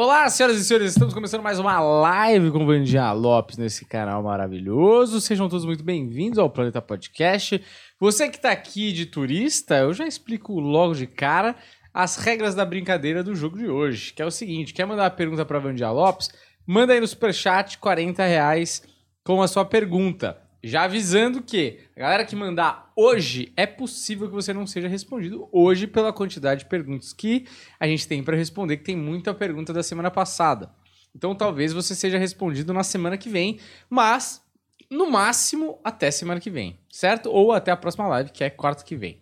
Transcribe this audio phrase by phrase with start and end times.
[0.00, 4.22] Olá, senhoras e senhores, estamos começando mais uma live com o Vandinha Lopes nesse canal
[4.22, 5.20] maravilhoso.
[5.20, 7.60] Sejam todos muito bem-vindos ao Planeta Podcast.
[7.98, 11.56] Você que está aqui de turista, eu já explico logo de cara
[11.92, 15.10] as regras da brincadeira do jogo de hoje, que é o seguinte, quer mandar uma
[15.10, 16.30] pergunta para Vandinha Lopes?
[16.64, 18.84] Manda aí no superchat 40 reais
[19.24, 20.47] com a sua pergunta.
[20.62, 25.48] Já avisando que a galera que mandar hoje, é possível que você não seja respondido
[25.52, 27.46] hoje pela quantidade de perguntas que
[27.78, 30.70] a gente tem para responder, que tem muita pergunta da semana passada.
[31.14, 34.42] Então talvez você seja respondido na semana que vem, mas
[34.90, 37.30] no máximo até semana que vem, certo?
[37.30, 39.20] Ou até a próxima live, que é quarta que vem.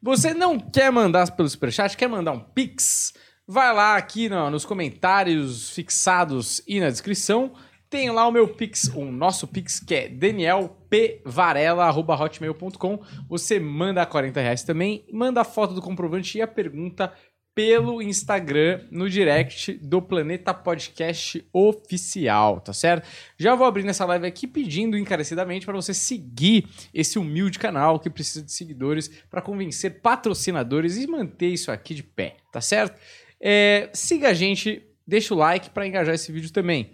[0.00, 3.14] Você não quer mandar pelo Superchat, quer mandar um Pix?
[3.46, 7.54] Vai lá aqui no, nos comentários fixados e na descrição
[7.94, 12.98] tem lá o meu Pix, o nosso Pix, que é danielpvarela.hotmail.com.
[13.28, 17.12] Você manda 40 reais também, manda a foto do comprovante e a pergunta
[17.54, 23.08] pelo Instagram, no direct do Planeta Podcast Oficial, tá certo?
[23.38, 28.10] Já vou abrir nessa live aqui pedindo encarecidamente para você seguir esse humilde canal que
[28.10, 33.00] precisa de seguidores para convencer patrocinadores e manter isso aqui de pé, tá certo?
[33.40, 36.90] É, siga a gente, deixa o like para engajar esse vídeo também.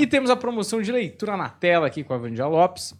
[0.00, 2.94] E temos a promoção de leitura na tela aqui com a Vandia Lopes,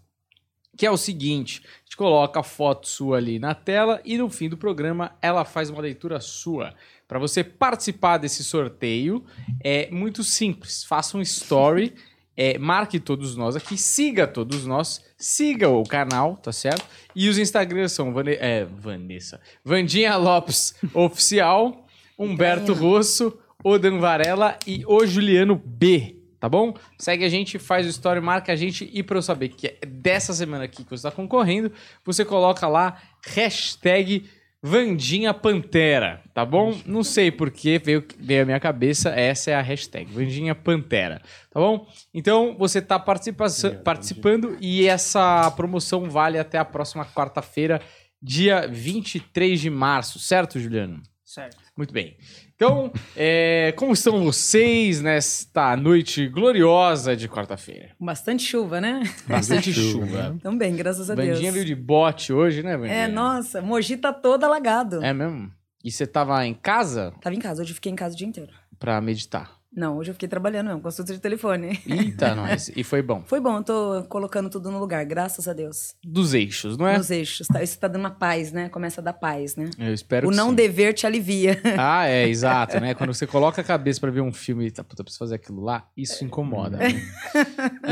[0.77, 4.29] que é o seguinte: a gente coloca a foto sua ali na tela e no
[4.29, 6.75] fim do programa ela faz uma leitura sua.
[7.09, 9.25] Para você participar desse sorteio,
[9.65, 10.85] é muito simples.
[10.85, 11.95] Faça um story,
[12.37, 16.85] é, marque todos nós aqui, siga todos nós, siga o canal, tá certo?
[17.17, 21.87] E os Instagrams são Vane é, Vanessa, Vandinha Lopes Oficial,
[22.19, 26.75] Humberto Rosso, Odan Varela e o Juliano B tá bom?
[26.99, 29.87] Segue a gente, faz o story, marca a gente e para eu saber que é
[29.87, 31.71] dessa semana aqui que você está concorrendo,
[32.05, 34.25] você coloca lá hashtag
[34.63, 36.79] Vandinha Pantera, tá bom?
[36.85, 41.61] Não sei porque veio, veio a minha cabeça, essa é a hashtag, Vandinha Pantera, tá
[41.61, 41.87] bom?
[42.13, 43.47] Então você tá participa
[43.85, 47.81] participando e essa promoção vale até a próxima quarta-feira,
[48.21, 51.03] dia 23 de março, certo, Juliano?
[51.25, 51.57] Certo.
[51.75, 52.17] Muito bem.
[52.63, 57.93] Então, é, como estão vocês nesta noite gloriosa de quarta-feira?
[57.99, 59.03] Bastante chuva, né?
[59.27, 60.35] Bastante chuva.
[60.37, 61.55] Então bem, graças a Vandinha Deus.
[61.55, 63.05] veio de bote hoje, né, Vandinha?
[63.05, 65.03] É, nossa, Mogi tá todo alagado.
[65.03, 65.51] É mesmo?
[65.83, 68.27] E você tava em casa Tava em casa, hoje eu fiquei em casa o dia
[68.29, 68.53] inteiro.
[68.79, 69.53] pra meditar?
[69.73, 71.81] Não, hoje eu fiquei trabalhando mesmo, consulta de telefone.
[71.87, 72.73] Eita, nós.
[72.75, 73.23] E foi bom.
[73.25, 75.95] Foi bom, eu tô colocando tudo no lugar, graças a Deus.
[76.05, 76.99] Dos eixos, não é?
[76.99, 77.47] Nos eixos.
[77.47, 78.69] Tá, isso tá dando uma paz, né?
[78.69, 79.71] Começa a dar paz, né?
[79.79, 80.55] Eu espero o que não sim.
[80.57, 81.61] dever te alivia.
[81.83, 82.95] Ah, é, exato, né?
[82.95, 85.63] Quando você coloca a cabeça pra ver um filme e tá, puta, preciso fazer aquilo
[85.63, 86.77] lá, isso incomoda.
[86.77, 86.89] né?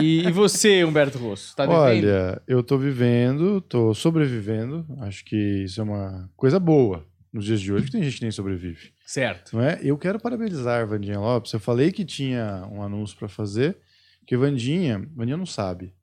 [0.03, 1.81] E, e você, Humberto Rosso, tá vivendo?
[1.81, 4.85] Olha, eu tô vivendo, tô sobrevivendo.
[5.01, 8.23] Acho que isso é uma coisa boa nos dias de hoje, que tem gente que
[8.23, 8.93] nem sobrevive.
[9.09, 9.57] Certo.
[9.57, 9.81] Não é?
[9.83, 11.51] Eu quero parabenizar a Vandinha Lopes.
[11.55, 13.79] Eu falei que tinha um anúncio para fazer,
[14.27, 15.95] que Vandinha, Vandinha não sabe.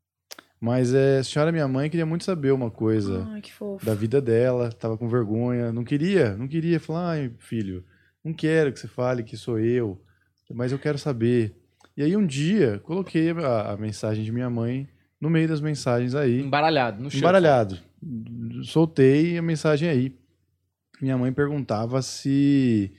[0.60, 3.86] Mas é, a senhora minha mãe queria muito saber uma coisa Ai, que fofo.
[3.86, 7.86] da vida dela, tava com vergonha, não queria, não queria falar, ai, filho,
[8.24, 10.02] não quero que você fale que sou eu,
[10.52, 11.54] mas eu quero saber.
[11.96, 14.90] E aí um dia coloquei a, a mensagem de minha mãe
[15.22, 17.20] no meio das mensagens aí, Embaralhado, no chão.
[17.20, 17.78] embaralhado.
[18.64, 20.25] Soltei a mensagem aí.
[21.02, 22.92] Minha mãe perguntava se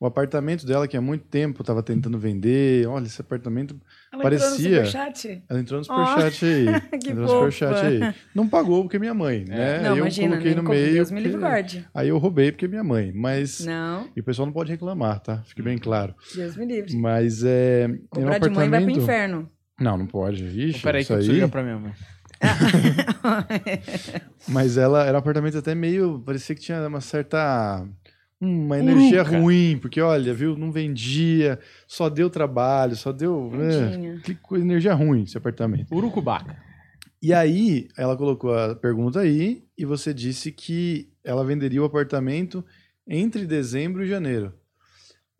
[0.00, 3.80] o apartamento dela, que há muito tempo estava tentando vender, olha, esse apartamento.
[4.12, 5.42] Ela parecia- entrou no superchat?
[5.48, 6.64] Ela entrou no Oh, superchat aí.
[7.00, 8.14] que entrou no superchat aí.
[8.34, 9.80] Não pagou porque é minha mãe, né?
[9.80, 10.92] Não, eu imagina, coloquei no meio.
[10.94, 11.86] Deus me livre guarde.
[11.94, 13.12] Aí eu roubei porque é minha mãe.
[13.14, 13.64] Mas.
[13.64, 15.42] Não, E o pessoal não pode reclamar, tá?
[15.44, 16.14] Fique bem claro.
[16.34, 16.94] Deus me livre.
[16.96, 17.84] Mas é.
[17.84, 19.50] é um Comprar de mãe vai pro apartamento- inferno.
[19.80, 20.44] Não, não pode.
[20.44, 21.34] Vixe, Peraí, que isso eu preciso aí.
[21.36, 21.92] ligar pra minha mãe.
[24.48, 26.22] Mas ela era um apartamento até meio.
[26.24, 27.86] Parecia que tinha uma certa.
[28.40, 29.38] Uma energia Uruca.
[29.38, 33.50] ruim, porque olha, viu, não vendia, só deu trabalho, só deu.
[33.50, 35.94] né, que energia ruim esse apartamento.
[35.94, 36.54] Urucubaca.
[37.22, 42.62] E aí, ela colocou a pergunta aí, e você disse que ela venderia o apartamento
[43.08, 44.52] entre dezembro e janeiro.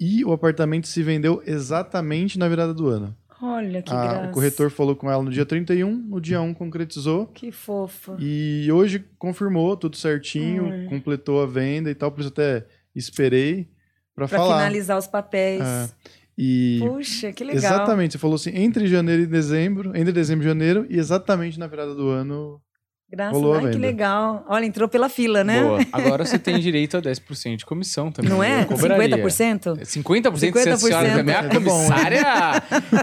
[0.01, 3.15] E o apartamento se vendeu exatamente na virada do ano.
[3.47, 4.29] Olha que A- graça.
[4.29, 7.27] o corretor falou com ela no dia 31, no dia 1 concretizou.
[7.27, 8.17] Que fofa.
[8.19, 12.65] E hoje confirmou tudo certinho, completou a venda e tal, por isso até
[12.95, 13.69] esperei
[14.15, 14.59] para falar.
[14.59, 15.61] finalizar os papéis.
[15.63, 15.89] É,
[16.37, 17.59] E Puxa, que legal.
[17.59, 21.67] exatamente, você falou assim, entre janeiro e dezembro, entre dezembro e janeiro, e exatamente na
[21.69, 22.61] virada do ano.
[23.11, 24.45] Graças rolou a Ai, que legal.
[24.49, 25.63] Olha, entrou pela fila, né?
[25.63, 25.79] Boa.
[25.93, 28.29] Agora você tem direito a 10% de comissão também.
[28.31, 28.63] Não é?
[28.63, 29.17] Eu cobraria.
[29.19, 29.79] 50%?
[29.79, 31.15] 50%, 50% se a senhora 50%.
[31.17, 31.35] também.
[31.35, 32.23] A É comissária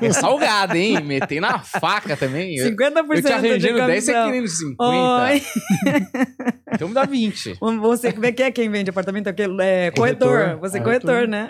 [0.01, 1.01] é salgada, hein?
[1.01, 2.57] Metei na faca também.
[2.57, 4.25] Eu, 50% eu te de arranjando 10, você comissão.
[4.25, 4.83] querendo 50.
[4.83, 5.41] Oi.
[6.73, 7.57] Então me dá 20.
[7.81, 9.27] Você, como é que é quem vende apartamento?
[9.27, 10.29] Aquele, é, corretor.
[10.39, 10.59] Corretor.
[10.61, 11.11] Você é Corretor.
[11.11, 11.49] corretor, né?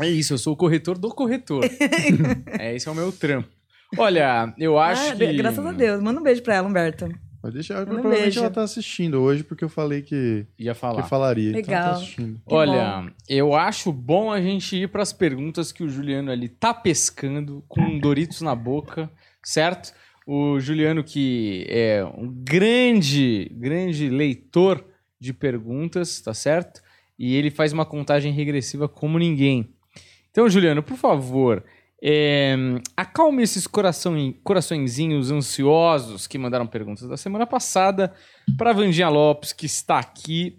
[0.00, 1.64] É isso, eu sou o corretor do corretor.
[2.58, 3.48] é, esse é o meu trampo.
[3.98, 5.32] Olha, eu acho Ah, que...
[5.34, 6.00] Graças a Deus.
[6.00, 7.08] Manda um beijo pra ela, Humberto.
[7.46, 8.40] Mas deixa, provavelmente beijo.
[8.40, 11.02] ela tá assistindo hoje, porque eu falei que, Ia falar.
[11.02, 11.50] que falaria.
[11.50, 11.90] Então ela Legal.
[11.92, 12.40] tá assistindo.
[12.46, 16.48] Que Olha, eu acho bom a gente ir para as perguntas que o Juliano ali
[16.48, 19.08] tá pescando com um Doritos na boca,
[19.44, 19.92] certo?
[20.26, 24.84] O Juliano que é um grande, grande leitor
[25.20, 26.82] de perguntas, tá certo?
[27.16, 29.68] E ele faz uma contagem regressiva como ninguém.
[30.30, 31.64] Então, Juliano, por favor,
[32.02, 32.54] é,
[32.96, 34.14] acalme esses coração,
[34.44, 38.12] coraçõezinhos ansiosos que mandaram perguntas da semana passada
[38.58, 40.56] para Vandinha Lopes, que está aqui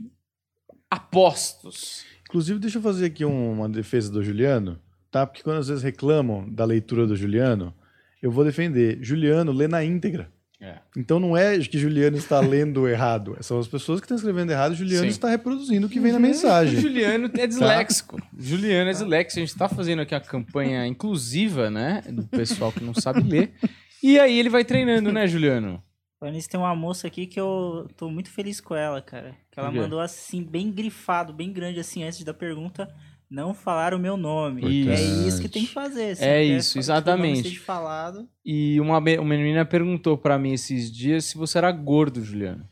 [0.89, 2.04] apostos.
[2.28, 4.80] Inclusive, deixa eu fazer aqui um- uma defesa do Juliano,
[5.12, 5.25] tá?
[5.25, 7.74] Porque quando às vezes reclamam da leitura do Juliano,
[8.22, 8.98] eu vou defender.
[9.01, 10.31] Juliano lê na íntegra.
[10.59, 10.80] É.
[10.95, 13.38] Então não é que Juliano está lendo errado.
[13.42, 14.74] São as pessoas que estão escrevendo errado.
[14.74, 15.09] Juliano Sim.
[15.09, 16.80] está reproduzindo o que vem na O mensagem.
[16.80, 18.19] Juliano é disléxico.
[18.38, 19.39] Juliano é disléxico.
[19.39, 22.01] A gente está fazendo aqui a campanha inclusiva, né?
[22.07, 23.54] Do pessoal que não sabe ler.
[24.01, 25.83] E aí ele vai treinando, né, Juliano?
[26.24, 29.36] Nisso, tem uma moça aqui que eu tô muito feliz com ela, cara.
[29.51, 32.92] Que ela mandou assim, bem grifado, bem grande assim, antes da pergunta,
[33.29, 34.62] não falar o meu nome.
[34.81, 34.89] Isso.
[34.89, 36.15] É isso que tem que fazer.
[36.15, 37.59] se É isso, fa- que o nome exatamente.
[37.59, 38.27] falado.
[38.45, 42.68] E uma, uma menina perguntou pra mim esses dias se você era gordo, Juliano.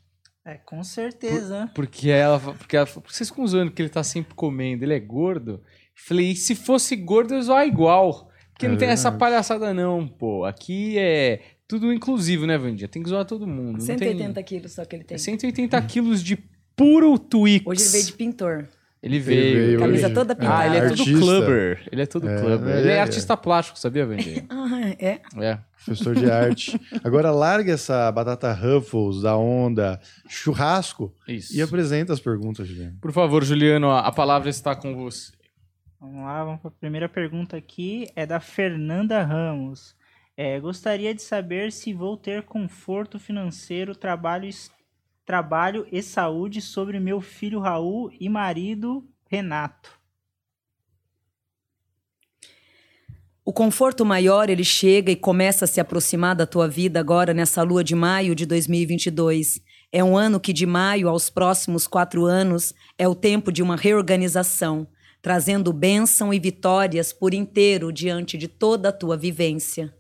[0.46, 1.70] É, com certeza.
[1.74, 4.84] Porque ela, porque ela falou, "Por que vocês ficam zoando que ele tá sempre comendo,
[4.86, 5.62] ele é gordo?
[6.08, 8.30] Falei, e se fosse gordo eu zoar igual.
[8.52, 9.20] Porque É não tem essa verdade.
[9.20, 10.46] palhaçada não, pô.
[10.46, 12.88] Aqui é tudo inclusivo, né, Vandinha?
[12.88, 13.80] Tem que zoar todo mundo.
[13.80, 15.16] não tem- 180 quilos só que ele tem.
[15.16, 16.38] É 180 quilos de
[16.76, 17.66] puro Twix.
[17.66, 18.70] Hoje ele veio de pintor.
[19.06, 19.66] Ele veio.
[19.68, 20.16] veio Camisa hoje.
[20.16, 20.66] toda Ah, pintada.
[20.66, 21.20] ele é todo Artista.
[21.20, 21.88] clubber.
[21.92, 22.70] Ele é todo É, clubber.
[22.70, 24.46] ele Ele é, é- artista plástico, sabia, Vandinha?
[24.50, 25.22] Ah, é?
[25.38, 25.60] É.
[25.86, 26.82] Professor de arte.
[27.04, 31.56] Agora larga essa batata Ruffles da onda churrasco Isso.
[31.56, 32.98] e apresenta as perguntas, Juliano.
[33.00, 35.32] Por favor, Juliano, a palavra está com você.
[36.02, 38.08] Vamos lá, vamos para a primeira pergunta aqui.
[38.16, 39.96] É da Fernanda Ramos.
[40.38, 44.50] É, gostaria de saber se vou ter conforto financeiro, trabalho,
[45.26, 50.00] trabalho e saúde sobre meu filho Raul e marido Renato.
[53.44, 57.62] O conforto maior, ele chega e começa a se aproximar da tua vida agora nessa
[57.62, 59.62] lua de maio de 2022.
[59.92, 63.76] É um ano que de maio aos próximos quatro anos é o tempo de uma
[63.76, 64.88] reorganização,
[65.22, 69.96] trazendo bênção e vitórias por inteiro diante de toda a tua vivência.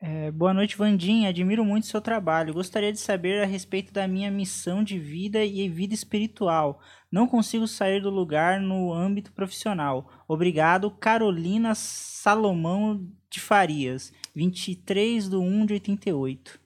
[0.00, 1.28] É, boa noite, Vandinha.
[1.28, 2.54] Admiro muito seu trabalho.
[2.54, 6.80] Gostaria de saber a respeito da minha missão de vida e vida espiritual.
[7.10, 10.08] Não consigo sair do lugar no âmbito profissional.
[10.28, 16.60] Obrigado, Carolina Salomão de Farias, 23 de 1 de 88.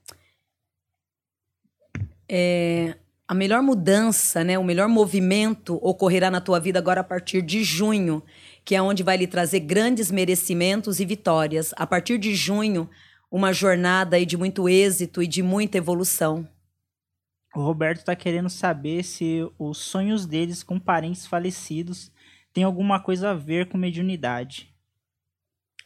[2.28, 2.96] É,
[3.26, 7.64] a melhor mudança, né, o melhor movimento ocorrerá na tua vida agora a partir de
[7.64, 8.22] junho,
[8.62, 11.72] que é onde vai lhe trazer grandes merecimentos e vitórias.
[11.76, 12.88] A partir de junho,
[13.32, 16.46] uma jornada aí de muito êxito e de muita evolução.
[17.54, 22.12] O Roberto está querendo saber se os sonhos deles com parentes falecidos
[22.52, 24.70] têm alguma coisa a ver com mediunidade.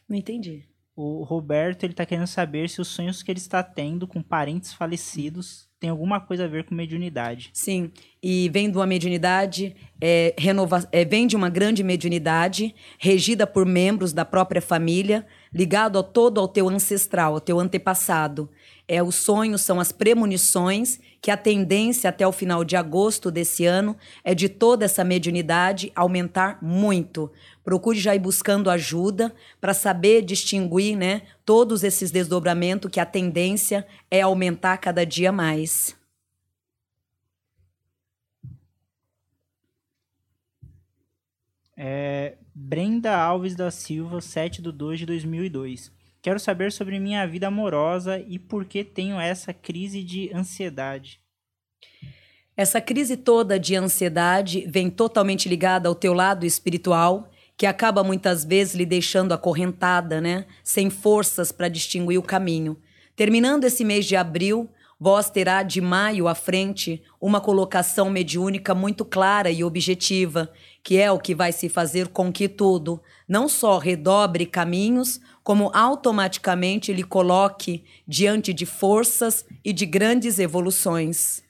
[0.09, 0.65] Não entendi.
[0.93, 4.73] O Roberto ele tá querendo saber se os sonhos que ele está tendo com parentes
[4.73, 7.49] falecidos têm alguma coisa a ver com mediunidade.
[7.53, 7.91] Sim,
[8.21, 13.65] e vem de uma mediunidade, é, renova, é, vem de uma grande mediunidade, regida por
[13.65, 18.49] membros da própria família, ligado ao todo ao teu ancestral, ao teu antepassado.
[18.87, 23.65] É, os sonhos são as premonições, que a tendência até o final de agosto desse
[23.65, 27.29] ano é de toda essa mediunidade aumentar muito.
[27.63, 33.85] Procure já ir buscando ajuda para saber distinguir né, todos esses desdobramentos, que a tendência
[34.09, 35.97] é aumentar cada dia mais.
[41.75, 45.91] É, Brenda Alves da Silva, 7 de 2 de 2002.
[46.23, 51.21] Quero saber sobre minha vida amorosa e por que tenho essa crise de ansiedade.
[52.57, 58.43] Essa crise toda de ansiedade vem totalmente ligada ao teu lado espiritual, que acaba muitas
[58.43, 60.47] vezes lhe deixando acorrentada, né?
[60.63, 62.75] Sem forças para distinguir o caminho.
[63.15, 64.67] Terminando esse mês de abril,
[64.99, 70.51] vós terá de maio à frente uma colocação mediúnica muito clara e objetiva,
[70.87, 75.69] que é o que vai se fazer com que tudo não só redobre caminhos, como
[75.73, 81.43] automaticamente lhe coloque diante de forças e de grandes evoluções.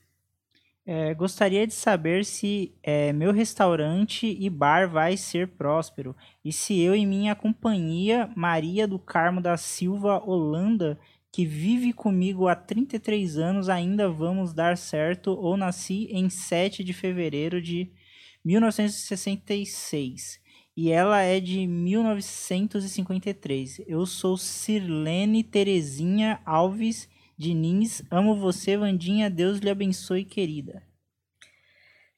[0.83, 6.81] É, gostaria de saber se é, meu restaurante e bar vai ser próspero e se
[6.81, 10.97] eu e minha companhia Maria do Carmo da Silva Holanda
[11.31, 16.91] que vive comigo há 33 anos ainda vamos dar certo ou nasci em 7 de
[16.91, 17.91] fevereiro de
[18.43, 20.45] 1966
[20.77, 23.81] e ela é de 1953.
[23.87, 28.03] Eu sou Sirlene Terezinha Alves Diniz.
[28.11, 29.27] Amo você, Vandinha.
[29.27, 30.83] Deus lhe abençoe, querida.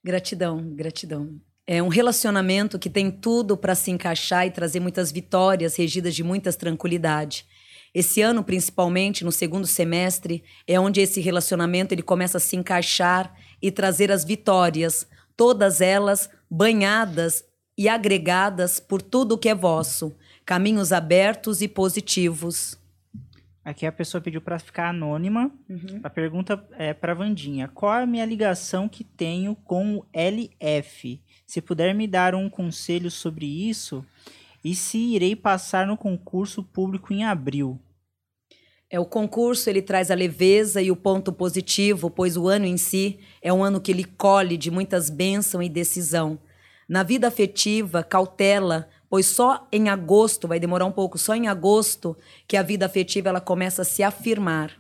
[0.04, 1.40] Gratidão, gratidão.
[1.66, 6.24] É um relacionamento que tem tudo para se encaixar e trazer muitas vitórias, regidas de
[6.24, 7.46] muitas tranquilidade.
[7.94, 13.36] Esse ano, principalmente no segundo semestre, é onde esse relacionamento ele começa a se encaixar
[13.62, 15.08] e trazer as vitórias,
[15.40, 17.46] todas elas banhadas
[17.78, 20.14] e agregadas por tudo que é vosso,
[20.46, 22.78] caminhos abertos e positivos.
[23.64, 25.50] Aqui a pessoa pediu para ficar anônima.
[25.70, 26.02] Uhum.
[26.04, 31.22] A pergunta é para Vandinha: qual é a minha ligação que tenho com o LF?
[31.48, 34.06] Se puder me dar um conselho sobre isso
[34.62, 37.80] e se irei passar no concurso público em abril.
[38.90, 42.76] É o concurso, ele traz a leveza e o ponto positivo, pois o ano em
[42.76, 46.40] si é um ano que ele colhe de muitas bênçãos e decisão.
[46.88, 52.18] Na vida afetiva, cautela, pois só em agosto, vai demorar um pouco, só em agosto
[52.48, 54.72] que a vida afetiva ela começa a se afirmar.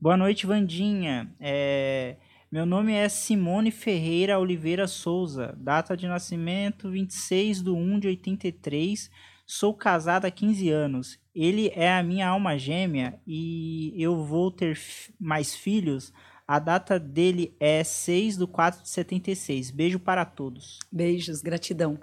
[0.00, 1.32] Boa noite, Vandinha.
[1.40, 2.16] É...
[2.50, 9.10] Meu nome é Simone Ferreira Oliveira Souza, data de nascimento 26 de 1 de 83.
[9.46, 11.18] Sou casada há 15 anos.
[11.34, 14.78] Ele é a minha alma gêmea e eu vou ter
[15.20, 16.12] mais filhos
[16.48, 19.70] a data dele é 6 do 4 de 76.
[19.70, 20.78] Beijo para todos.
[20.90, 22.00] Beijos, gratidão.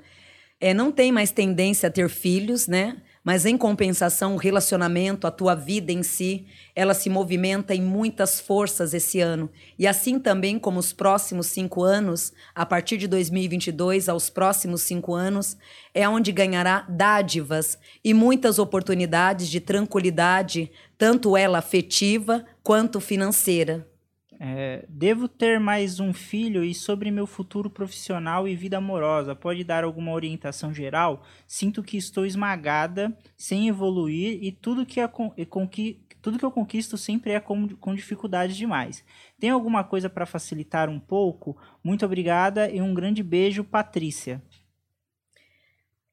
[0.62, 3.02] É, não tem mais tendência a ter filhos, né?
[3.24, 8.40] Mas em compensação, o relacionamento, a tua vida em si, ela se movimenta em muitas
[8.40, 9.50] forças esse ano.
[9.80, 15.16] E assim também como os próximos cinco anos, a partir de 2022 aos próximos cinco
[15.16, 15.58] anos,
[15.92, 23.95] é onde ganhará dádivas e muitas oportunidades de tranquilidade, tanto ela afetiva quanto financeira.
[24.40, 29.64] É, devo ter mais um filho e sobre meu futuro profissional e vida amorosa, pode
[29.64, 31.24] dar alguma orientação geral?
[31.48, 36.52] Sinto que estou esmagada, sem evoluir e tudo que, a, e conqui, tudo que eu
[36.52, 39.06] conquisto sempre é com, com dificuldades demais.
[39.40, 41.56] Tem alguma coisa para facilitar um pouco?
[41.84, 44.42] Muito obrigada e um grande beijo, Patrícia.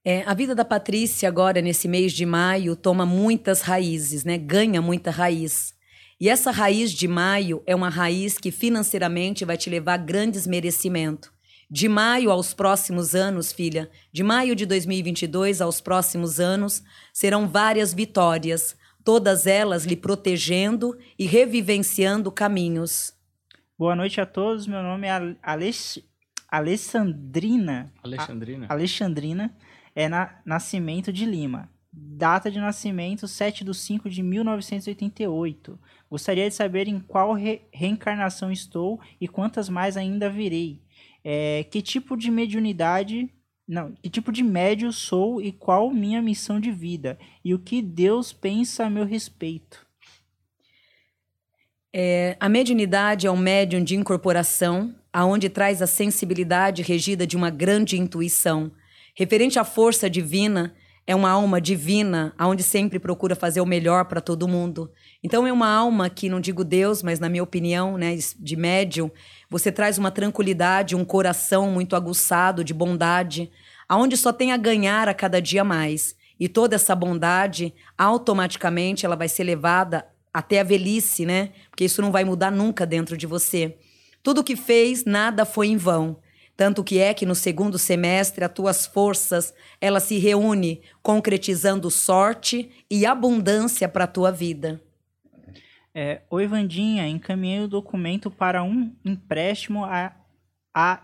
[0.05, 4.37] É, a vida da Patrícia agora, nesse mês de maio, toma muitas raízes, né?
[4.37, 5.75] ganha muita raiz.
[6.23, 10.47] E essa raiz de maio é uma raiz que financeiramente vai te levar a grandes
[10.47, 11.33] merecimentos.
[11.69, 16.81] De maio aos próximos anos, filha, de maio de 2022 aos próximos anos,
[17.13, 23.13] serão várias vitórias, todas elas lhe protegendo e revivenciando caminhos.
[23.77, 24.69] Boa noite a todos.
[24.69, 25.99] Meu nome é Alex...
[26.49, 27.93] Alessandrina.
[28.01, 28.67] Alexandrina.
[28.69, 28.75] A...
[28.75, 29.57] Alexandrina
[29.93, 30.41] é na...
[30.47, 31.69] Nascimento de Lima.
[31.93, 35.79] Data de nascimento 7 de 5 de 1988.
[36.11, 40.81] Gostaria de saber em qual re reencarnação estou e quantas mais ainda virei.
[41.23, 43.29] É, que tipo de mediunidade.
[43.69, 47.19] Não, que tipo de médio sou e qual minha missão de vida?
[47.45, 49.87] E o que Deus pensa a meu respeito?
[51.95, 57.51] É, a mediunidade é um médium de incorporação, aonde traz a sensibilidade regida de uma
[57.51, 58.73] grande intuição.
[59.15, 60.75] Referente à força divina,
[61.07, 64.91] é uma alma divina, aonde sempre procura fazer o melhor para todo mundo.
[65.23, 69.11] Então é uma alma que não digo Deus, mas na minha opinião, né, de médium,
[69.51, 73.51] você traz uma tranquilidade, um coração muito aguçado de bondade,
[73.89, 76.15] aonde só tem a ganhar a cada dia mais.
[76.39, 81.51] E toda essa bondade, automaticamente ela vai ser levada até a velhice, né?
[81.69, 83.77] Porque isso não vai mudar nunca dentro de você.
[84.23, 86.17] Tudo que fez, nada foi em vão.
[86.57, 92.71] Tanto que é que no segundo semestre as tuas forças, ela se reúne concretizando sorte
[92.91, 94.81] e abundância para a tua vida.
[95.95, 100.15] É, Oi, Vandinha, encaminhei o documento para um empréstimo a,
[100.75, 101.03] a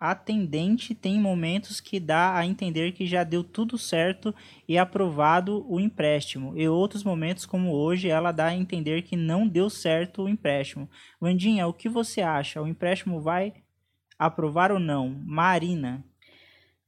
[0.00, 4.34] atendente tem momentos que dá a entender que já deu tudo certo
[4.66, 9.46] e aprovado o empréstimo, e outros momentos, como hoje, ela dá a entender que não
[9.46, 10.88] deu certo o empréstimo.
[11.20, 12.62] Vandinha, o que você acha?
[12.62, 13.52] O empréstimo vai
[14.20, 15.16] Aprovar ou não?
[15.24, 16.04] Marina.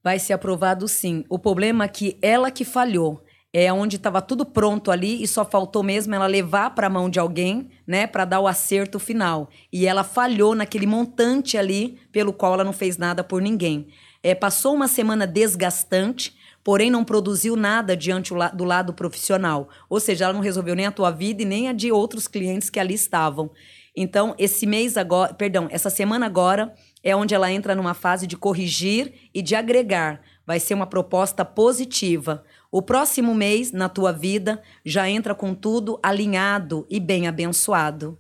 [0.05, 1.25] Vai ser aprovado sim.
[1.31, 3.25] O problema é que ela que falhou.
[3.55, 7.09] É onde estava tudo pronto ali e só faltou mesmo ela levar para a mão
[7.09, 9.49] de alguém, né, para dar o acerto final.
[9.73, 13.89] E ela falhou naquele montante ali pelo qual ela não fez nada por ninguém.
[14.23, 19.71] É, passou uma semana desgastante, porém não produziu nada diante do lado profissional.
[19.89, 22.69] Ou seja, ela não resolveu nem a tua vida e nem a de outros clientes
[22.69, 23.51] que ali estavam.
[23.97, 28.37] Então, esse mês agora, perdão, essa semana agora é onde ela entra numa fase de
[28.37, 32.45] corrigir e de agregar, vai ser uma proposta positiva.
[32.71, 38.19] O próximo mês, na tua vida, já entra com tudo alinhado e bem abençoado.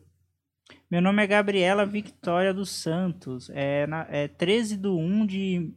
[0.90, 5.72] Meu nome é Gabriela Victoria dos Santos, é, na, é 13 de 1 de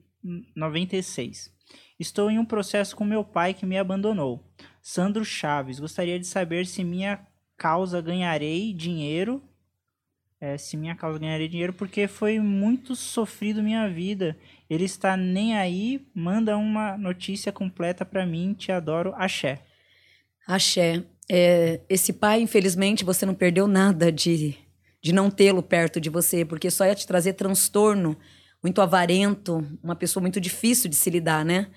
[0.55, 1.53] 96.
[1.97, 4.43] Estou em um processo com meu pai que me abandonou.
[4.81, 7.25] Sandro Chaves, gostaria de saber se minha
[7.57, 9.41] causa ganharei dinheiro.
[10.45, 14.37] É, se minha causa ganharei dinheiro, porque foi muito sofrido minha vida.
[14.69, 19.61] Ele está nem aí, manda uma notícia completa para mim, te adoro, axé.
[20.45, 21.03] Axé.
[21.27, 24.55] É, esse pai, infelizmente, você não perdeu nada de
[25.01, 28.17] de não tê-lo perto de você, porque só ia te trazer transtorno,
[28.63, 31.67] muito avarento, uma pessoa muito difícil de se lidar, né?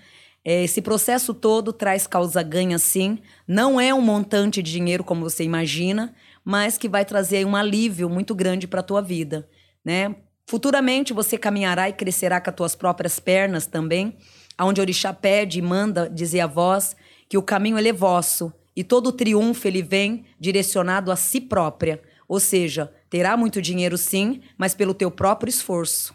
[0.42, 3.18] É, esse processo todo traz causa-ganha, sim.
[3.46, 6.14] Não é um montante de dinheiro como você imagina,
[6.48, 9.46] mas que vai trazer um alívio muito grande para a tua vida,
[9.84, 10.16] né?
[10.46, 14.16] Futuramente você caminhará e crescerá com as tuas próprias pernas também,
[14.56, 16.96] aonde Orixá pede e manda dizer a voz
[17.28, 21.40] que o caminho ele é vosso e todo o triunfo ele vem direcionado a si
[21.40, 26.14] própria, ou seja, Terá muito dinheiro sim, mas pelo teu próprio esforço.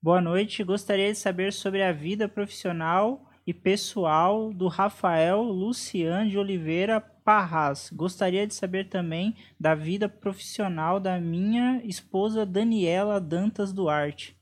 [0.00, 0.62] Boa noite.
[0.62, 7.90] Gostaria de saber sobre a vida profissional e pessoal do Rafael Luciano de Oliveira Parras.
[7.92, 14.36] Gostaria de saber também da vida profissional da minha esposa Daniela Dantas Duarte.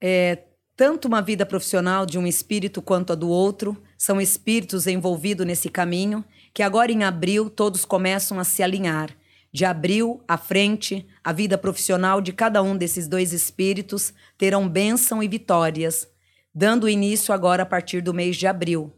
[0.00, 0.42] É,
[0.74, 5.70] tanto uma vida profissional de um espírito quanto a do outro são espíritos envolvidos nesse
[5.70, 9.16] caminho que agora em abril todos começam a se alinhar.
[9.52, 15.22] De abril à frente, a vida profissional de cada um desses dois espíritos terão bênção
[15.22, 16.08] e vitórias,
[16.54, 18.92] dando início agora a partir do mês de abril.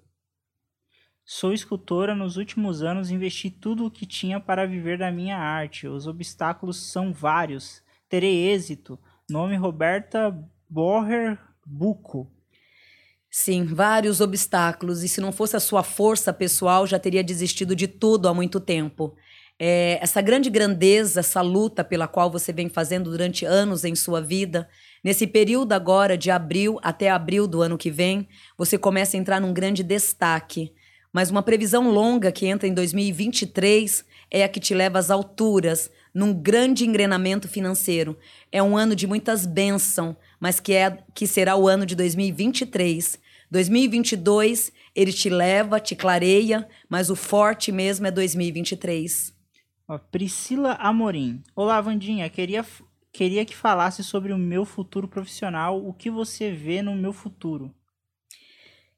[1.24, 5.88] Sou escultora, nos últimos anos investi tudo o que tinha para viver da minha arte.
[5.88, 7.82] Os obstáculos são vários.
[8.08, 8.98] Terei êxito.
[9.28, 10.36] Nome Roberta
[10.68, 12.30] Borrer Buco.
[13.30, 17.88] Sim, vários obstáculos, e se não fosse a sua força pessoal, já teria desistido de
[17.88, 19.16] tudo há muito tempo.
[19.58, 24.20] É, essa grande grandeza, essa luta pela qual você vem fazendo durante anos em sua
[24.20, 24.68] vida,
[25.04, 28.26] nesse período agora de abril até abril do ano que vem,
[28.58, 30.72] você começa a entrar num grande destaque.
[31.12, 35.90] Mas uma previsão longa que entra em 2023 é a que te leva às alturas,
[36.12, 38.18] num grande engrenamento financeiro.
[38.50, 43.22] É um ano de muitas bênçãos, mas que, é, que será o ano de 2023
[43.54, 49.32] 2022 ele te leva, te clareia, mas o forte mesmo é 2023.
[49.86, 51.40] Ó, Priscila Amorim.
[51.54, 52.28] Olá, Vandinha.
[52.28, 52.64] Queria,
[53.14, 55.80] queria que falasse sobre o meu futuro profissional.
[55.86, 57.72] O que você vê no meu futuro?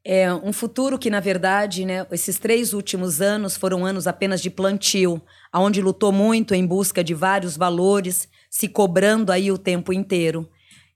[0.02, 4.48] É um futuro que, na verdade, né, esses três últimos anos foram anos apenas de
[4.48, 5.20] plantio,
[5.52, 10.48] aonde lutou muito em busca de vários valores, se cobrando aí o tempo inteiro.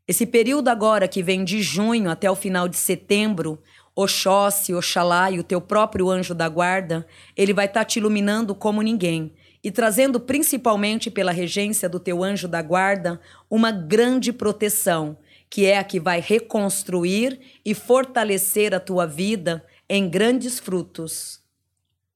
[0.09, 3.61] Esse período agora que vem de junho até o final de setembro,
[3.94, 7.06] Oxóssi, Oxalá e o teu próprio anjo da guarda,
[7.37, 12.23] ele vai estar tá te iluminando como ninguém e trazendo principalmente pela regência do teu
[12.23, 15.18] anjo da guarda uma grande proteção,
[15.49, 21.40] que é a que vai reconstruir e fortalecer a tua vida em grandes frutos.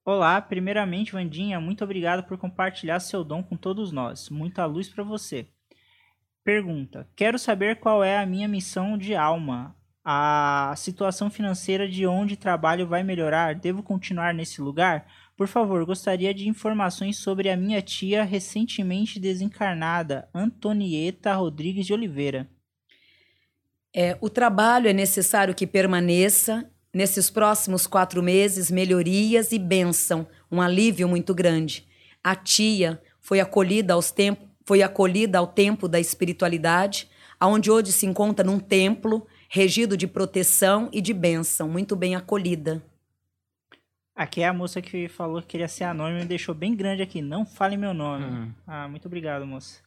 [0.05, 4.29] Olá, primeiramente, Vandinha, muito obrigado por compartilhar seu dom com todos nós.
[4.29, 5.49] Muita luz para você.
[6.45, 9.75] Pergunta: Quero saber qual é a minha missão de alma.
[10.05, 13.55] A situação financeira de onde trabalho vai melhorar?
[13.55, 15.07] Devo continuar nesse lugar?
[15.37, 22.49] Por favor, gostaria de informações sobre a minha tia recentemente desencarnada, Antonieta Rodrigues de Oliveira.
[23.93, 26.71] É, o trabalho é necessário que permaneça.
[26.93, 31.85] Nesses próximos quatro meses, melhorias e bênção, um alívio muito grande.
[32.23, 38.07] A tia foi acolhida aos tempos foi acolhida ao tempo da espiritualidade, aonde hoje se
[38.07, 42.83] encontra num templo regido de proteção e de bênção, muito bem acolhida.
[44.15, 47.21] Aqui é a moça que falou que queria ser anônima e deixou bem grande aqui.
[47.21, 48.25] Não fale meu nome.
[48.25, 48.53] Uhum.
[48.67, 49.83] Ah, muito obrigado, moça.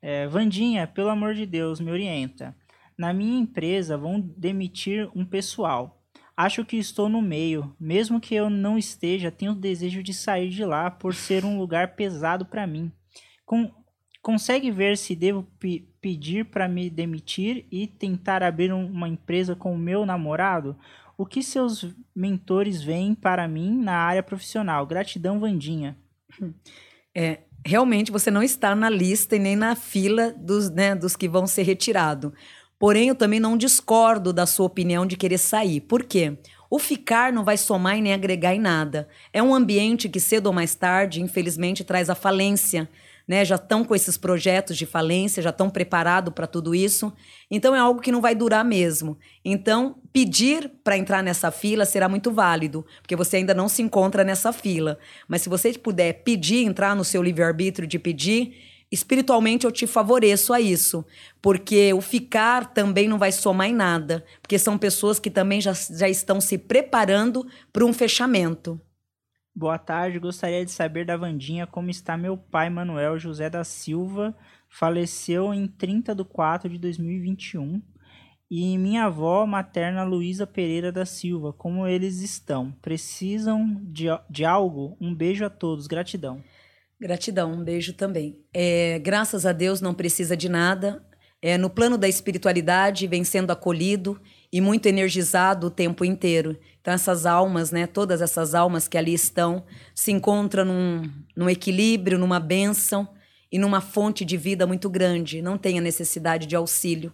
[0.00, 2.54] É, Vandinha, pelo amor de Deus, me orienta.
[2.96, 6.00] Na minha empresa vão demitir um pessoal.
[6.36, 7.74] Acho que estou no meio.
[7.78, 11.58] Mesmo que eu não esteja, tenho o desejo de sair de lá por ser um
[11.58, 12.92] lugar pesado para mim.
[13.44, 13.70] Com
[14.22, 15.44] Consegue ver se devo
[16.00, 20.76] pedir para me demitir e tentar abrir um, uma empresa com o meu namorado?
[21.16, 24.86] O que seus mentores veem para mim na área profissional?
[24.86, 25.96] Gratidão, Vandinha.
[27.14, 31.28] É, realmente você não está na lista e nem na fila dos, né, dos que
[31.28, 32.32] vão ser retirados.
[32.78, 35.82] Porém, eu também não discordo da sua opinião de querer sair.
[35.82, 36.38] Por quê?
[36.70, 39.06] O ficar não vai somar e nem agregar em nada.
[39.30, 42.88] É um ambiente que cedo ou mais tarde, infelizmente, traz a falência
[43.32, 43.46] né?
[43.46, 47.10] Já estão com esses projetos de falência, já estão preparados para tudo isso.
[47.50, 49.18] Então é algo que não vai durar mesmo.
[49.42, 54.22] Então, pedir para entrar nessa fila será muito válido, porque você ainda não se encontra
[54.22, 54.98] nessa fila.
[55.26, 58.54] Mas se você puder pedir, entrar no seu livre-arbítrio de pedir,
[58.92, 61.02] espiritualmente eu te favoreço a isso,
[61.40, 65.72] porque o ficar também não vai somar em nada, porque são pessoas que também já,
[65.72, 68.78] já estão se preparando para um fechamento.
[69.54, 74.34] Boa tarde, gostaria de saber da Vandinha como está meu pai Manuel José da Silva,
[74.66, 77.82] faleceu em 30 de 4 de 2021,
[78.50, 82.72] e minha avó materna Luísa Pereira da Silva, como eles estão?
[82.80, 84.96] Precisam de, de algo?
[84.98, 86.42] Um beijo a todos, gratidão.
[86.98, 88.38] Gratidão, um beijo também.
[88.54, 91.04] É, graças a Deus não precisa de nada.
[91.42, 94.18] É, no plano da espiritualidade vem sendo acolhido
[94.50, 96.56] e muito energizado o tempo inteiro.
[96.82, 99.64] Então, essas almas, né, todas essas almas que ali estão,
[99.94, 103.08] se encontram num, num equilíbrio, numa bênção
[103.52, 105.40] e numa fonte de vida muito grande.
[105.40, 107.12] Não tem a necessidade de auxílio.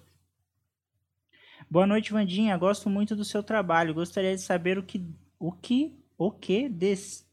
[1.71, 2.57] Boa noite, Vandinha.
[2.57, 3.93] Gosto muito do seu trabalho.
[3.93, 5.05] Gostaria de saber o que
[5.39, 7.28] o que o que des,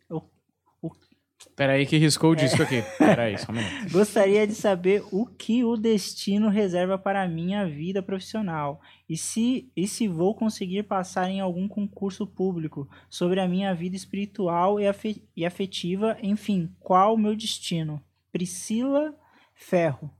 [1.55, 2.65] Peraí que riscou o disco é.
[2.65, 2.83] aqui.
[2.97, 3.91] Peraí, só um minuto.
[3.91, 9.71] Gostaria de saber o que o destino reserva para a minha vida profissional e se,
[9.75, 15.45] e se vou conseguir passar em algum concurso público sobre a minha vida espiritual e
[15.45, 18.01] afetiva, enfim, qual o meu destino.
[18.31, 19.15] Priscila
[19.53, 20.11] Ferro.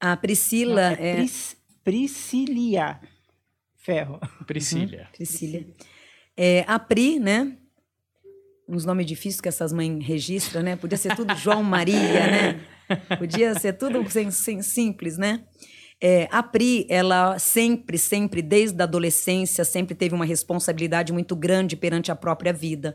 [0.00, 1.10] A Priscila Não, é...
[1.10, 1.14] é...
[1.16, 3.00] Pris, Priscilia
[3.76, 4.18] Ferro.
[4.46, 5.02] Priscília.
[5.02, 5.12] Uhum.
[5.12, 5.66] Priscília.
[6.36, 7.56] É, a Pri, né?
[8.68, 10.76] Uns nomes difíceis que essas mães registram, né?
[10.76, 12.60] Podia ser tudo João Maria, né?
[13.18, 15.44] Podia ser tudo sem, sem, simples, né?
[16.00, 21.76] É, a Pri, ela sempre, sempre, desde a adolescência, sempre teve uma responsabilidade muito grande
[21.76, 22.94] perante a própria vida.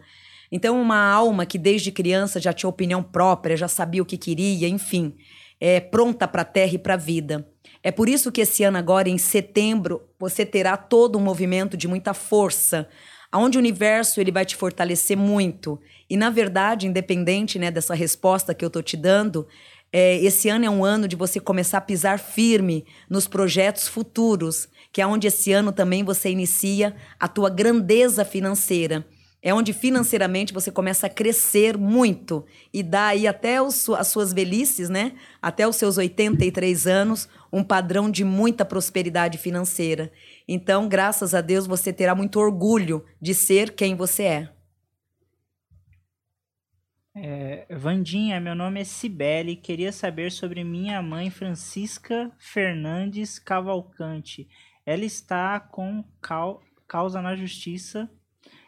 [0.51, 4.67] Então, uma alma que desde criança já tinha opinião própria, já sabia o que queria,
[4.67, 5.15] enfim,
[5.59, 7.47] é pronta para a terra e para a vida.
[7.81, 11.87] É por isso que esse ano agora, em setembro, você terá todo um movimento de
[11.87, 12.87] muita força,
[13.31, 15.79] aonde o universo ele vai te fortalecer muito.
[16.09, 19.47] E na verdade, independente né, dessa resposta que eu tô te dando,
[19.93, 24.67] é, esse ano é um ano de você começar a pisar firme nos projetos futuros,
[24.91, 29.05] que é onde esse ano também você inicia a tua grandeza financeira.
[29.43, 34.31] É onde financeiramente você começa a crescer muito e dá aí até os, as suas
[34.31, 35.13] velhices, né?
[35.41, 40.11] Até os seus 83 anos, um padrão de muita prosperidade financeira.
[40.53, 44.49] Então, graças a Deus, você terá muito orgulho de ser quem você é.
[47.15, 49.55] É, Vandinha, meu nome é Cibele.
[49.55, 54.45] Queria saber sobre minha mãe Francisca Fernandes Cavalcante.
[54.85, 56.03] Ela está com
[56.85, 58.11] causa na justiça.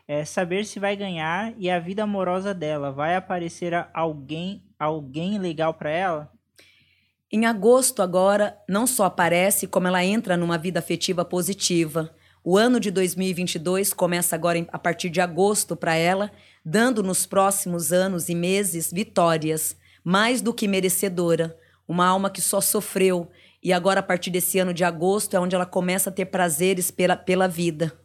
[0.08, 2.94] É, saber se vai ganhar e a vida amorosa dela.
[2.94, 6.32] Vai aparecer alguém, alguém legal para ela?
[7.36, 12.14] Em agosto, agora, não só aparece, como ela entra numa vida afetiva positiva.
[12.44, 16.32] O ano de 2022 começa agora a partir de agosto para ela,
[16.64, 21.58] dando nos próximos anos e meses vitórias, mais do que merecedora.
[21.88, 23.32] Uma alma que só sofreu.
[23.64, 26.92] E agora, a partir desse ano de agosto, é onde ela começa a ter prazeres
[26.92, 27.98] pela, pela vida.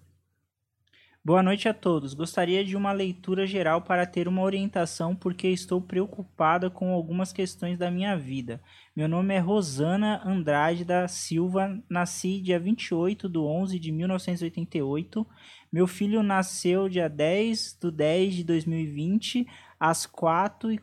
[1.28, 2.14] Boa noite a todos.
[2.14, 7.76] Gostaria de uma leitura geral para ter uma orientação, porque estou preocupada com algumas questões
[7.76, 8.62] da minha vida.
[8.98, 15.24] Meu nome é Rosana Andrade da Silva, nasci dia 28 de 11 de 1988.
[15.72, 19.46] Meu filho nasceu dia 10 de 10 de 2020,
[19.78, 20.76] às 4,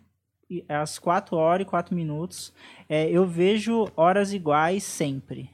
[0.69, 2.53] às 4 horas e 4 minutos.
[2.87, 5.49] É, eu vejo horas iguais sempre.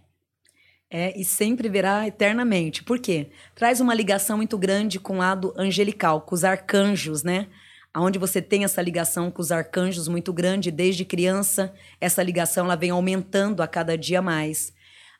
[0.88, 2.84] É, e sempre verá eternamente.
[2.84, 3.32] Por quê?
[3.56, 7.47] Traz uma ligação muito grande com o lado angelical, com os arcanjos, né?
[7.93, 12.75] Aonde você tem essa ligação com os arcanjos muito grande desde criança, essa ligação ela
[12.75, 14.73] vem aumentando a cada dia mais.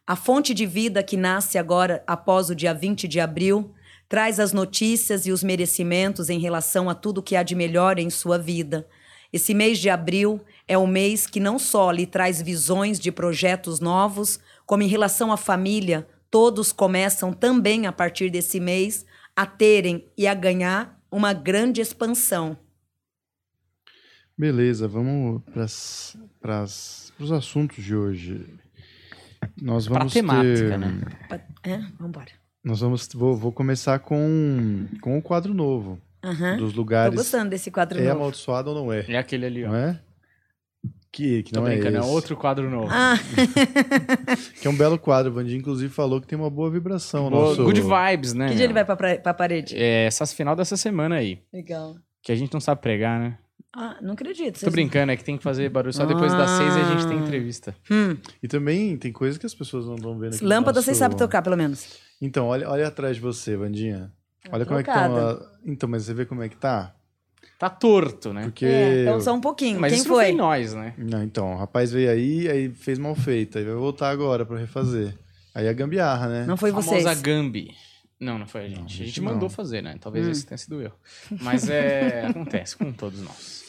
[0.08, 3.74] A fonte de vida que nasce agora após o dia 20 de abril
[4.10, 8.10] traz as notícias e os merecimentos em relação a tudo que há de melhor em
[8.10, 8.88] sua vida.
[9.32, 13.80] Esse mês de abril é um mês que não só lhe traz visões de projetos
[13.80, 19.06] novos, como em relação à família, todos começam também a partir desse mês
[19.36, 22.58] a terem e a ganhar uma grande expansão.
[24.38, 25.42] Beleza, vamos
[26.40, 28.46] para os assuntos de hoje.
[29.62, 30.78] Nós vamos pra temática, ter...
[30.78, 31.02] né?
[31.64, 32.32] É, vamos embora.
[32.64, 36.00] Nós vamos, vou, vou começar com, com o quadro novo.
[36.24, 36.58] Uhum.
[36.58, 37.16] Dos lugares.
[37.16, 38.14] Tô gostando desse quadro é novo.
[38.14, 39.06] É amaldiçoado ou não é?
[39.08, 39.70] É aquele ali, ó.
[39.70, 40.00] Não é?
[41.12, 42.88] Que, que não é, é outro quadro novo.
[42.90, 43.16] Ah.
[44.62, 45.30] que é um belo quadro.
[45.30, 47.30] O Vandinho, inclusive, falou que tem uma boa vibração.
[47.30, 47.64] Boa, nosso...
[47.66, 48.48] Good vibes, né?
[48.48, 49.76] Que dia ele vai pra, pra parede?
[49.76, 51.42] É, essas final dessa semana aí.
[51.52, 51.98] Legal.
[52.24, 53.38] Que a gente não sabe pregar, né?
[53.74, 54.56] Ah, não acredito.
[54.56, 56.84] Tô Vocês- brincando, é que tem que fazer barulho só depois das seis e a
[56.92, 57.22] gente tem Ah.
[57.22, 57.76] entrevista.
[57.90, 60.44] Hum, E também tem coisas que as pessoas não estão vendo aqui.
[60.44, 61.88] no lâmpada vocês nosso- sabem tocar, pelo menos.
[62.22, 64.12] Então, olha, olha atrás de você, Vandinha.
[64.52, 65.36] Olha como é que Trocada.
[65.38, 65.46] tá.
[65.66, 66.94] Então, mas você vê como é que tá?
[67.58, 68.44] Tá torto, né?
[68.44, 68.66] Porque.
[68.66, 69.80] É, então só um pouquinho.
[69.80, 70.26] Mas Quem isso não foi?
[70.26, 70.94] foi nós, né?
[70.98, 73.58] Não, então, o rapaz veio aí, aí fez mal feito.
[73.58, 75.16] Aí vai voltar agora pra refazer.
[75.54, 76.46] Aí é gambiarra, né?
[76.46, 77.22] Não foi Famosa vocês.
[77.22, 77.72] Gambi.
[78.20, 78.76] Não, não foi a gente.
[78.78, 79.96] Não, a a gente gente mandou fazer, né?
[80.00, 80.32] Talvez Hum.
[80.32, 80.92] esse tenha sido eu.
[81.42, 82.26] Mas é.
[82.30, 83.61] acontece com todos nós.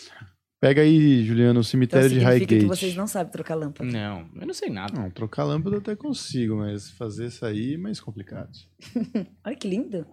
[0.62, 2.68] Pega aí, Juliano, o Então cemitério de significa que Highgate.
[2.68, 3.90] vocês não sabem trocar lâmpada.
[3.90, 4.96] Não, eu não sei nada.
[4.96, 8.48] Não, trocar lâmpada eu até consigo, mas fazer isso aí é mais complicado.
[9.44, 10.06] Olha que lindo.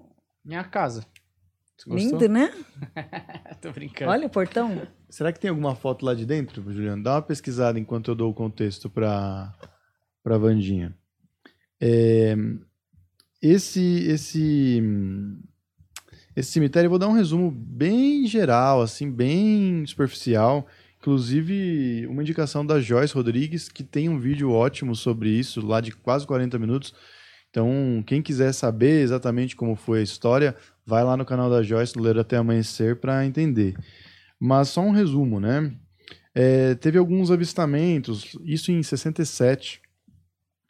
[0.44, 1.06] Minha casa.
[1.86, 2.52] Lindo, né?
[3.62, 4.10] Tô brincando.
[4.10, 4.88] Olha o portão.
[5.08, 7.04] Será que tem alguma foto lá de dentro, Juliano?
[7.04, 9.54] Dá uma pesquisada enquanto eu dou o contexto para
[10.24, 10.98] para Vandinha.
[11.80, 12.36] É,
[13.40, 14.82] esse esse
[16.40, 20.66] esse cemitério eu vou dar um resumo bem geral, assim, bem superficial.
[20.98, 25.92] Inclusive, uma indicação da Joyce Rodrigues, que tem um vídeo ótimo sobre isso, lá de
[25.92, 26.94] quase 40 minutos.
[27.50, 31.94] Então, quem quiser saber exatamente como foi a história, vai lá no canal da Joyce,
[31.94, 33.76] do Ler Até Amanhecer, para entender.
[34.40, 35.74] Mas só um resumo, né?
[36.34, 39.82] É, teve alguns avistamentos, isso em 67,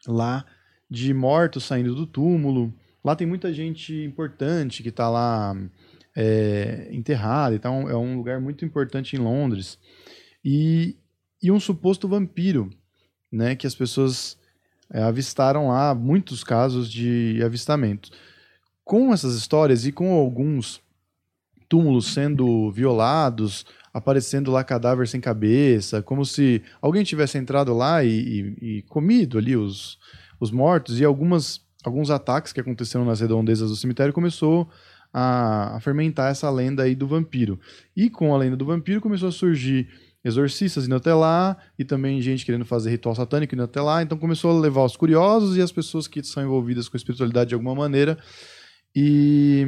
[0.08, 0.46] lá,
[0.90, 2.74] de mortos saindo do túmulo.
[3.04, 5.56] Lá tem muita gente importante que está lá
[6.16, 9.78] é, enterrada, então é um lugar muito importante em Londres.
[10.44, 10.98] E,
[11.42, 12.70] e um suposto vampiro,
[13.32, 13.56] né?
[13.56, 14.38] Que as pessoas
[14.92, 18.10] é, avistaram lá, muitos casos de avistamento.
[18.84, 20.82] Com essas histórias e com alguns
[21.70, 28.10] túmulos sendo violados, aparecendo lá cadáver sem cabeça, como se alguém tivesse entrado lá e,
[28.10, 30.00] e- e comido ali os,
[30.40, 34.70] os mortos, e algumas, alguns ataques que aconteceram nas redondezas do cemitério começou
[35.14, 37.60] a, a fermentar essa lenda aí do vampiro.
[37.96, 39.88] E com a lenda do vampiro começou a surgir
[40.24, 44.18] exorcistas indo até lá, e também gente querendo fazer ritual satânico indo até lá, então
[44.18, 47.74] começou a levar os curiosos e as pessoas que são envolvidas com espiritualidade de alguma
[47.74, 48.18] maneira,
[48.94, 49.66] e,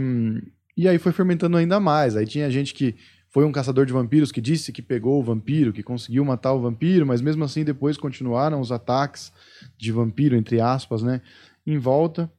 [0.75, 2.17] e aí foi fermentando ainda mais.
[2.17, 2.95] Aí tinha gente que
[3.29, 6.59] foi um caçador de vampiros que disse que pegou o vampiro, que conseguiu matar o
[6.59, 9.31] vampiro, mas mesmo assim depois continuaram os ataques
[9.77, 11.21] de vampiro, entre aspas, né?
[11.65, 12.31] Em volta.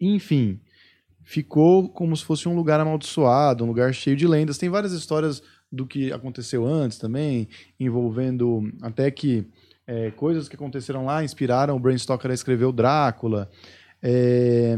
[0.00, 0.60] Enfim,
[1.22, 4.58] ficou como se fosse um lugar amaldiçoado, um lugar cheio de lendas.
[4.58, 9.46] Tem várias histórias do que aconteceu antes também, envolvendo até que
[9.86, 13.50] é, coisas que aconteceram lá inspiraram o Bram Stoker a escrever o Drácula.
[14.02, 14.76] É,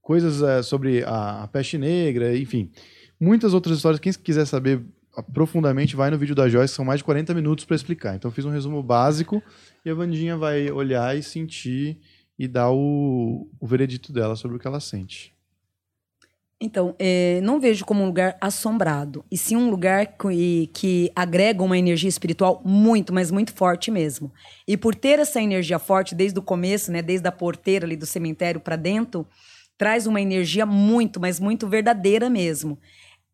[0.00, 2.70] coisas é, sobre a, a peste negra, enfim.
[3.18, 4.00] Muitas outras histórias.
[4.00, 4.84] Quem quiser saber
[5.32, 8.14] profundamente, vai no vídeo da Joyce, são mais de 40 minutos para explicar.
[8.14, 9.42] Então eu fiz um resumo básico
[9.84, 11.98] e a Vandinha vai olhar e sentir
[12.38, 15.36] e dar o, o veredito dela sobre o que ela sente.
[16.60, 21.62] Então, é, não vejo como um lugar assombrado, e sim um lugar que, que agrega
[21.62, 24.32] uma energia espiritual muito, mas muito forte mesmo.
[24.66, 28.06] E por ter essa energia forte desde o começo, né, desde a porteira ali do
[28.06, 29.24] cemitério para dentro,
[29.76, 32.76] traz uma energia muito, mas muito verdadeira mesmo.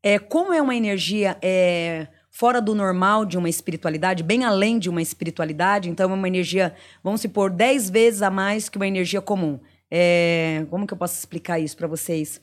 [0.03, 4.90] É, como é uma energia é, fora do normal de uma espiritualidade, bem além de
[4.90, 9.20] uma espiritualidade, então é uma energia, vamos supor, dez vezes a mais que uma energia
[9.20, 9.61] comum.
[9.88, 12.40] É, como que eu posso explicar isso para vocês?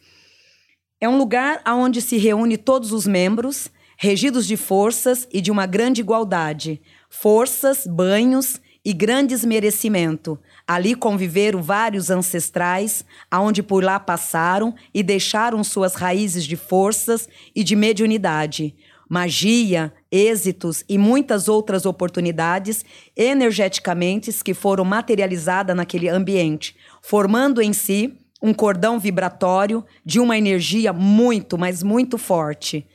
[1.01, 5.65] É um lugar onde se reúne todos os membros, regidos de forças e de uma
[5.65, 6.81] grande igualdade.
[7.09, 10.39] Forças, banhos e grandes merecimento.
[10.65, 17.61] Ali conviveram vários ancestrais, aonde por lá passaram e deixaram suas raízes de forças e
[17.61, 18.73] de mediunidade.
[19.13, 28.17] Magia, êxitos e muitas outras oportunidades energeticamente que foram materializadas naquele ambiente, formando em si
[28.41, 32.87] um cordão vibratório de uma energia muito, mas muito forte.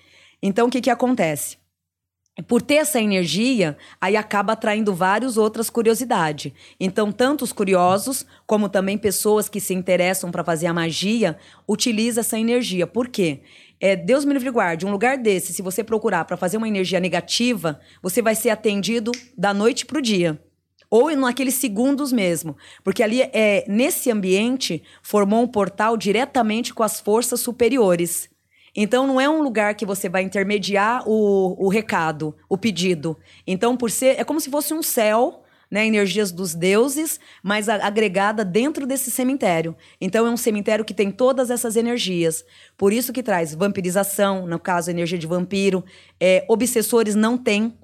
[0.42, 1.58] Então, o que, que acontece?
[2.48, 6.50] Por ter essa energia, aí acaba atraindo várias outras curiosidades.
[6.80, 12.22] Então, tanto os curiosos, como também pessoas que se interessam para fazer a magia, utilizam
[12.22, 12.86] essa energia.
[12.86, 13.42] Por quê?
[13.80, 16.98] É, Deus me livre guarde, um lugar desse, se você procurar para fazer uma energia
[17.00, 20.40] negativa, você vai ser atendido da noite para o dia
[20.90, 27.00] ou naqueles segundos mesmo, porque ali é nesse ambiente formou um portal diretamente com as
[27.00, 28.30] forças superiores.
[28.74, 33.18] Então não é um lugar que você vai intermediar o, o recado, o pedido.
[33.46, 38.44] Então por ser é como se fosse um céu, né, energias dos deuses, mas agregada
[38.44, 39.76] dentro desse cemitério.
[40.00, 42.44] Então é um cemitério que tem todas essas energias.
[42.76, 45.84] Por isso que traz vampirização, no caso energia de vampiro,
[46.20, 47.74] é, obsessores não tem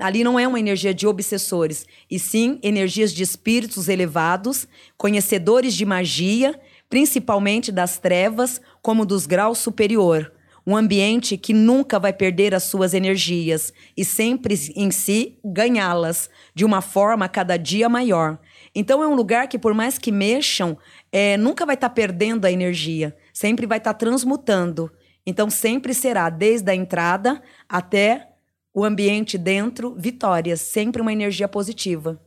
[0.00, 4.66] Ali não é uma energia de obsessores, e sim energias de espíritos elevados,
[4.96, 10.33] conhecedores de magia, principalmente das trevas, como dos graus superior.
[10.66, 16.64] Um ambiente que nunca vai perder as suas energias e sempre em si ganhá-las de
[16.64, 18.38] uma forma cada dia maior.
[18.74, 20.76] Então é um lugar que, por mais que mexam,
[21.12, 24.90] é, nunca vai estar perdendo a energia, sempre vai estar transmutando.
[25.26, 28.28] Então sempre será, desde a entrada até
[28.72, 32.20] o ambiente dentro, vitórias, sempre uma energia positiva.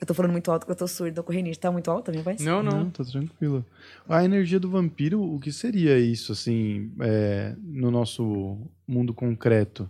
[0.00, 1.54] Eu tô falando muito alto porque eu tô surda, correndo.
[1.56, 2.40] Tá muito alta a minha voz?
[2.40, 2.84] Não, não.
[2.84, 3.64] Não, tá tranquilo.
[4.08, 9.88] A energia do vampiro, o que seria isso, assim, é, no nosso mundo concreto?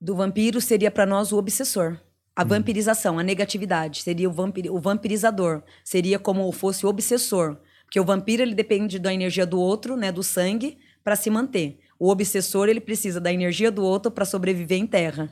[0.00, 1.98] Do vampiro seria para nós o obsessor.
[2.36, 5.60] A vampirização, a negatividade, seria o, vampiri o vampirizador.
[5.82, 7.56] Seria como fosse o obsessor.
[7.84, 11.80] Porque o vampiro, ele depende da energia do outro, né, do sangue, para se manter.
[11.98, 15.28] O obsessor, ele precisa da energia do outro para sobreviver em terra.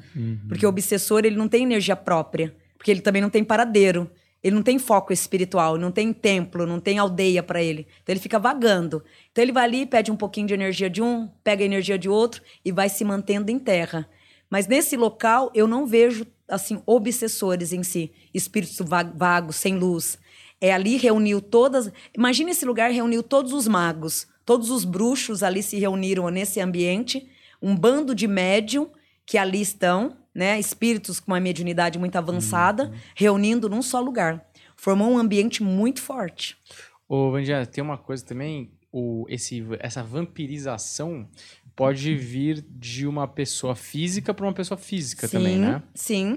[0.49, 2.53] Porque o obsessor, ele não tem energia própria.
[2.77, 4.11] Porque ele também não tem paradeiro.
[4.43, 7.87] Ele não tem foco espiritual, não tem templo, não tem aldeia para ele.
[8.03, 9.03] Então ele fica vagando.
[9.33, 12.09] Então ele vai ali, pede um pouquinho de energia de um, pega a energia de
[12.09, 14.09] outro e vai se mantendo em terra.
[14.49, 20.17] Mas nesse local eu não vejo assim obsessores em si, espíritos va- vagos, sem luz.
[20.61, 21.91] É ali reuniu todas.
[22.17, 27.29] Imagina esse lugar reuniu todos os magos, todos os bruxos ali se reuniram nesse ambiente,
[27.61, 28.89] um bando de médium
[29.25, 34.47] que ali estão, né, espíritos com uma mediunidade muito avançada, reunindo num só lugar.
[34.77, 36.59] Formou um ambiente muito forte.
[37.09, 41.27] Ô, Vandinha, tem uma coisa também, o, esse, essa vampirização
[41.75, 45.83] pode vir de uma pessoa física para uma pessoa física também, né?
[45.95, 46.37] Sim.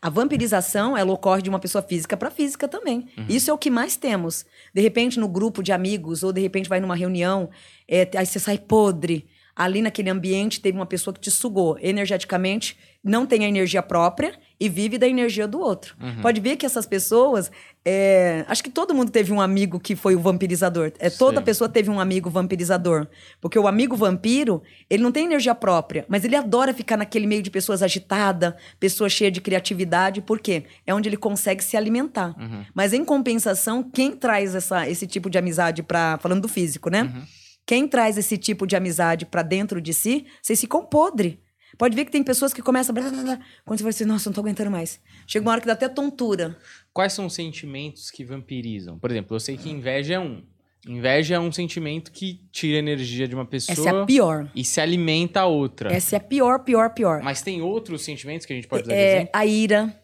[0.00, 3.08] A vampirização, ela ocorre de uma pessoa física para física também.
[3.16, 3.26] Uhum.
[3.28, 4.44] Isso é o que mais temos.
[4.72, 7.50] De repente, no grupo de amigos, ou de repente vai numa reunião,
[7.88, 9.26] é, aí você sai podre.
[9.56, 14.34] Ali naquele ambiente teve uma pessoa que te sugou energeticamente, não tem a energia própria
[14.58, 15.94] e vive da energia do outro.
[16.00, 16.22] Uhum.
[16.22, 17.50] Pode ver que essas pessoas.
[17.84, 20.90] é, acho que todo mundo teve um amigo que foi o vampirizador.
[20.98, 21.44] É, toda Sim.
[21.44, 23.06] pessoa teve um amigo vampirizador.
[23.40, 27.42] Porque o amigo vampiro, ele não tem energia própria, mas ele adora ficar naquele meio
[27.42, 30.64] de pessoas agitadas, pessoas cheias de criatividade, por quê?
[30.86, 32.34] É onde ele consegue se alimentar.
[32.38, 32.64] Uhum.
[32.74, 37.02] Mas em compensação, quem traz essa, esse tipo de amizade para falando do físico, né?
[37.02, 37.22] Uhum.
[37.66, 41.40] Quem traz esse tipo de amizade para dentro de si, vocês ficam podre.
[41.76, 42.94] Pode ver que tem pessoas que começam.
[42.94, 45.00] Blá, blá, blá, quando você vai assim, nossa, não tô aguentando mais.
[45.26, 46.56] Chega uma hora que dá até tontura.
[46.92, 48.98] Quais são os sentimentos que vampirizam?
[48.98, 50.42] Por exemplo, eu sei que inveja é um.
[50.86, 54.50] Inveja é um sentimento que tira energia de uma pessoa Essa é a pior.
[54.54, 55.90] e se alimenta a outra.
[55.90, 57.22] Essa é a pior, pior, pior.
[57.22, 59.98] Mas tem outros sentimentos que a gente pode de é a ira,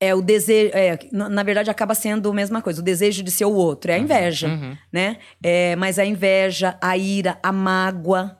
[0.00, 0.70] é o desejo.
[0.74, 2.80] É, na, verdade, acaba sendo a mesma coisa.
[2.80, 3.90] O desejo de ser o outro.
[3.90, 4.76] É a inveja, Uhum.
[4.92, 5.18] né?
[5.42, 8.36] É, mas a inveja, a ira, a mágoa.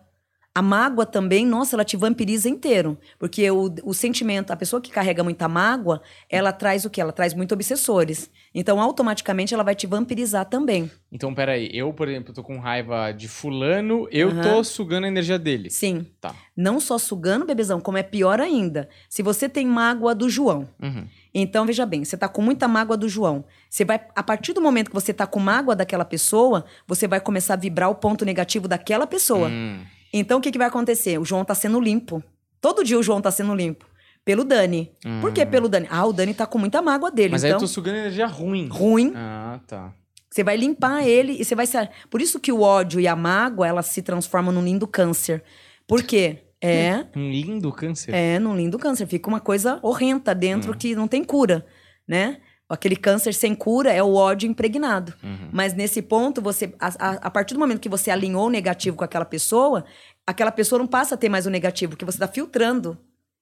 [0.54, 2.98] A mágoa também, nossa, ela te vampiriza inteiro.
[3.18, 7.00] Porque o, o sentimento, a pessoa que carrega muita mágoa, ela traz o quê?
[7.00, 8.30] Ela traz muito obsessores.
[8.58, 10.90] Então, automaticamente, ela vai te vampirizar também.
[11.12, 11.68] Então, peraí.
[11.74, 14.42] Eu, por exemplo, tô com raiva de fulano, eu Aham.
[14.42, 15.68] tô sugando a energia dele.
[15.68, 16.06] Sim.
[16.18, 16.34] Tá.
[16.56, 18.88] Não só sugando, bebezão, como é pior ainda.
[19.10, 21.06] Se você tem mágoa do João, Uhum.
[21.34, 23.44] Então, veja bem, você tá com muita mágoa do João.
[23.68, 27.20] Você vai, a partir do momento que você tá com mágoa daquela pessoa, você vai
[27.20, 29.48] começar a vibrar o ponto negativo daquela pessoa.
[29.48, 29.80] Hum.
[30.14, 31.18] Então, o que, que vai acontecer?
[31.20, 32.22] O João tá sendo limpo.
[32.58, 33.84] Todo dia o João tá sendo limpo.
[34.26, 34.90] Pelo Dani.
[35.20, 35.86] Por que pelo Dani?
[35.88, 37.28] Ah, o Dani tá com muita mágoa dele.
[37.28, 37.32] Hum.
[37.32, 38.66] Mas aí então, eu tô sugando energia ruim.
[38.68, 39.12] ruim.
[39.14, 39.94] Ah, tá.
[40.28, 41.78] Você vai limpar ele e você vai se.
[42.10, 45.44] Por isso que o ódio e a mágoa, elas se transformam num lindo câncer.
[45.86, 46.40] Por quê?
[46.60, 47.06] É.
[47.14, 48.12] Um lindo câncer.
[48.12, 49.06] É, num lindo câncer.
[49.06, 50.76] Fica uma coisa horrenda dentro Hum.
[50.76, 51.64] que não tem cura,
[52.06, 52.38] né?
[52.68, 55.14] Aquele câncer sem cura é o ódio impregnado.
[55.22, 55.50] Uhum.
[55.52, 58.96] Mas nesse ponto, você a, a- a partir do momento que você alinhou o negativo
[58.96, 59.84] com aquela pessoa,
[60.26, 62.98] aquela pessoa não passa a ter mais o negativo, porque você está filtrando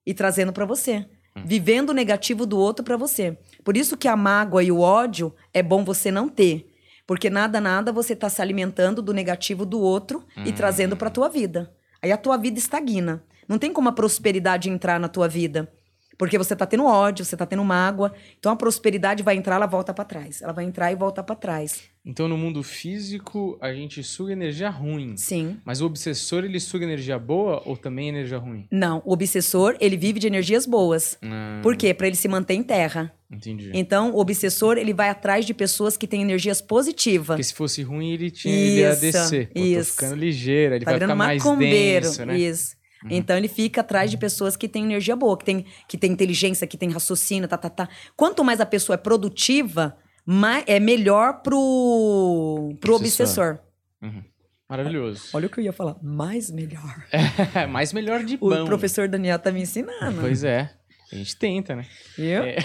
[0.06, 1.06] e trazendo para você.
[1.36, 1.42] Hum.
[1.44, 3.36] Vivendo o negativo do outro para você.
[3.62, 6.70] Por isso que a mágoa e o ódio é bom você não ter.
[7.06, 10.52] Porque nada, nada você está se alimentando do negativo do outro e Hum.
[10.52, 11.72] trazendo para tua vida.
[12.00, 13.22] Aí a tua vida estagna.
[13.48, 15.70] Não tem como a prosperidade entrar na tua vida.
[16.16, 18.12] Porque você tá tendo ódio, você tá tendo mágoa.
[18.38, 20.42] Então a prosperidade vai entrar, ela volta para trás.
[20.42, 21.82] Ela vai entrar e volta para trás.
[22.06, 25.16] Então, no mundo físico, a gente suga energia ruim.
[25.16, 25.56] Sim.
[25.64, 28.68] Mas o obsessor, ele suga energia boa ou também energia ruim?
[28.70, 31.16] Não, o obsessor, ele vive de energias boas.
[31.22, 31.94] Ah, Por quê?
[31.94, 33.10] Para ele se manter em terra.
[33.30, 33.70] Entendi.
[33.72, 37.36] Então, o obsessor, ele vai atrás de pessoas que têm energias positivas.
[37.36, 39.48] Porque se fosse ruim, ele, tinha, ele ia descer.
[39.48, 39.92] Pô, isso.
[39.92, 42.04] Ficando ligeiro, ele tá vai ficar mais macumbeiro.
[42.04, 42.38] denso, né?
[42.38, 42.76] Isso.
[43.10, 46.66] Então ele fica atrás de pessoas que têm energia boa, que tem, que tem inteligência,
[46.66, 47.88] que tem raciocínio, tá, tá, tá.
[48.16, 53.58] Quanto mais a pessoa é produtiva, mais, é melhor pro, pro Obsessor.
[54.02, 54.24] obsessor.
[54.68, 55.28] Maravilhoso.
[55.34, 55.96] Olha o que eu ia falar.
[56.02, 57.04] Mais melhor.
[57.70, 58.64] mais melhor de O bom.
[58.64, 60.20] professor Daniel tá me ensinando.
[60.20, 60.70] Pois é.
[61.12, 61.86] A gente tenta, né?
[62.16, 62.42] Viu?
[62.42, 62.56] É.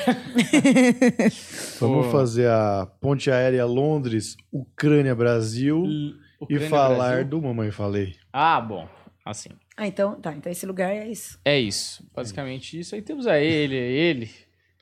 [1.80, 7.26] Vamos fazer a ponte aérea Londres, Ucrânia, Brasil e Ucrânia, falar Brasil.
[7.26, 8.16] do Mamãe Falei.
[8.32, 8.88] Ah, bom.
[9.26, 9.50] Assim.
[9.80, 10.34] Ah, então, tá.
[10.34, 11.40] Então esse lugar é isso.
[11.46, 12.06] É isso.
[12.14, 12.94] Basicamente isso.
[12.96, 14.30] Aí temos a ele, ele.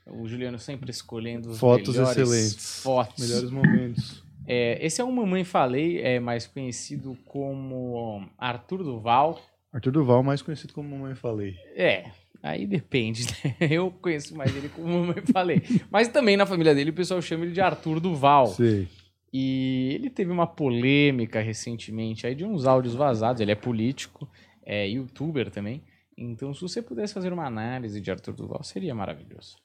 [0.08, 2.82] O Juliano sempre escolhendo os Fotos melhores excelentes.
[2.82, 3.28] fotos.
[3.30, 4.24] Melhores momentos.
[4.48, 9.39] É, esse é o Mamãe Falei, é mais conhecido como Arthur Duval.
[9.72, 11.54] Arthur Duval, mais conhecido como Mamãe Falei.
[11.76, 12.06] É,
[12.41, 13.56] aí depende, né?
[13.70, 15.62] Eu conheço mais ele como Mamãe Falei.
[15.91, 18.48] Mas também na família dele o pessoal chama ele de Arthur Duval.
[18.48, 18.88] Sei.
[19.32, 23.41] E ele teve uma polêmica recentemente aí de uns áudios vazados.
[23.41, 24.28] Ele é político,
[24.68, 25.82] é youtuber também.
[26.18, 29.55] Então, se você pudesse fazer uma análise de Arthur Duval, seria maravilhoso.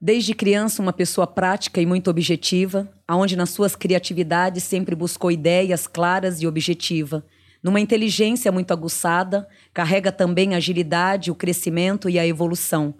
[0.00, 5.86] Desde criança, uma pessoa prática e muito objetiva, aonde nas suas criatividades sempre buscou ideias
[5.86, 7.26] claras e objetiva.
[7.62, 12.94] Numa inteligência muito aguçada, carrega também a agilidade, o crescimento e a evolução.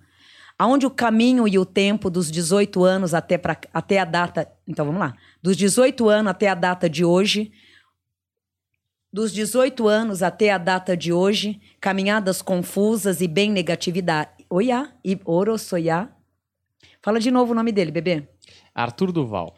[0.59, 4.51] Aonde o caminho e o tempo dos 18 anos até, pra, até a data.
[4.69, 5.15] Então vamos lá.
[5.41, 7.51] Dos 18 anos até a data de hoje.
[9.13, 14.31] Dos 18 anos até a data de hoje, caminhadas confusas e bem negatividade.
[14.49, 16.11] Oiá, e orosoiá.
[17.03, 18.29] Fala de novo o nome dele, bebê.
[18.73, 19.57] Arthur Duval.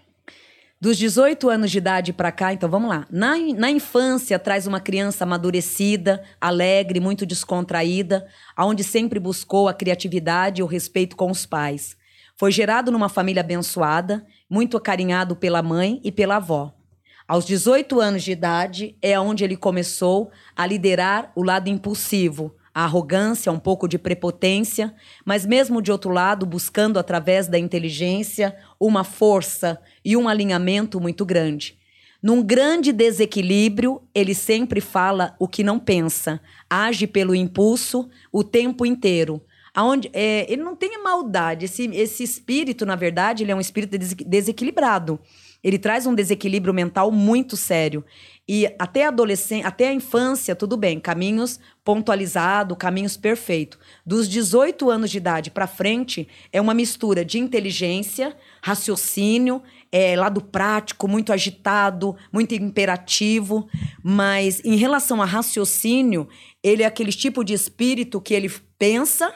[0.80, 3.06] Dos 18 anos de idade para cá, então vamos lá.
[3.10, 8.26] Na, na infância, traz uma criança amadurecida, alegre, muito descontraída,
[8.56, 11.94] aonde sempre buscou a criatividade e o respeito com os pais.
[12.36, 16.74] Foi gerado numa família abençoada, muito acarinhado pela mãe e pela avó.
[17.32, 22.84] Aos 18 anos de idade é onde ele começou a liderar o lado impulsivo, a
[22.84, 29.02] arrogância, um pouco de prepotência, mas mesmo de outro lado, buscando através da inteligência uma
[29.02, 31.78] força e um alinhamento muito grande.
[32.22, 38.84] Num grande desequilíbrio, ele sempre fala o que não pensa, age pelo impulso o tempo
[38.84, 39.40] inteiro.
[39.74, 43.96] Aonde, é, ele não tem maldade, esse, esse espírito, na verdade, ele é um espírito
[43.96, 45.18] des desequilibrado.
[45.62, 48.04] Ele traz um desequilíbrio mental muito sério.
[48.48, 53.78] E até a adolescência, até a infância, tudo bem, caminhos pontualizados, caminhos perfeitos.
[54.04, 60.40] Dos 18 anos de idade para frente, é uma mistura de inteligência, raciocínio, é, lado
[60.40, 63.68] prático, muito agitado, muito imperativo.
[64.02, 66.28] Mas em relação a raciocínio,
[66.62, 69.32] ele é aquele tipo de espírito que ele pensa,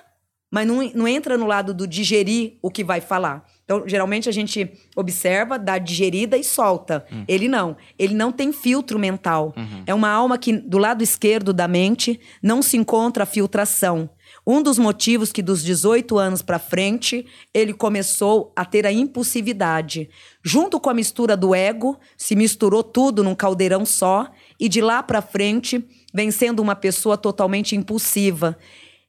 [0.50, 3.46] mas não, não entra no lado do digerir o que vai falar.
[3.66, 7.04] Então, geralmente a gente observa, dá digerida e solta.
[7.10, 7.24] Uhum.
[7.26, 7.76] Ele não.
[7.98, 9.52] Ele não tem filtro mental.
[9.56, 9.82] Uhum.
[9.84, 14.08] É uma alma que, do lado esquerdo da mente, não se encontra filtração.
[14.46, 20.08] Um dos motivos que dos 18 anos para frente, ele começou a ter a impulsividade.
[20.44, 25.02] Junto com a mistura do ego, se misturou tudo num caldeirão só, e de lá
[25.02, 28.56] para frente, vem sendo uma pessoa totalmente impulsiva.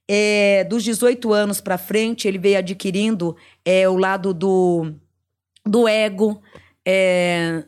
[0.07, 3.35] É, dos 18 anos para frente, ele veio adquirindo
[3.65, 4.93] é, o lado do,
[5.65, 6.41] do ego,
[6.85, 7.65] é,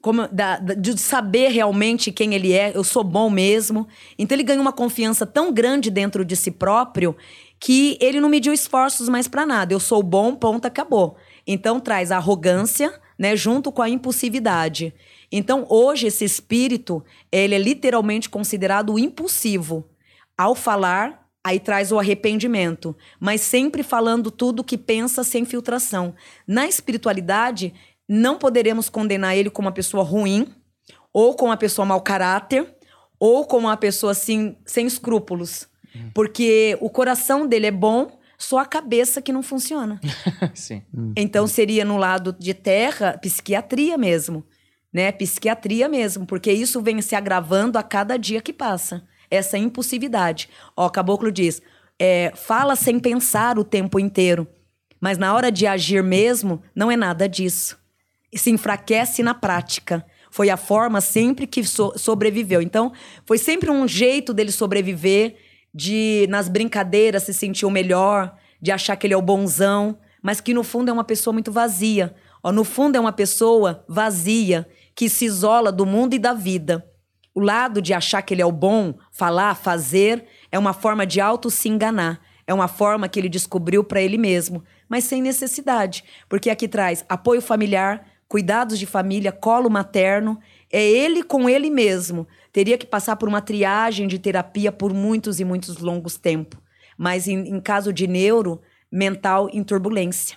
[0.00, 3.86] como, da, de saber realmente quem ele é, eu sou bom mesmo.
[4.18, 7.16] Então ele ganhou uma confiança tão grande dentro de si próprio
[7.60, 9.72] que ele não mediu esforços mais para nada.
[9.72, 11.16] Eu sou bom, ponto, acabou.
[11.46, 14.94] Então traz a arrogância, né, junto com a impulsividade.
[15.30, 19.88] Então hoje esse espírito, ele é literalmente considerado impulsivo.
[20.36, 26.14] Ao falar, Aí traz o arrependimento, mas sempre falando tudo que pensa sem filtração.
[26.46, 27.72] Na espiritualidade,
[28.08, 30.52] não poderemos condenar ele como uma pessoa ruim,
[31.12, 32.74] ou como uma pessoa mau caráter,
[33.18, 35.68] ou como uma pessoa assim, sem escrúpulos.
[35.94, 36.10] Hum.
[36.12, 40.00] Porque o coração dele é bom, só a cabeça que não funciona.
[40.54, 40.82] Sim.
[41.16, 44.44] Então seria no lado de terra, psiquiatria mesmo.
[44.92, 45.12] Né?
[45.12, 50.48] Psiquiatria mesmo, porque isso vem se agravando a cada dia que passa essa impulsividade.
[50.76, 51.62] Ó, caboclo diz:
[51.98, 54.46] é, fala sem pensar o tempo inteiro,
[55.00, 57.78] mas na hora de agir mesmo, não é nada disso.
[58.32, 60.04] E se enfraquece na prática.
[60.30, 62.60] Foi a forma sempre que so sobreviveu.
[62.60, 62.92] Então,
[63.24, 65.36] foi sempre um jeito dele sobreviver,
[65.74, 70.40] de nas brincadeiras se sentir o melhor, de achar que ele é o bonzão, mas
[70.40, 72.14] que no fundo é uma pessoa muito vazia.
[72.42, 76.84] Ó, no fundo é uma pessoa vazia, que se isola do mundo e da vida.
[77.38, 81.20] O lado de achar que ele é o bom, falar, fazer, é uma forma de
[81.20, 82.20] auto se enganar.
[82.44, 87.04] É uma forma que ele descobriu para ele mesmo, mas sem necessidade, porque aqui traz
[87.08, 90.36] apoio familiar, cuidados de família, colo materno,
[90.68, 92.26] é ele com ele mesmo.
[92.52, 96.58] Teria que passar por uma triagem de terapia por muitos e muitos longos tempos.
[96.98, 98.60] Mas em, em caso de neuro,
[98.90, 100.36] mental em turbulência.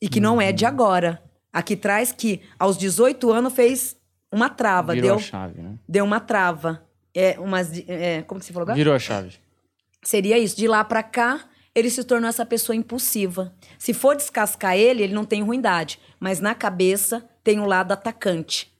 [0.00, 0.24] E que uhum.
[0.24, 0.70] não é de uhum.
[0.70, 1.22] agora.
[1.52, 4.01] Aqui traz que aos 18 anos fez
[4.32, 4.94] uma trava.
[4.94, 5.74] Virou deu, a chave, né?
[5.86, 6.82] Deu uma trava.
[7.14, 8.76] É, umas, é, como que você falou agora?
[8.76, 9.36] Virou a chave.
[10.02, 10.56] Seria isso.
[10.56, 13.52] De lá para cá, ele se tornou essa pessoa impulsiva.
[13.78, 15.98] Se for descascar ele, ele não tem ruindade.
[16.18, 18.72] Mas na cabeça tem o um lado atacante.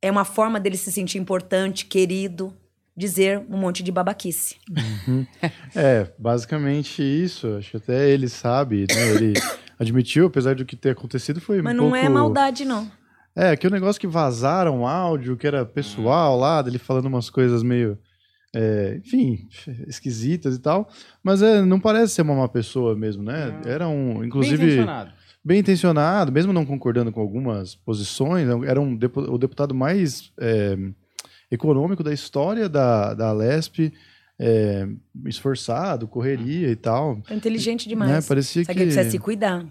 [0.00, 2.54] É uma forma dele se sentir importante, querido.
[2.94, 4.56] dizer um monte de babaquice.
[5.74, 7.56] É, basicamente isso.
[7.56, 9.08] Acho que até ele sabe, né?
[9.14, 9.32] Ele
[9.78, 11.96] admitiu, apesar do que ter acontecido, foi Mas um não pouco...
[11.96, 12.90] é maldade, não.
[13.34, 17.62] É, que o negócio que vazaram áudio, que era pessoal lá, dele falando umas coisas
[17.62, 17.98] meio.
[18.54, 19.48] é, enfim,
[19.86, 20.88] esquisitas e tal.
[21.22, 23.60] Mas é, não parece ser uma má pessoa mesmo, né?
[23.64, 24.18] Era um.
[24.18, 24.62] Bem Inclusive.
[24.62, 25.12] intencionado.
[25.42, 30.76] bem intencionado, mesmo não concordando com algumas posições, era um o deputado mais é,
[31.50, 33.92] econômico da história da, da Lesp,
[34.38, 34.86] é,
[35.26, 37.22] esforçado, correria e tal.
[37.30, 37.94] É inteligente Né?
[37.94, 38.28] demais.
[38.28, 38.82] Parecia Só que que...
[38.84, 39.64] ele precisa se cuidar.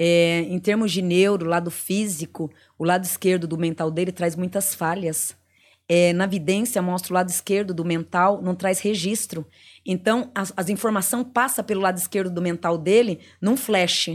[0.00, 4.72] É, em termos de neuro, lado físico, o lado esquerdo do mental dele traz muitas
[4.72, 5.36] falhas.
[5.88, 9.44] É, na vidência, mostra o lado esquerdo do mental, não traz registro.
[9.84, 14.10] Então, as, as informações passam pelo lado esquerdo do mental dele num flash.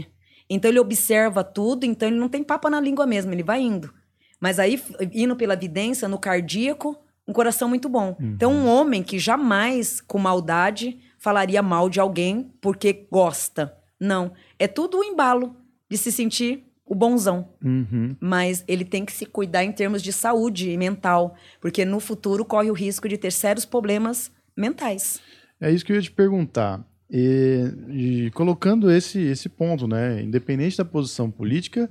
[0.48, 3.92] Então, ele observa tudo, então ele não tem papo na língua mesmo, ele vai indo.
[4.40, 4.80] Mas aí,
[5.12, 8.16] indo pela vidência, no cardíaco, um coração muito bom.
[8.20, 13.76] Então, um homem que jamais, com maldade, falaria mal de alguém porque gosta.
[13.98, 14.32] Não.
[14.58, 15.56] É tudo o embalo
[15.90, 17.48] de se sentir o bonzão.
[17.62, 18.16] Uhum.
[18.20, 22.70] Mas ele tem que se cuidar em termos de saúde mental, porque no futuro corre
[22.70, 25.20] o risco de ter sérios problemas mentais.
[25.60, 26.84] É isso que eu ia te perguntar.
[27.10, 30.22] E, e colocando esse, esse ponto, né?
[30.22, 31.88] Independente da posição política,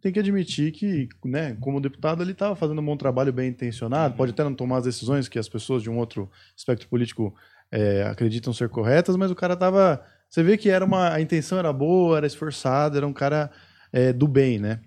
[0.00, 4.14] tem que admitir que, né, como deputado, ele estava fazendo um bom trabalho bem intencionado,
[4.14, 7.34] pode até não tomar as decisões que as pessoas de um outro espectro político
[7.70, 10.04] é, acreditam ser corretas, mas o cara tava.
[10.28, 13.50] Você vê que era uma, a intenção era boa, era esforçado, era um cara
[13.92, 14.80] é, do bem, né?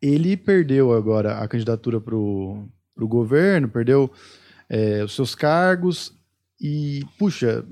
[0.00, 4.10] Ele perdeu agora a candidatura para o governo, perdeu
[4.68, 6.12] é, os seus cargos
[6.60, 7.64] e, puxa,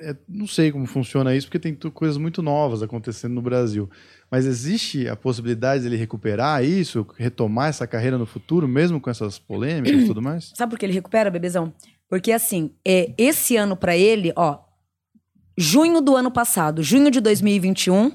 [0.00, 3.88] é, não sei como funciona isso, porque tem coisas muito novas acontecendo no Brasil.
[4.30, 9.38] Mas existe a possibilidade dele recuperar isso, retomar essa carreira no futuro, mesmo com essas
[9.38, 10.52] polêmicas e tudo mais?
[10.54, 11.72] Sabe por que ele recupera, bebezão?
[12.08, 14.58] Porque assim, é, esse ano pra ele, ó,
[15.60, 18.12] junho do ano passado, junho de 2021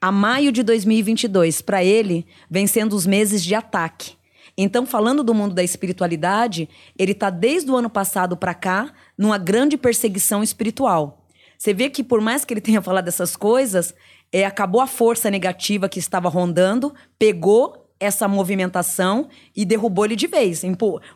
[0.00, 4.12] a maio de 2022, pra ele, vem sendo os meses de ataque.
[4.56, 9.36] Então, falando do mundo da espiritualidade, ele tá desde o ano passado pra cá numa
[9.36, 11.26] grande perseguição espiritual.
[11.58, 13.92] Você vê que por mais que ele tenha falado essas coisas,
[14.30, 20.28] é, acabou a força negativa que estava rondando, pegou essa movimentação e derrubou ele de
[20.28, 20.62] vez.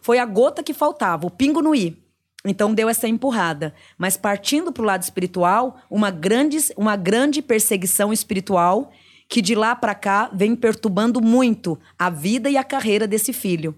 [0.03, 2.10] Foi a gota que faltava, o pingo no i.
[2.45, 3.75] Então deu essa empurrada.
[3.99, 8.91] Mas partindo para o lado espiritual, uma grande, uma grande perseguição espiritual
[9.29, 13.77] que de lá para cá vem perturbando muito a vida e a carreira desse filho.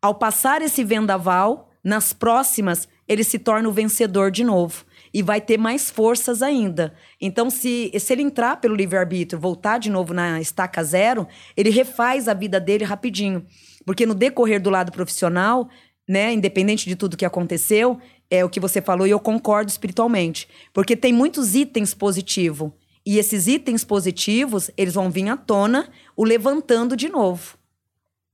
[0.00, 4.84] Ao passar esse vendaval, nas próximas, ele se torna o vencedor de novo.
[5.12, 6.94] E vai ter mais forças ainda.
[7.20, 11.26] Então, se, se ele entrar pelo livre-arbítrio, voltar de novo na estaca zero,
[11.56, 13.44] ele refaz a vida dele rapidinho.
[13.84, 15.68] Porque no decorrer do lado profissional,
[16.10, 20.48] né, independente de tudo que aconteceu, é o que você falou e eu concordo espiritualmente.
[20.72, 22.72] Porque tem muitos itens positivos.
[23.06, 27.56] E esses itens positivos, eles vão vir à tona, o levantando de novo.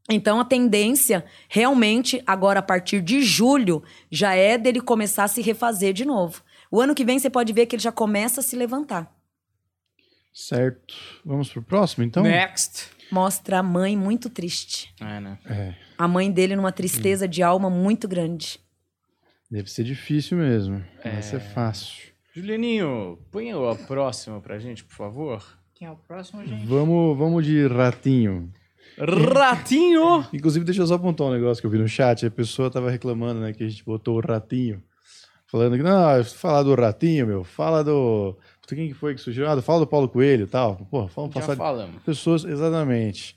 [0.09, 5.43] Então a tendência, realmente, agora a partir de julho, já é dele começar a se
[5.43, 6.43] refazer de novo.
[6.71, 9.15] O ano que vem você pode ver que ele já começa a se levantar.
[10.33, 10.95] Certo.
[11.23, 12.23] Vamos pro próximo, então?
[12.23, 12.87] Next.
[13.13, 14.95] Mostra a mãe muito triste.
[14.99, 15.39] É, né?
[15.45, 18.61] É, A mãe dele numa tristeza de alma muito grande.
[19.51, 20.75] deve ser difícil mesmo.
[21.05, 21.23] Não vai É.
[21.23, 22.13] ser fácil.
[22.35, 25.43] Julianinho, põe a próxima pra gente, por favor.
[25.75, 26.67] Quem é o próximo, gente?
[26.67, 28.53] Vamos, vamos de ratinho.
[28.99, 30.27] Ratinho!
[30.33, 32.27] Inclusive, deixa eu só apontar um negócio que eu vi no chat.
[32.27, 34.83] A pessoa tava reclamando, né, que a gente botou o ratinho.
[35.47, 37.45] Falando que, não, fala do ratinho, meu.
[37.45, 38.37] Fala do.
[38.67, 39.49] Quem que foi que sugeriu?
[39.51, 40.77] Ah, fala do Paulo Coelho e tal.
[40.91, 42.03] Porra, vamos Já passar de falamos.
[42.03, 42.45] pessoas.
[42.45, 43.37] Exatamente.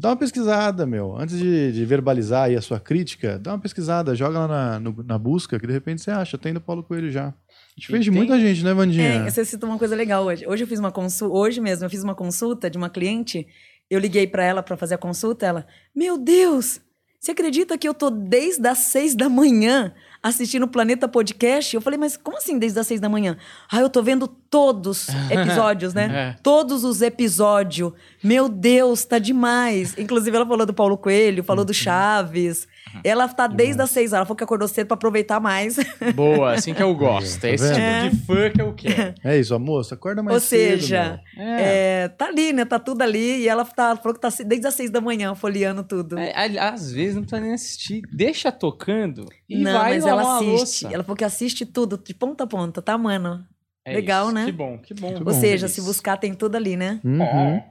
[0.00, 1.16] Dá uma pesquisada, meu.
[1.16, 5.02] Antes de, de verbalizar aí a sua crítica, dá uma pesquisada, joga lá na, no-
[5.02, 6.38] na busca, que de repente você acha.
[6.38, 7.26] Tem do Paulo Coelho já.
[7.28, 7.32] A
[7.76, 9.04] gente fez de muita gente, né, Vandinha?
[9.26, 10.46] É, você citou uma coisa legal hoje.
[10.46, 13.44] Hoje eu fiz uma consulta, hoje mesmo eu fiz uma consulta de uma cliente.
[13.90, 16.80] Eu liguei pra ela pra fazer a consulta, ela: "Meu Deus,
[17.18, 19.92] você acredita que eu tô desde as seis da manhã
[20.22, 23.36] assistindo o Planeta Podcast?" Eu falei: "Mas como assim desde as seis da manhã?"
[23.70, 26.34] "Ah, eu tô vendo todos episódios, né?
[26.36, 26.42] É.
[26.42, 27.92] Todos os episódios.
[28.22, 32.66] Meu Deus, tá demais." Inclusive ela falou do Paulo Coelho, falou do Chaves.
[33.04, 35.76] Ela tá desde as seis horas, ela falou que acordou cedo pra aproveitar mais.
[36.14, 37.40] Boa, assim que eu gosto.
[37.40, 39.14] Tá É esse tipo de fã que eu quero.
[39.24, 41.46] É isso, a moça, acorda mais Ou cedo, seja, meu.
[41.46, 42.04] É.
[42.04, 42.64] É, tá ali, né?
[42.64, 43.40] Tá tudo ali.
[43.40, 46.18] E ela tá, falou que tá desde as seis da manhã folheando tudo.
[46.18, 48.02] É, às vezes não precisa nem assistir.
[48.12, 50.86] Deixa tocando e não, vai mas ela assiste.
[50.86, 53.44] Ela falou que assiste tudo, de ponta a ponta, tá, mano?
[53.84, 54.34] É legal, isso.
[54.34, 54.44] né?
[54.46, 55.14] Que bom, que bom.
[55.14, 55.32] Ou bom.
[55.32, 57.00] seja, se buscar, tem tudo ali, né?
[57.04, 57.62] Uhum.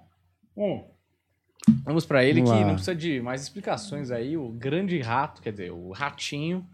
[0.58, 0.84] Hum.
[1.84, 2.66] Vamos pra ele Vamos que lá.
[2.66, 4.38] não precisa de mais explicações aí.
[4.38, 6.66] O grande rato, quer dizer, o ratinho,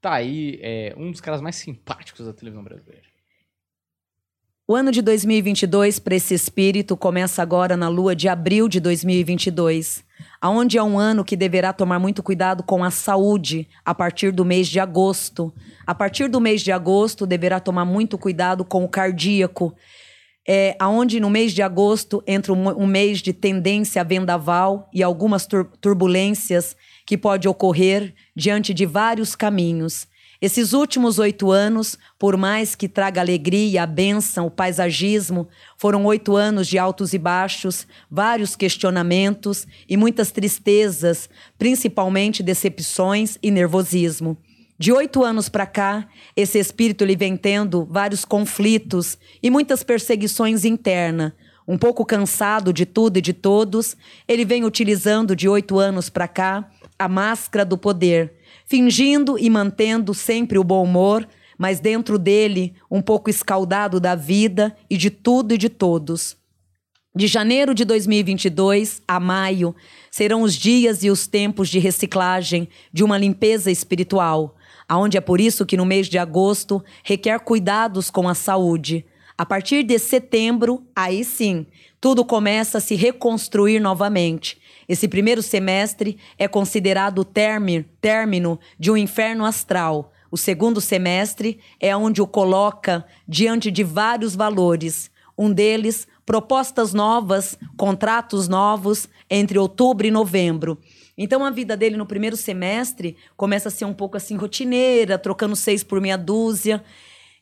[0.00, 3.06] tá aí é, um dos caras mais simpáticos da televisão brasileira.
[4.68, 10.04] O ano de 2022 para esse espírito começa agora na lua de abril de 2022,
[10.40, 14.44] aonde é um ano que deverá tomar muito cuidado com a saúde a partir do
[14.44, 15.54] mês de agosto.
[15.86, 19.72] A partir do mês de agosto deverá tomar muito cuidado com o cardíaco.
[20.48, 25.44] É, aonde no mês de agosto entra um, um mês de tendência vendaval e algumas
[25.44, 30.06] tur turbulências que pode ocorrer diante de vários caminhos.
[30.40, 36.36] Esses últimos oito anos, por mais que traga alegria, a bênção, o paisagismo, foram oito
[36.36, 44.36] anos de altos e baixos, vários questionamentos e muitas tristezas, principalmente decepções e nervosismo.
[44.78, 50.64] De oito anos para cá, esse espírito lhe vem tendo vários conflitos e muitas perseguições
[50.64, 51.32] internas.
[51.66, 53.96] Um pouco cansado de tudo e de todos,
[54.28, 60.12] ele vem utilizando de oito anos para cá a máscara do poder fingindo e mantendo
[60.12, 65.54] sempre o bom humor, mas dentro dele um pouco escaldado da vida e de tudo
[65.54, 66.36] e de todos.
[67.14, 69.74] De janeiro de 2022 a maio
[70.10, 74.55] serão os dias e os tempos de reciclagem, de uma limpeza espiritual,
[74.88, 79.04] aonde é por isso que no mês de agosto requer cuidados com a saúde.
[79.38, 81.66] A partir de setembro, aí sim,
[82.00, 84.58] tudo começa a se reconstruir novamente.
[84.88, 90.12] Esse primeiro semestre é considerado o término de um inferno astral.
[90.30, 95.10] O segundo semestre é onde o coloca diante de vários valores.
[95.36, 100.78] Um deles, propostas novas, contratos novos entre outubro e novembro.
[101.16, 105.56] Então a vida dele no primeiro semestre começa a ser um pouco assim rotineira, trocando
[105.56, 106.82] seis por meia dúzia.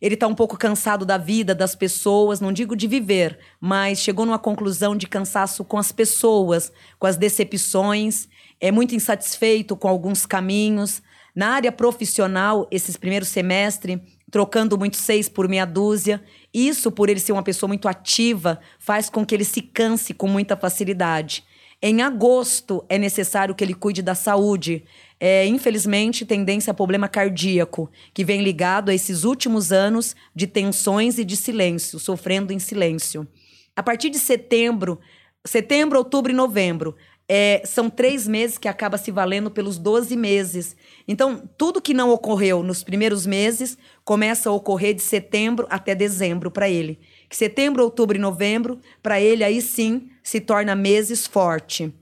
[0.00, 4.26] Ele está um pouco cansado da vida, das pessoas, não digo de viver, mas chegou
[4.26, 8.28] numa conclusão de cansaço com as pessoas, com as decepções,
[8.60, 11.02] é muito insatisfeito com alguns caminhos.
[11.34, 13.98] Na área profissional, esses primeiros semestres,
[14.30, 16.22] trocando muito seis por meia dúzia.
[16.52, 20.28] Isso, por ele ser uma pessoa muito ativa, faz com que ele se canse com
[20.28, 21.44] muita facilidade.
[21.86, 24.86] Em agosto, é necessário que ele cuide da saúde,
[25.20, 31.18] é, infelizmente, tendência a problema cardíaco, que vem ligado a esses últimos anos de tensões
[31.18, 33.28] e de silêncio, sofrendo em silêncio.
[33.76, 34.98] A partir de setembro,
[35.44, 36.96] setembro, outubro e novembro,
[37.28, 40.74] é, são três meses que acaba se valendo pelos 12 meses.
[41.06, 46.50] Então, tudo que não ocorreu nos primeiros meses começa a ocorrer de setembro até dezembro
[46.50, 46.98] para ele.
[47.28, 51.94] Que setembro, outubro e novembro, para ele, aí sim, se torna meses forte.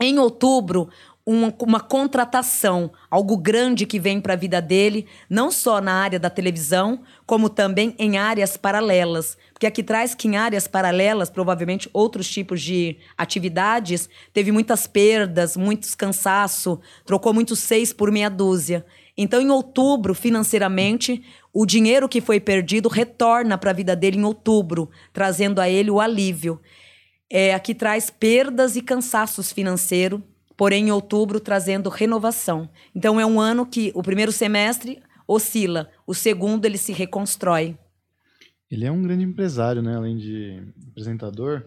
[0.00, 0.88] Em outubro,
[1.26, 6.18] uma, uma contratação, algo grande que vem para a vida dele, não só na área
[6.18, 9.36] da televisão, como também em áreas paralelas.
[9.52, 15.56] Porque aqui traz que em áreas paralelas, provavelmente outros tipos de atividades, teve muitas perdas,
[15.56, 18.84] muitos cansaço, trocou muitos seis por meia dúzia.
[19.16, 24.24] Então, em outubro, financeiramente, o dinheiro que foi perdido retorna para a vida dele em
[24.24, 26.58] outubro, trazendo a ele o alívio.
[27.30, 30.20] É, aqui traz perdas e cansaços financeiros
[30.60, 32.68] porém em outubro trazendo renovação.
[32.94, 37.78] Então é um ano que o primeiro semestre oscila, o segundo ele se reconstrói.
[38.70, 39.96] Ele é um grande empresário, né?
[39.96, 41.64] Além de apresentador.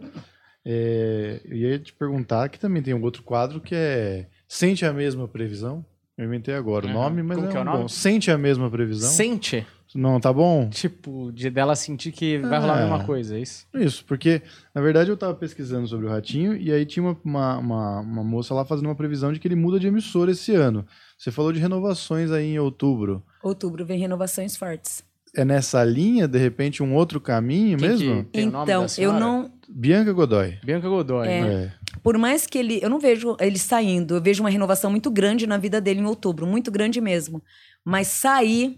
[0.64, 4.94] É, eu ia te perguntar que também tem um outro quadro que é Sente a
[4.94, 5.84] mesma previsão?
[6.16, 7.82] Eu inventei agora o nome, mas Como é, que é o um nome?
[7.82, 7.88] bom.
[7.88, 9.10] Sente a mesma previsão?
[9.10, 9.66] Sente?
[9.96, 10.70] Não, tá bom?
[10.70, 12.82] Tipo, de dela sentir que vai rolar a É.
[12.84, 13.66] mesma coisa, é isso?
[13.74, 14.42] Isso, porque
[14.74, 18.24] na verdade eu tava pesquisando sobre o Ratinho e aí tinha uma, uma, uma, uma
[18.24, 20.86] moça lá fazendo uma previsão de que ele muda de emissora esse ano.
[21.18, 23.24] Você falou de renovações aí em outubro.
[23.44, 25.04] Outubro vem renovações fortes.
[25.36, 28.24] É nessa linha, de repente, um outro caminho Quem mesmo?
[28.26, 29.20] que tem o nome então, da eu senhora?
[29.20, 30.60] não, Bianca Godoy.
[30.64, 31.28] Bianca Godoy.
[31.28, 31.42] É.
[31.42, 31.64] né?
[31.66, 31.72] É.
[32.04, 35.48] por mais que ele, eu não vejo ele saindo, eu vejo uma renovação muito grande
[35.48, 37.42] na vida dele em outubro, muito grande mesmo.
[37.84, 38.78] Mas sair,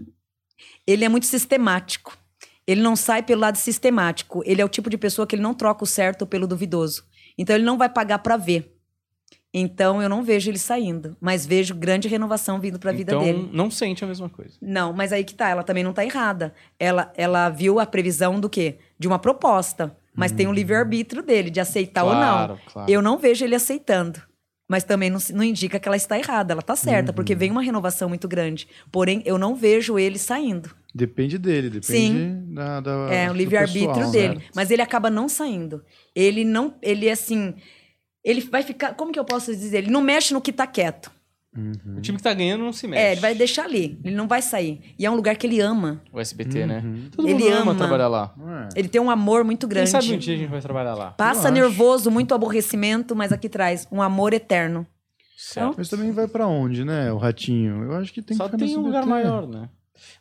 [0.85, 2.17] ele é muito sistemático.
[2.67, 4.41] Ele não sai pelo lado sistemático.
[4.45, 7.03] Ele é o tipo de pessoa que ele não troca o certo pelo duvidoso.
[7.37, 8.71] Então ele não vai pagar para ver.
[9.57, 13.23] Então eu não vejo ele saindo, mas vejo grande renovação vindo para a vida então,
[13.23, 13.49] dele.
[13.53, 14.57] não sente a mesma coisa.
[14.61, 16.53] Não, mas aí que tá, ela também não tá errada.
[16.77, 18.79] Ela, ela viu a previsão do quê?
[18.99, 19.95] De uma proposta.
[20.13, 22.19] Mas tem o livre-arbítrio dele, de aceitar ou não.
[22.19, 22.91] Claro, claro.
[22.91, 24.21] Eu não vejo ele aceitando.
[24.67, 26.53] Mas também não, não indica que ela está errada.
[26.53, 27.39] Ela tá certa, porque Uhum.
[27.39, 28.67] vem uma renovação muito grande.
[28.91, 30.71] Porém, eu não vejo ele saindo.
[30.93, 32.45] Depende dele, depende Sim.
[32.53, 34.35] da, da É, o livre-arbítrio dele.
[34.35, 34.41] né?
[34.55, 35.83] Mas ele acaba não saindo.
[36.15, 36.73] Ele não.
[36.81, 37.53] Ele assim.
[38.23, 38.95] Ele vai ficar.
[38.95, 39.77] Como que eu posso dizer?
[39.79, 41.11] Ele não mexe no que tá quieto.
[41.97, 43.01] O time que tá ganhando não se mexe.
[43.01, 43.99] É, ele vai deixar ali.
[44.03, 44.81] Ele não vai sair.
[44.99, 46.01] E é um lugar que ele ama.
[46.11, 46.81] O SBT, né?
[46.83, 47.09] Uhum.
[47.15, 47.75] Todo Ele mundo ama, ama.
[47.75, 48.33] trabalhar lá.
[48.75, 48.79] É.
[48.79, 49.89] Ele tem um amor muito Quem grande.
[49.89, 51.11] sabe um dia a gente vai trabalhar lá.
[51.11, 51.53] Passa Eu acho.
[51.53, 54.85] nervoso, muito aborrecimento, mas aqui traz um amor eterno.
[55.37, 55.75] Certo.
[55.77, 57.83] Mas também vai pra onde, né, o ratinho?
[57.83, 59.69] Eu acho que tem Só que tem um lugar maior, né?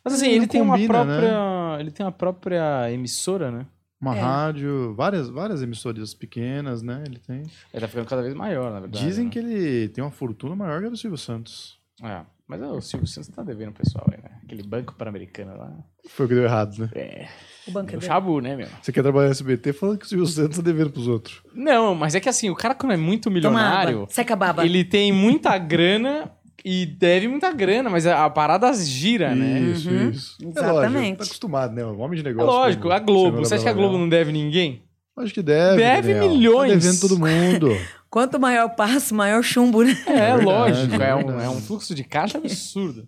[0.03, 1.17] Mas assim, ele não tem uma combina, né?
[1.19, 1.79] própria.
[1.81, 3.65] Ele tem uma própria emissora, né?
[4.05, 4.19] Uma É.
[4.19, 7.03] rádio, várias, várias emissoras pequenas, né?
[7.07, 7.37] Ele tem.
[7.73, 9.03] Ele tá ficando cada vez maior, na verdade.
[9.03, 9.31] Dizem né?
[9.31, 11.79] que ele tem uma fortuna maior que a do Silvio Santos.
[12.03, 12.21] É.
[12.47, 14.37] Mas o Silvio Santos tá devendo o pessoal aí, né?
[14.43, 15.73] Aquele banco pan-americano lá.
[16.07, 16.89] Foi o que deu errado, né?
[16.93, 17.27] É.
[17.67, 18.67] O banco é O chabu, né, meu?
[18.79, 21.41] Você quer trabalhar no SBT falando que o Silvio Santos tá devendo pros outros.
[21.55, 24.05] Não, mas é que assim, o cara quando é muito milionário.
[24.11, 24.63] Seca a baba.
[24.63, 26.31] ele tem muita grana
[26.63, 29.59] e deve muita grana, mas a, a parada gira, né?
[29.59, 30.37] Isso, Uhum, isso.
[30.41, 30.93] É exatamente.
[30.95, 31.85] lógico, tá acostumado, né?
[31.85, 32.51] Um homem de É negócio.
[32.51, 33.37] lógico, como a Globo.
[33.39, 33.73] Você acha que a.
[33.73, 34.83] Globo não deve ninguém?
[35.17, 35.77] Acho que deve.
[35.77, 36.29] Deve Daniel.
[36.29, 36.73] milhões.
[36.73, 37.69] Tá devendo todo mundo.
[38.09, 39.91] Quanto maior o passo, maior chumbo, né?
[40.07, 41.01] É, verdade, lógico.
[41.01, 43.07] é É, um, é um fluxo de caixa absurdo.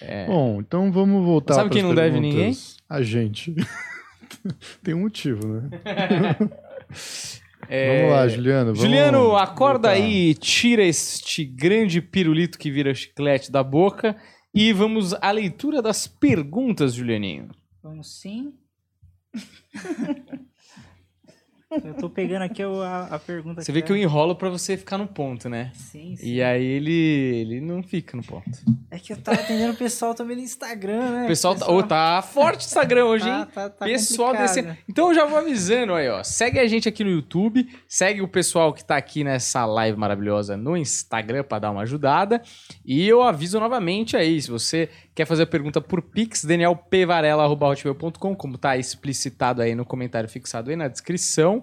[0.00, 0.26] É.
[0.26, 2.76] Bom, então vamos voltar Sabe quem não deve perguntas.
[2.88, 3.54] A gente.
[4.82, 5.68] tem um motivo, né?
[7.68, 8.64] É, Vamos lá, Juliano.
[8.66, 10.04] Vamos Juliano, acorda voltar.
[10.04, 14.16] aí, tira este grande pirulito que vira chiclete da boca
[14.54, 17.48] e vamos à leitura das perguntas, Julianinho.
[17.82, 18.54] Vamos sim.
[21.84, 24.76] eu tô pegando aqui o- a, a pergunta Você vê que eu enrolo pra você
[24.76, 25.70] ficar no ponto, né?
[25.74, 26.26] Sim, sim.
[26.26, 28.50] E aí ele, ele não fica no ponto.
[28.90, 31.24] É que eu tava atendendo o pessoal também no Instagram, né?
[31.24, 33.46] O pessoal, tá, ô, tá forte o Instagram hoje, hein?
[33.54, 34.76] tá, tá, tá pessoal descendo.
[34.88, 36.22] Então eu já vou avisando aí, ó.
[36.22, 40.56] Segue a gente aqui no YouTube, segue o pessoal que tá aqui nessa live maravilhosa
[40.56, 42.42] no Instagram pra dar uma ajudada.
[42.84, 48.58] E eu aviso novamente aí, se você quer fazer a pergunta por Pix, danielpvarela.com, como
[48.58, 51.62] tá explicitado aí no comentário fixado aí na descrição.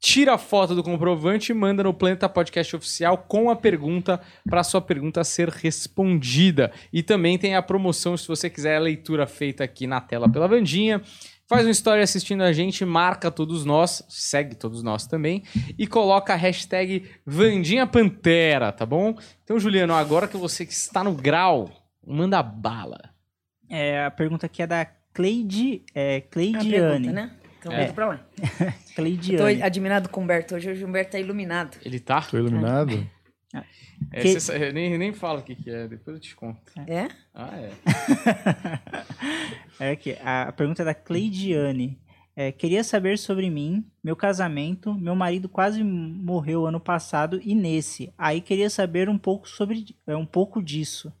[0.00, 4.64] Tira a foto do comprovante e manda no Planeta Podcast Oficial com a pergunta para
[4.64, 6.72] sua pergunta ser respondida.
[6.92, 10.48] E também tem a promoção, se você quiser a leitura feita aqui na tela pela
[10.48, 11.00] Vandinha.
[11.48, 15.44] Faz uma história assistindo a gente, marca todos nós, segue todos nós também
[15.78, 19.16] e coloca a hashtag Vandinha Pantera, tá bom?
[19.44, 21.70] Então, Juliano, agora que você está no grau,
[22.14, 22.98] manda bala.
[23.68, 26.70] É, a pergunta aqui é da Cleide, é, É Cleidiane.
[26.70, 27.32] pergunta, né?
[27.60, 27.84] Então, É.
[27.84, 27.92] é.
[27.92, 28.20] pra lá.
[28.94, 29.58] Cleidiane.
[29.60, 30.70] Tô admirado com o Humberto hoje.
[30.70, 31.76] Hoje o Humberto tá iluminado.
[31.84, 32.20] Ele tá?
[32.22, 33.06] Tô iluminado?
[34.12, 36.60] É, Que- cê eu nem, nem falo o que, que é, depois eu te conto.
[36.86, 37.08] É?
[37.34, 37.70] Ah, é.
[39.80, 41.98] É aqui, a, a pergunta é da Cleidiane.
[42.34, 44.94] É, queria saber sobre mim, meu casamento.
[44.94, 48.12] Meu marido quase morreu ano passado e nesse.
[48.18, 51.12] Aí queria saber um pouco sobre é, um pouco disso.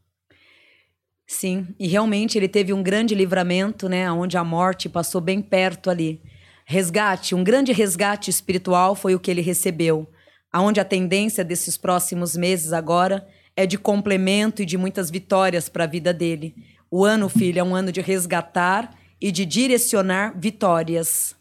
[1.30, 4.10] Sim, e realmente ele teve um grande livramento, né?
[4.10, 6.22] Onde a morte passou bem perto ali.
[6.64, 10.10] Resgate, um grande resgate espiritual foi o que ele recebeu.
[10.50, 15.84] Aonde a tendência desses próximos meses agora é de complemento e de muitas vitórias para
[15.84, 16.54] a vida dele.
[16.90, 21.36] O ano, filho, é um ano de resgatar e de direcionar vitórias.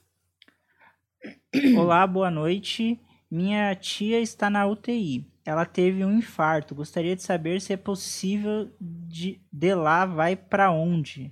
[1.78, 3.00] Olá, boa noite.
[3.32, 5.26] Minha tia está na UTI.
[5.48, 6.76] Ela teve um infarto.
[6.76, 11.32] Gostaria de saber se é possível de, de lá vai para onde.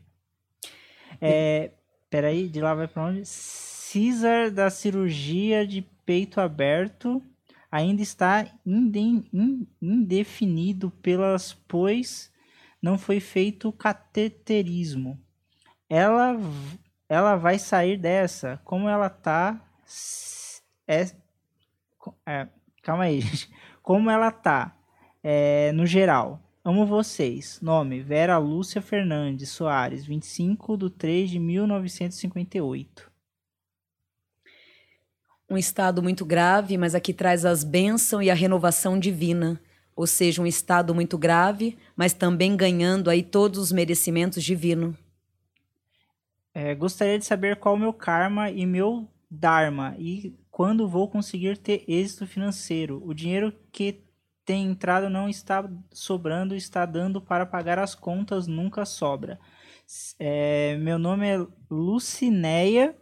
[1.20, 1.72] É,
[2.10, 3.26] peraí, de lá vai para onde?
[3.26, 7.22] César da cirurgia de peito aberto
[7.70, 12.32] ainda está in- indefinido pelas pois
[12.82, 15.20] não foi feito cateterismo.
[15.90, 16.38] Ela
[17.10, 18.62] ela vai sair dessa.
[18.64, 19.62] Como ela tá.
[20.88, 21.06] É,
[22.26, 22.48] é,
[22.82, 23.50] calma aí, gente.
[23.86, 24.76] Como ela tá.
[25.24, 26.42] é, no geral.
[26.64, 27.60] Amo vocês.
[27.62, 33.12] Nome: Vera Lúcia Fernandes Soares, 25 de 3 de 1958.
[35.48, 39.62] Um estado muito grave, mas aqui traz as bênçãos e a renovação divina.
[39.96, 44.96] Ou seja, um estado muito grave, mas também ganhando aí todos os merecimentos divinos.
[46.56, 51.58] É, gostaria de saber qual o meu karma e meu dharma e quando vou conseguir
[51.58, 53.04] ter êxito financeiro.
[53.06, 54.06] O dinheiro que
[54.46, 59.38] tem entrado não está sobrando, está dando para pagar as contas, nunca sobra.
[60.18, 62.96] É, meu nome é Lucinéia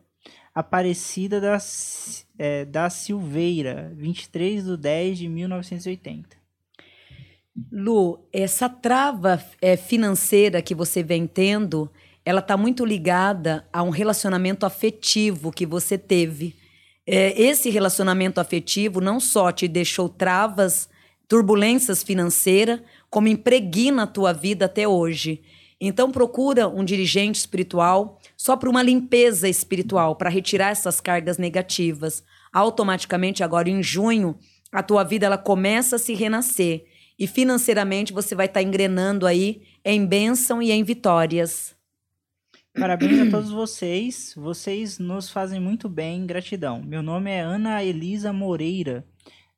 [0.56, 1.60] Aparecida da,
[2.40, 6.36] é, da Silveira, 23 de 10 de 1980.
[7.72, 11.92] Lu, essa trava é, financeira que você vem tendo,
[12.26, 16.63] ela está muito ligada a um relacionamento afetivo que você teve.
[17.06, 20.90] É, esse relacionamento afetivo não só te deixou travas,
[21.28, 25.42] turbulências financeiras, como impregna a tua vida até hoje.
[25.80, 32.24] Então procura um dirigente espiritual só para uma limpeza espiritual, para retirar essas cargas negativas.
[32.54, 34.38] Automaticamente agora em junho,
[34.72, 36.86] a tua vida ela começa a se renascer
[37.20, 41.76] e financeiramente você vai estar engrenando aí em bênção e em vitórias.
[42.74, 44.34] Parabéns a todos vocês.
[44.36, 46.26] Vocês nos fazem muito bem.
[46.26, 46.82] Gratidão.
[46.82, 49.06] Meu nome é Ana Elisa Moreira.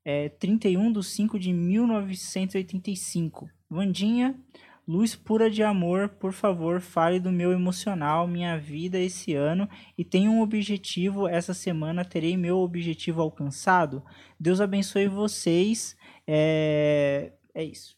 [0.04, 3.50] É 31 de 5 de 1985.
[3.70, 4.40] Vandinha,
[4.88, 10.04] luz pura de amor, por favor, fale do meu emocional, minha vida esse ano e
[10.04, 11.28] tenho um objetivo.
[11.28, 14.04] Essa semana terei meu objetivo alcançado.
[14.40, 15.98] Deus abençoe vocês.
[16.28, 17.98] É, é isso.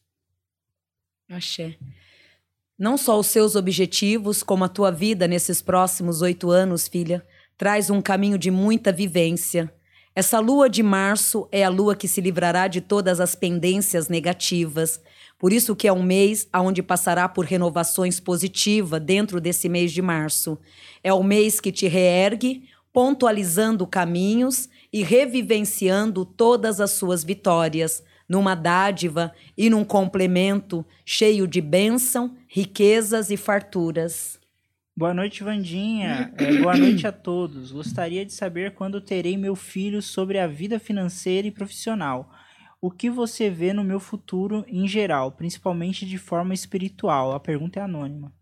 [1.30, 1.78] Axé.
[2.80, 7.26] Não só os seus objetivos, como a tua vida nesses próximos oito anos, filha,
[7.58, 9.74] traz um caminho de muita vivência.
[10.14, 15.02] Essa lua de março é a lua que se livrará de todas as pendências negativas.
[15.40, 20.04] Por isso que é um mês onde passará por renovações positivas dentro desse mês de
[20.04, 20.56] março.
[21.04, 28.56] É o mês que te reergue, pontualizando caminhos e revivenciando todas as suas vitórias numa
[28.56, 34.40] dádiva e num complemento cheio de bênção, riquezas e farturas.
[34.96, 36.34] Boa noite, Vandinha.
[36.38, 37.72] É, boa noite a todos.
[37.72, 42.32] Gostaria de saber quando terei meu filho sobre a vida financeira e profissional.
[42.82, 47.32] O que você vê no meu futuro em geral, principalmente de forma espiritual?
[47.34, 48.34] A pergunta é anônima.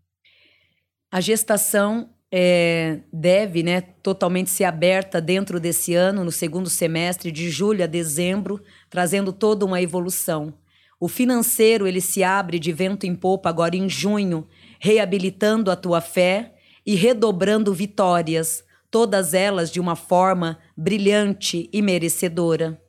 [1.10, 7.50] A gestação é, deve né, totalmente ser aberta dentro desse ano, no segundo semestre, de
[7.50, 10.54] julho a dezembro, trazendo toda uma evolução.
[10.98, 14.46] O financeiro ele se abre de vento em popa agora em junho,
[14.80, 16.54] reabilitando a tua fé
[16.84, 22.80] e redobrando vitórias, todas elas de uma forma brilhante e merecedora.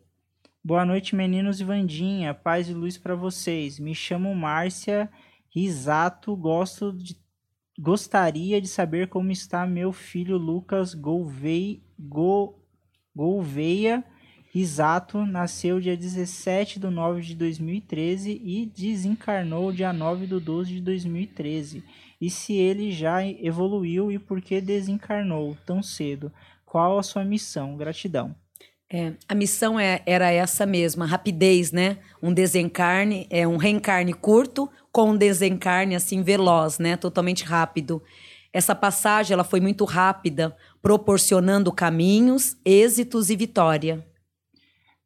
[0.64, 2.34] Boa noite, meninos e Vandinha.
[2.34, 3.80] Paz e luz para vocês.
[3.80, 5.10] Me chamo Márcia
[5.50, 7.16] Risato, gosto de
[7.80, 12.56] Gostaria de saber como está meu filho Lucas Golvei, Go,
[13.16, 14.04] Gouveia
[14.52, 15.24] Risato.
[15.24, 21.84] Nasceu dia 17 de 9 de 2013 e desencarnou dia 9 de 12 de 2013.
[22.20, 26.34] E se ele já evoluiu e por que desencarnou tão cedo?
[26.66, 27.78] Qual a sua missão?
[27.78, 28.36] Gratidão.
[28.90, 31.98] É, a missão é, era essa mesma, rapidez, né?
[32.24, 36.96] Um desencarne, é um reencarne curto com um desencarne assim veloz, né?
[36.96, 38.02] Totalmente rápido.
[38.54, 44.08] Essa passagem ela foi muito rápida, proporcionando caminhos, êxitos e vitória.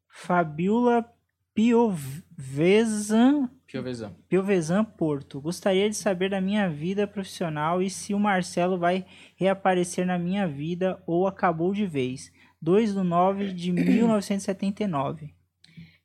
[0.08, 1.04] Fabiola
[1.52, 4.12] Piovesan Piovesan.
[4.28, 5.40] Piovesan Porto.
[5.40, 10.46] Gostaria de saber da minha vida profissional e se o Marcelo vai reaparecer na minha
[10.46, 12.30] vida ou acabou de vez.
[12.62, 15.34] 2 de 9 de 1979.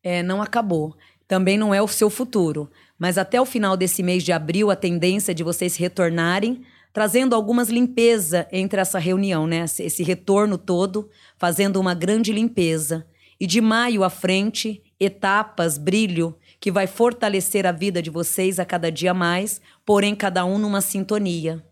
[0.02, 0.98] É, não acabou.
[1.28, 2.70] Também não é o seu futuro.
[2.98, 7.36] Mas até o final desse mês de abril, a tendência é de vocês retornarem, trazendo
[7.36, 9.66] algumas limpeza entre essa reunião, né?
[9.66, 13.06] Esse retorno todo, fazendo uma grande limpeza.
[13.40, 18.66] E de maio à frente, etapas, brilho, que vai fortalecer a vida de vocês a
[18.66, 21.64] cada dia mais, porém cada um numa sintonia.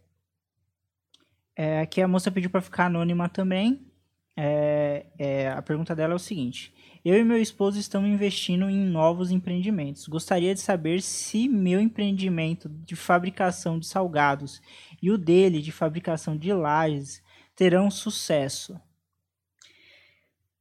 [1.55, 3.84] É, aqui a moça pediu para ficar anônima também.
[4.37, 6.73] É, é, a pergunta dela é o seguinte:
[7.03, 10.07] Eu e meu esposo estamos investindo em novos empreendimentos.
[10.07, 14.61] Gostaria de saber se meu empreendimento de fabricação de salgados
[15.01, 17.23] e o dele de fabricação de lajes
[17.55, 18.77] terão sucesso.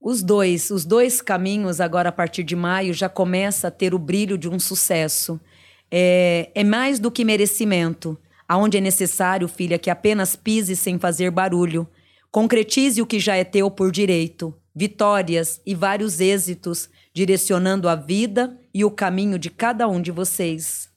[0.00, 3.98] Os dois, os dois caminhos agora a partir de maio já começa a ter o
[3.98, 5.40] brilho de um sucesso.
[5.90, 8.16] É, é mais do que merecimento,
[8.46, 11.88] aonde é necessário, filha, que apenas pise sem fazer barulho
[12.34, 18.58] Concretize o que já é teu por direito, vitórias e vários êxitos, direcionando a vida
[18.74, 20.90] e o caminho de cada um de vocês.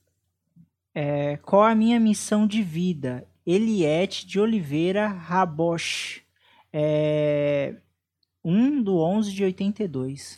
[0.96, 3.24] É, qual a minha missão de vida?
[3.46, 6.24] Eliette de Oliveira Rabosch.
[6.74, 7.76] É,
[8.44, 10.38] 1 do 11 de 82.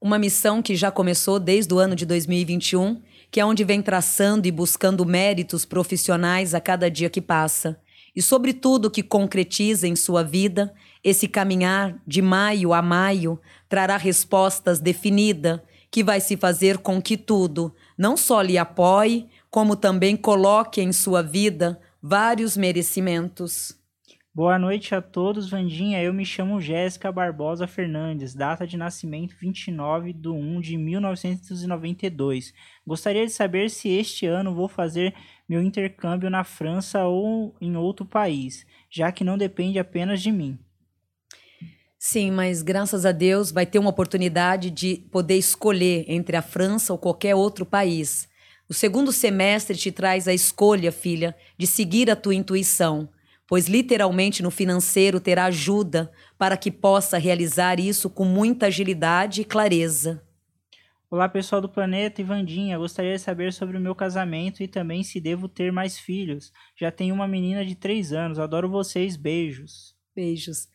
[0.00, 4.48] Uma missão que já começou desde o ano de 2021, que é onde vem traçando
[4.48, 7.80] e buscando méritos profissionais a cada dia que passa
[8.14, 13.96] e sobre tudo que concretiza em sua vida, esse caminhar de maio a maio trará
[13.96, 15.60] respostas definidas
[15.90, 20.92] que vai se fazer com que tudo não só lhe apoie, como também coloque em
[20.92, 23.78] sua vida vários merecimentos.
[24.34, 26.02] Boa noite a todos, Vandinha.
[26.02, 32.54] Eu me chamo Jéssica Barbosa Fernandes, data de nascimento 29 de 1 de 1992.
[32.86, 35.14] Gostaria de saber se este ano vou fazer
[35.52, 40.58] meu intercâmbio na França ou em outro país, já que não depende apenas de mim.
[41.98, 46.90] Sim, mas graças a Deus vai ter uma oportunidade de poder escolher entre a França
[46.90, 48.26] ou qualquer outro país.
[48.66, 53.06] O segundo semestre te traz a escolha, filha, de seguir a tua intuição,
[53.46, 59.44] pois literalmente no financeiro terá ajuda para que possa realizar isso com muita agilidade e
[59.44, 60.22] clareza.
[61.12, 62.78] Olá, pessoal do Planeta e Vandinha.
[62.78, 66.50] Gostaria de saber sobre o meu casamento e também se devo ter mais filhos.
[66.74, 68.38] Já tenho uma menina de 3 anos.
[68.38, 69.14] Adoro vocês.
[69.14, 69.94] Beijos.
[70.16, 70.68] Beijos.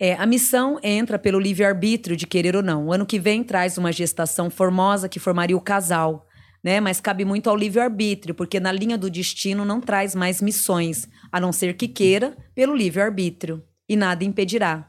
[0.00, 2.86] É, a missão entra pelo livre-arbítrio de querer ou não.
[2.86, 6.26] O ano que vem traz uma gestação formosa que formaria o casal,
[6.64, 6.80] né?
[6.80, 11.38] Mas cabe muito ao livre-arbítrio, porque na linha do destino não traz mais missões, a
[11.38, 13.62] não ser que queira pelo livre-arbítrio.
[13.86, 14.87] E nada impedirá.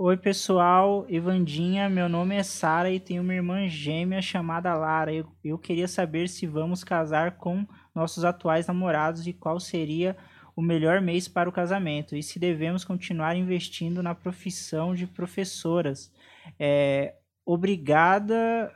[0.00, 1.04] Oi, pessoal.
[1.08, 5.12] Evandinha, meu nome é Sara e tenho uma irmã gêmea chamada Lara.
[5.12, 10.16] Eu, eu queria saber se vamos casar com nossos atuais namorados e qual seria
[10.54, 16.12] o melhor mês para o casamento e se devemos continuar investindo na profissão de professoras.
[16.60, 18.72] É, obrigada.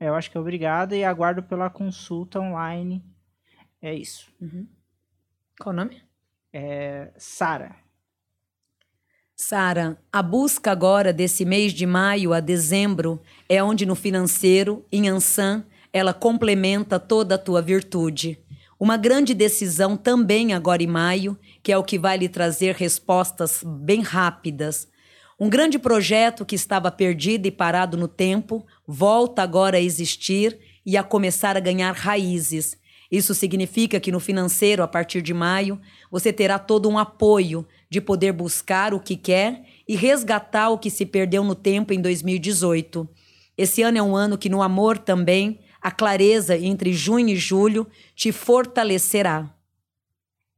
[0.00, 3.04] É, eu acho que é obrigada e aguardo pela consulta online.
[3.82, 4.32] É isso.
[4.40, 4.66] Uhum.
[5.60, 6.02] Qual o nome?
[6.50, 7.81] É, Sara.
[9.44, 15.08] Sara, a busca agora desse mês de maio a dezembro é onde no financeiro, em
[15.08, 18.38] Ansan, ela complementa toda a tua virtude.
[18.78, 23.64] Uma grande decisão também agora em maio, que é o que vai lhe trazer respostas
[23.66, 24.86] bem rápidas.
[25.40, 30.96] Um grande projeto que estava perdido e parado no tempo volta agora a existir e
[30.96, 32.76] a começar a ganhar raízes.
[33.12, 35.78] Isso significa que no financeiro, a partir de maio,
[36.10, 40.88] você terá todo um apoio de poder buscar o que quer e resgatar o que
[40.88, 43.06] se perdeu no tempo em 2018.
[43.54, 47.86] Esse ano é um ano que no amor também a clareza entre junho e julho
[48.14, 49.54] te fortalecerá.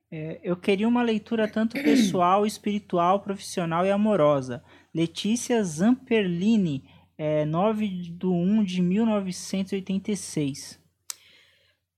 [0.08, 4.62] É, eu queria uma leitura tanto pessoal, espiritual, profissional e amorosa.
[4.94, 6.84] Letícia Zamperlini,
[7.18, 10.83] é, 9 de 1 de 1986.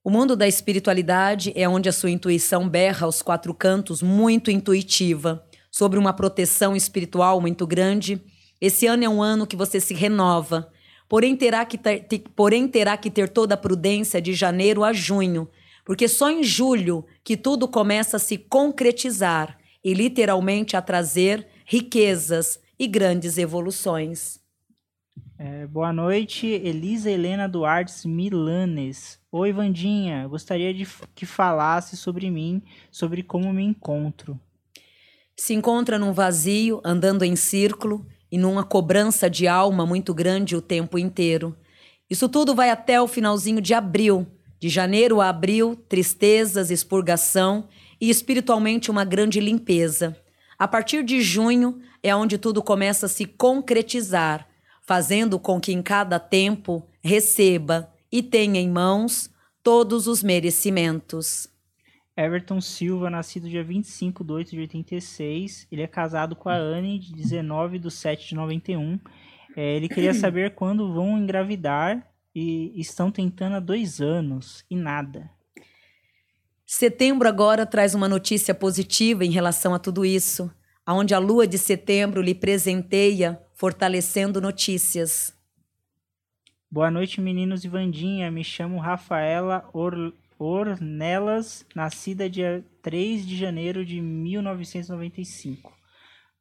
[0.06, 5.44] O mundo da espiritualidade é onde a sua intuição berra aos quatro cantos, muito intuitiva,
[5.68, 8.22] sobre uma proteção espiritual muito grande.
[8.60, 10.70] Esse ano é um ano que você se renova,
[11.08, 15.48] Porém terá, que ter, porém, terá que ter toda a prudência de janeiro a junho,
[15.84, 22.60] porque só em julho que tudo começa a se concretizar e literalmente a trazer riquezas
[22.78, 24.38] e grandes evoluções.
[25.38, 29.20] É, boa noite, Elisa Helena Duartes Milanes.
[29.30, 30.26] Oi, Vandinha.
[30.26, 34.40] Gostaria de que falasse sobre mim, sobre como me encontro.
[35.36, 40.62] Se encontra num vazio, andando em círculo, e numa cobrança de alma muito grande o
[40.62, 41.54] tempo inteiro.
[42.08, 44.26] Isso tudo vai até o finalzinho de abril.
[44.58, 47.68] De janeiro a abril, tristezas, expurgação
[48.00, 50.16] e espiritualmente uma grande limpeza.
[50.58, 54.48] A partir de junho é onde tudo começa a se concretizar,
[54.86, 59.28] fazendo com que em cada tempo receba e tenha em mãos
[59.62, 61.48] todos os merecimentos.
[62.16, 65.66] Everton Silva, nascido dia 25 de 8 de 86.
[65.70, 68.98] Ele é casado com a Anne, de 19 de 7 de 91.
[69.54, 75.30] É, ele queria saber quando vão engravidar e estão tentando há dois anos e nada.
[76.64, 80.50] Setembro agora traz uma notícia positiva em relação a tudo isso,
[80.84, 85.34] aonde a lua de setembro lhe presenteia, fortalecendo notícias.
[86.70, 88.30] Boa noite, meninos e Vandinha.
[88.30, 95.72] Me chamo Rafaela Or Ornelas, nascida dia 3 de janeiro de 1995.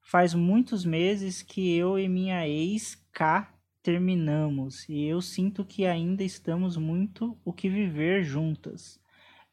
[0.02, 3.50] Faz muitos meses que eu e minha ex K
[3.82, 9.00] terminamos e eu sinto que ainda estamos muito o que viver juntas.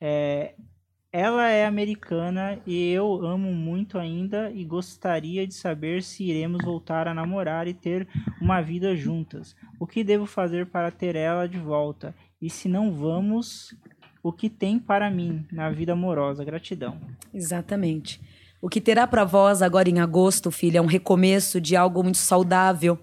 [0.01, 0.57] É,
[1.13, 7.07] ela é americana e eu amo muito ainda e gostaria de saber se iremos voltar
[7.07, 8.09] a namorar e ter
[8.41, 9.55] uma vida juntas.
[9.79, 12.15] O que devo fazer para ter ela de volta?
[12.41, 13.77] E se não vamos,
[14.23, 16.45] o que tem para mim na vida amorosa.
[16.45, 16.99] Gratidão.
[17.35, 18.19] Exatamente.
[18.63, 22.19] O que terá para vós agora em agosto, filha, é um recomeço de algo muito
[22.19, 22.99] saudável.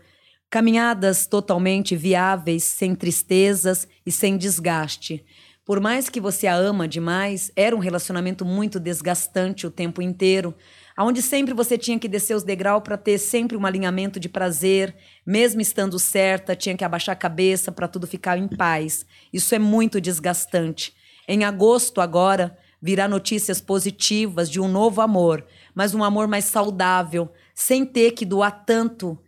[0.50, 5.24] Caminhadas totalmente viáveis, sem tristezas e sem desgaste.
[5.70, 10.56] Por mais que você a ama demais, era um relacionamento muito desgastante o tempo inteiro,
[10.98, 14.96] onde sempre você tinha que descer os degraus para ter sempre um alinhamento de prazer,
[15.24, 19.06] mesmo estando certa, tinha que abaixar a cabeça para tudo ficar em paz.
[19.32, 20.92] Isso é muito desgastante.
[21.28, 25.46] Em agosto, agora, virá notícias positivas de um novo amor,
[25.76, 29.20] mas um amor mais saudável, sem ter que doar tanto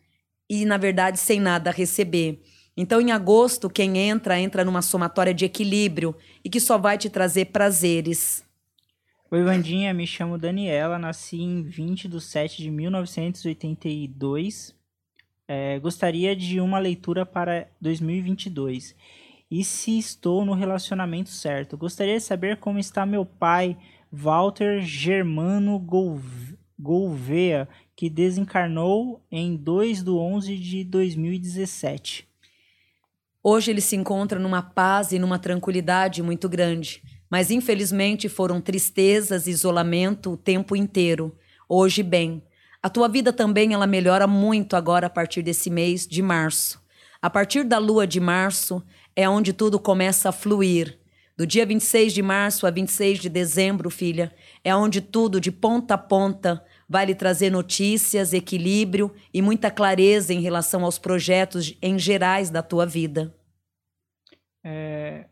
[0.49, 2.41] e, na verdade, sem nada receber.
[2.81, 7.11] Então, em agosto, quem entra, entra numa somatória de equilíbrio e que só vai te
[7.11, 8.43] trazer prazeres.
[9.29, 14.75] Oi, Vandinha, me chamo Daniela, nasci em 20 de 7 de 1982.
[15.47, 18.95] É, gostaria de uma leitura para 2022
[19.51, 21.77] e se estou no relacionamento certo.
[21.77, 23.77] Gostaria de saber como está meu pai,
[24.11, 25.77] Walter Germano
[26.79, 32.30] Gouveia, que desencarnou em 2 de 11 de 2017.
[33.43, 39.47] Hoje ele se encontra numa paz e numa tranquilidade muito grande, mas infelizmente foram tristezas
[39.47, 41.35] e isolamento o tempo inteiro.
[41.67, 42.43] Hoje, bem,
[42.83, 46.81] A tua vida também ela melhora muito agora a partir desse mês de março.
[47.21, 48.81] A partir da lua de março
[49.15, 50.97] é onde tudo começa a fluir.
[51.37, 54.33] Do dia 26 de março a 26 de dezembro, filha,
[54.63, 60.33] é onde tudo de ponta a ponta vai lhe trazer notícias, equilíbrio e muita clareza
[60.33, 63.33] em relação aos projetos em gerais da tua vida.
[64.61, 65.29] É,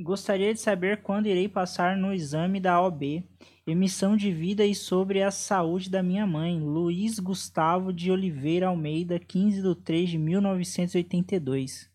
[0.00, 3.22] gostaria de saber quando irei passar no exame da OB,
[3.66, 9.18] emissão de vida e sobre a saúde da minha mãe, Luiz Gustavo de Oliveira Almeida,
[9.18, 11.90] 15 de 3 de 1982.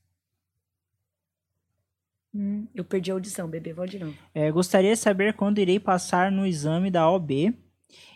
[2.32, 4.16] Hum, eu perdi a audição, bebê, vou de novo.
[4.36, 7.58] É, gostaria de saber quando irei passar no exame da OB,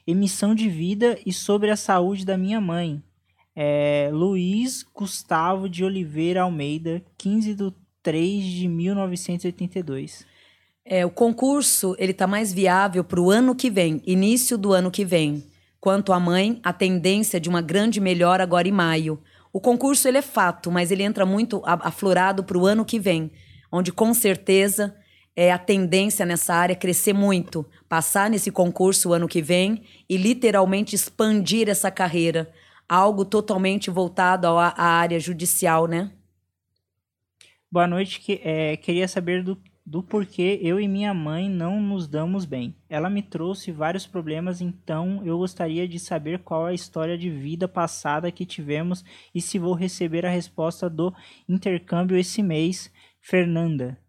[0.06, 3.02] emissão de vida e sobre a saúde da minha mãe.
[3.56, 10.26] É, Luiz Gustavo de Oliveira Almeida, 15 de 3 de 1982.
[10.86, 14.92] É, o concurso ele está mais viável para o ano que vem, início do ano
[14.92, 15.44] que vem.
[15.80, 19.22] Quanto à mãe, a tendência de uma grande melhora agora em maio.
[19.52, 23.32] O concurso ele é fato, mas ele entra muito aflorado para o ano que vem,
[23.72, 24.96] onde com certeza
[25.36, 30.18] é a tendência nessa área crescer muito, passar nesse concurso o ano que vem e
[30.18, 32.52] literalmente expandir essa carreira,
[32.88, 36.12] algo totalmente voltado à, à área judicial, né?
[37.72, 42.08] Boa noite, que, é, queria saber do, do porquê eu e minha mãe não nos
[42.08, 42.76] damos bem.
[42.88, 47.68] Ela me trouxe vários problemas, então eu gostaria de saber qual a história de vida
[47.68, 49.04] passada que tivemos
[49.34, 51.12] e se vou receber a resposta do
[51.50, 52.92] intercâmbio esse mês.
[53.20, 54.03] Fernanda.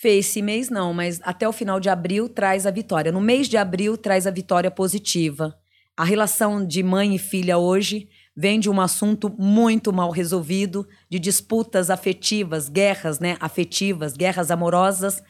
[0.00, 3.12] Fê, esse mês não, mas até o final de abril traz a vitória.
[3.12, 5.54] No mês de abril traz a vitória positiva.
[5.94, 11.18] A relação de mãe e filha hoje vem de um assunto muito mal resolvido, de
[11.18, 15.22] disputas afetivas, guerras, né, afetivas, guerras amorosas,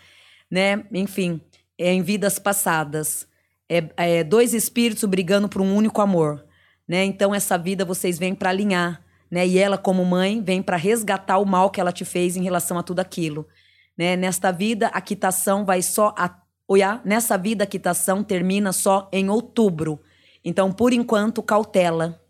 [0.49, 1.41] né, enfim,
[1.77, 3.27] é, em vidas passadas.
[3.69, 6.45] É, é dois espíritos brigando por um único amor,
[6.87, 7.05] né?
[7.05, 9.45] Então essa vida vocês vêm para alinhar, né?
[9.45, 12.79] E ela como mãe vem para resgatar o mal que ela te fez em relação
[12.79, 13.49] a tudo aquilo.
[13.97, 14.17] Né?
[14.17, 16.15] Nesta vida, a quitação vai só.
[16.17, 19.99] A, olhar, nessa vida, a quitação termina só em outubro.
[20.45, 22.21] Então, por enquanto, cautela.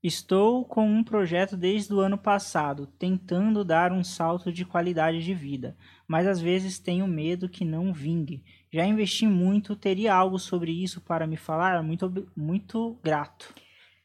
[0.00, 5.34] Estou com um projeto desde o ano passado, tentando dar um salto de qualidade de
[5.34, 5.76] vida,
[6.06, 8.44] mas às vezes tenho medo que não vingue.
[8.72, 11.82] Já investi muito, teria algo sobre isso para me falar?
[11.82, 13.52] Muito, muito grato.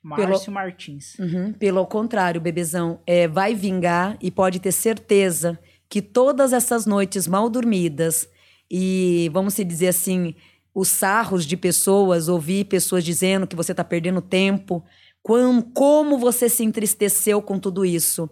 [0.01, 1.17] Márcio pelo, Martins.
[1.19, 5.59] Uhum, pelo contrário, bebezão, é, vai vingar e pode ter certeza
[5.93, 8.27] que todas essas noites mal dormidas
[8.67, 10.33] e, vamos se dizer assim,
[10.73, 14.83] os sarros de pessoas, ouvir pessoas dizendo que você está perdendo tempo,
[15.21, 18.27] como, como você se entristeceu com tudo isso.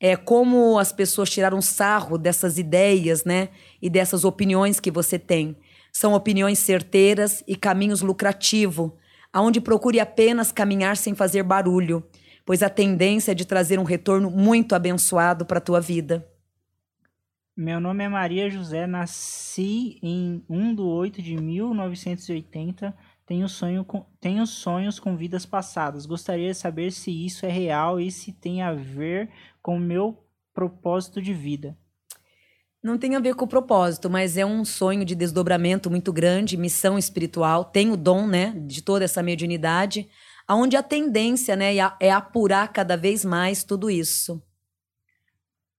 [0.00, 3.50] É como as pessoas tiraram sarro dessas ideias, né?
[3.82, 5.54] E dessas opiniões que você tem.
[5.92, 8.90] São opiniões certeiras e caminhos lucrativos,
[9.30, 12.02] aonde procure apenas caminhar sem fazer barulho,
[12.46, 16.26] pois a tendência é de trazer um retorno muito abençoado para a tua vida.
[17.54, 22.96] Meu nome é Maria José, nasci em 1 de 8 de 1980.
[23.26, 26.06] Tenho, sonho com, tenho sonhos com vidas passadas.
[26.06, 29.28] Gostaria de saber se isso é real e se tem a ver
[29.60, 30.24] com o meu
[30.54, 31.76] propósito de vida.
[32.82, 36.56] Não tem a ver com o propósito, mas é um sonho de desdobramento muito grande,
[36.56, 37.66] missão espiritual.
[37.66, 40.08] Tem o dom, né, de toda essa mediunidade,
[40.48, 44.42] aonde a tendência, né, é apurar cada vez mais tudo isso.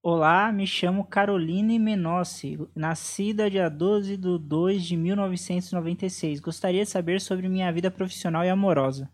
[0.06, 6.42] Olá, me chamo Caroline Menossi, nascida dia 12 de 2 de 1996.
[6.42, 9.10] Gostaria de saber sobre minha vida profissional e amorosa.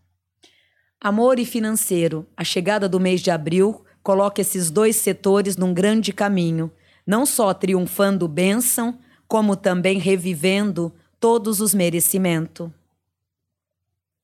[1.00, 2.26] Amor e financeiro.
[2.36, 6.72] A chegada do mês de abril coloca esses dois setores num grande caminho,
[7.06, 12.68] não só triunfando bênção, como também revivendo todos os merecimentos.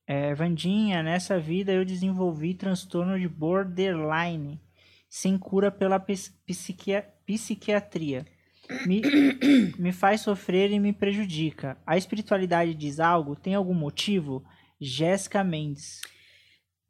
[0.05, 4.59] É, Vandinha, nessa vida eu desenvolvi transtorno de borderline
[5.09, 8.25] sem cura pela psiquia psiquiatria.
[8.85, 9.01] Me,
[9.77, 11.77] me faz sofrer e me prejudica.
[11.85, 13.35] A espiritualidade diz algo?
[13.35, 14.43] Tem algum motivo?
[14.79, 16.01] Jéssica Mendes.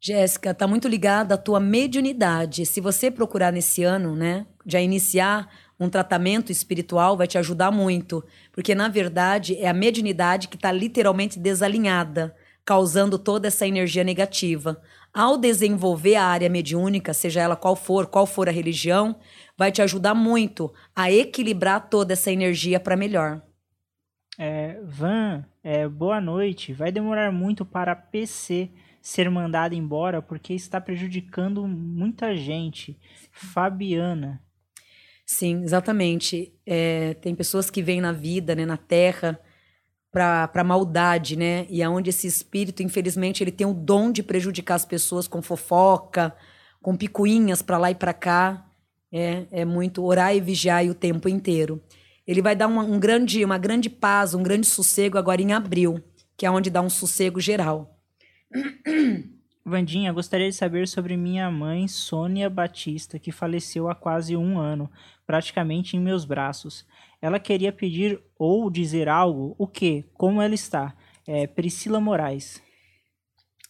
[0.00, 2.64] Jéssica, tá muito ligada à tua mediunidade.
[2.64, 8.24] Se você procurar nesse ano, né, já iniciar um tratamento espiritual, vai te ajudar muito.
[8.52, 12.34] Porque, na verdade, é a mediunidade que está literalmente desalinhada,
[12.64, 14.80] causando toda essa energia negativa
[15.12, 19.16] ao desenvolver a área mediúnica, seja ela qual for, qual for a religião,
[19.56, 23.42] vai te ajudar muito a equilibrar toda essa energia para melhor.
[24.38, 26.72] É, Van, é, boa noite.
[26.72, 28.70] Vai demorar muito para PC
[29.02, 32.96] ser mandado embora porque está prejudicando muita gente.
[33.32, 34.40] Fabiana.
[35.26, 36.54] Sim, exatamente.
[36.64, 39.38] É, tem pessoas que vêm na vida, né, na Terra,
[40.10, 41.66] para maldade, né?
[41.68, 46.34] E aonde esse espírito, infelizmente, ele tem o dom de prejudicar as pessoas com fofoca,
[46.80, 48.64] com picuinhas para lá e para cá.
[49.10, 51.82] É, é muito orar e vigiar o tempo inteiro.
[52.26, 56.02] Ele vai dar uma, um grande, uma grande paz, um grande sossego agora em abril,
[56.36, 57.98] que é onde dá um sossego geral.
[59.64, 64.90] Vandinha, gostaria de saber sobre minha mãe, Sônia Batista, que faleceu há quase um ano,
[65.28, 66.86] praticamente em meus braços.
[67.20, 70.06] Ela queria pedir ou dizer algo, o que?
[70.14, 70.94] Como ela está?
[71.26, 72.62] É Priscila Moraes.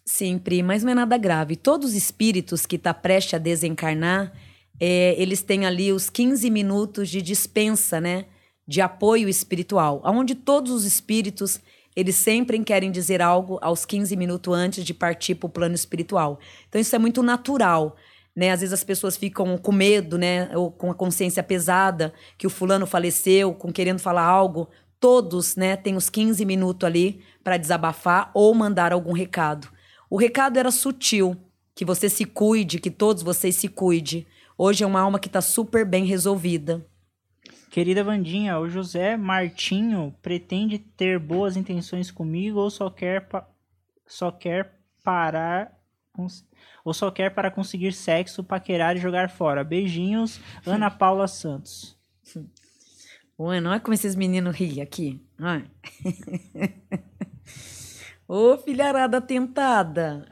[0.07, 1.57] Sim, Pri, mas não é nada grave.
[1.57, 4.33] Todos os espíritos que estão tá prestes a desencarnar,
[4.79, 8.27] é, eles têm ali os 15 minutos de dispensa, né?
[8.65, 11.61] De apoio espiritual, onde todos os espíritos
[11.97, 16.39] eles sempre querem dizer algo aos 15 minutos antes de partir para o plano espiritual.
[16.69, 17.97] Então isso é muito natural.
[18.39, 18.52] Né?
[18.52, 20.48] Às vezes as pessoas ficam com medo, né?
[20.55, 24.69] Ou com a consciência pesada que o fulano faleceu, com querendo falar algo.
[25.01, 29.66] Todos, né, têm os 15 minutos ali para desabafar ou mandar algum recado.
[30.09, 31.36] O recado era sutil,
[31.74, 34.24] que você se cuide, que todos vocês se cuidem.
[34.56, 36.86] Hoje é uma alma que está super bem resolvida.
[37.73, 43.28] Querida Vandinha, o José Martinho pretende ter boas intenções comigo ou só quer,
[44.06, 45.77] só quer parar
[46.85, 49.65] ou só quer para conseguir sexo, paquerar e jogar fora.
[49.65, 51.99] Beijinhos, Ana Paula Santos.
[53.39, 55.23] Ué, não é como esses meninos riem aqui.
[58.27, 60.27] Ô, filharada tentada.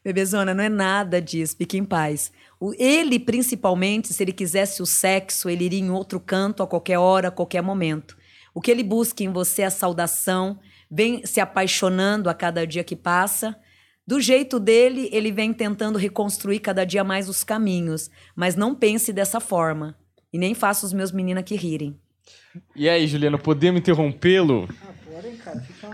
[0.04, 2.32] Bebezona, não é nada disso, fique em paz.
[2.60, 6.98] O, ele, principalmente, se ele quisesse o sexo, ele iria em outro canto a qualquer
[6.98, 8.16] hora, a qualquer momento.
[8.54, 10.58] O que ele busca em você é a saudação,
[10.90, 13.56] vem se apaixonando a cada dia que passa.
[14.06, 18.10] Do jeito dele, ele vem tentando reconstruir cada dia mais os caminhos.
[18.34, 19.96] Mas não pense dessa forma.
[20.32, 21.98] E nem faça os meus meninos aqui rirem.
[22.74, 24.68] E aí, Juliano, podemos interrompê-lo?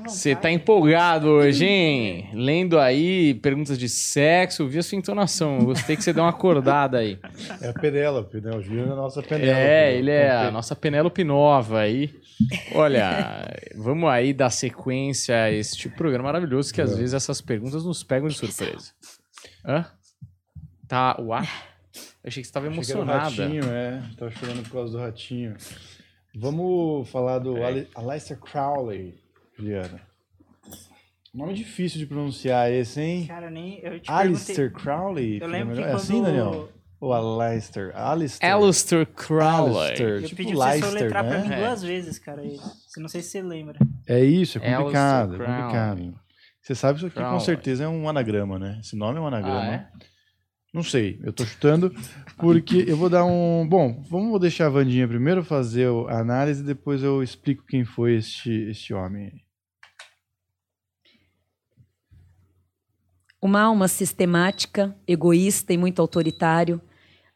[0.05, 2.31] Você tá empolgado hoje, hein?
[2.35, 5.59] Lendo aí perguntas de sexo, vi a sua entonação.
[5.65, 7.19] Gostei que você deu uma acordada aí.
[7.61, 8.57] É a Penélope, né?
[8.57, 9.61] O Juliano é a nossa Penélope.
[9.61, 12.15] É, ele é a nossa Penélope nova aí.
[12.75, 16.97] Olha, vamos aí dar sequência a este programa maravilhoso que às é.
[16.97, 18.93] vezes essas perguntas nos pegam de surpresa.
[19.65, 19.87] Hã?
[20.89, 21.43] Tá, uá?
[22.25, 23.25] Eu achei que você estava emocionada.
[23.29, 24.03] ratinho, é.
[24.17, 25.57] Tava chorando por causa do ratinho.
[26.35, 27.87] Vamos falar do é.
[27.95, 29.15] Aleister Crowley,
[29.57, 30.01] Juliana.
[31.35, 33.27] Nome difícil de pronunciar esse, hein?
[33.27, 33.81] Cara, nem.
[33.83, 35.41] Eu te Alistair Crowley?
[35.41, 35.97] Eu lembro que é quando...
[35.97, 36.69] assim, Daniel?
[37.01, 37.91] Ou Aleister?
[37.97, 38.55] Alistair.
[38.55, 39.89] Alistair Crowley.
[39.89, 41.31] Alistair, eu tipo pedi pra você letrar né?
[41.31, 41.57] pra mim É.
[41.59, 42.45] duas vezes, cara.
[42.45, 42.61] Ele.
[42.99, 43.79] Não sei se você lembra.
[44.07, 46.15] É isso, é complicado, é complicado.
[46.61, 48.79] Você sabe isso aqui com certeza é um anagrama, né?
[48.81, 49.61] Esse nome é um anagrama.
[49.61, 49.89] Ah, é?
[50.73, 51.93] Não sei, eu tô chutando,
[52.43, 53.65] porque eu vou dar um.
[53.65, 58.51] Bom, vamos deixar a Vandinha primeiro fazer a análise, depois eu explico quem foi este,
[58.69, 59.33] este homem.
[63.41, 66.83] Uma alma sistemática, egoísta e muito autoritário,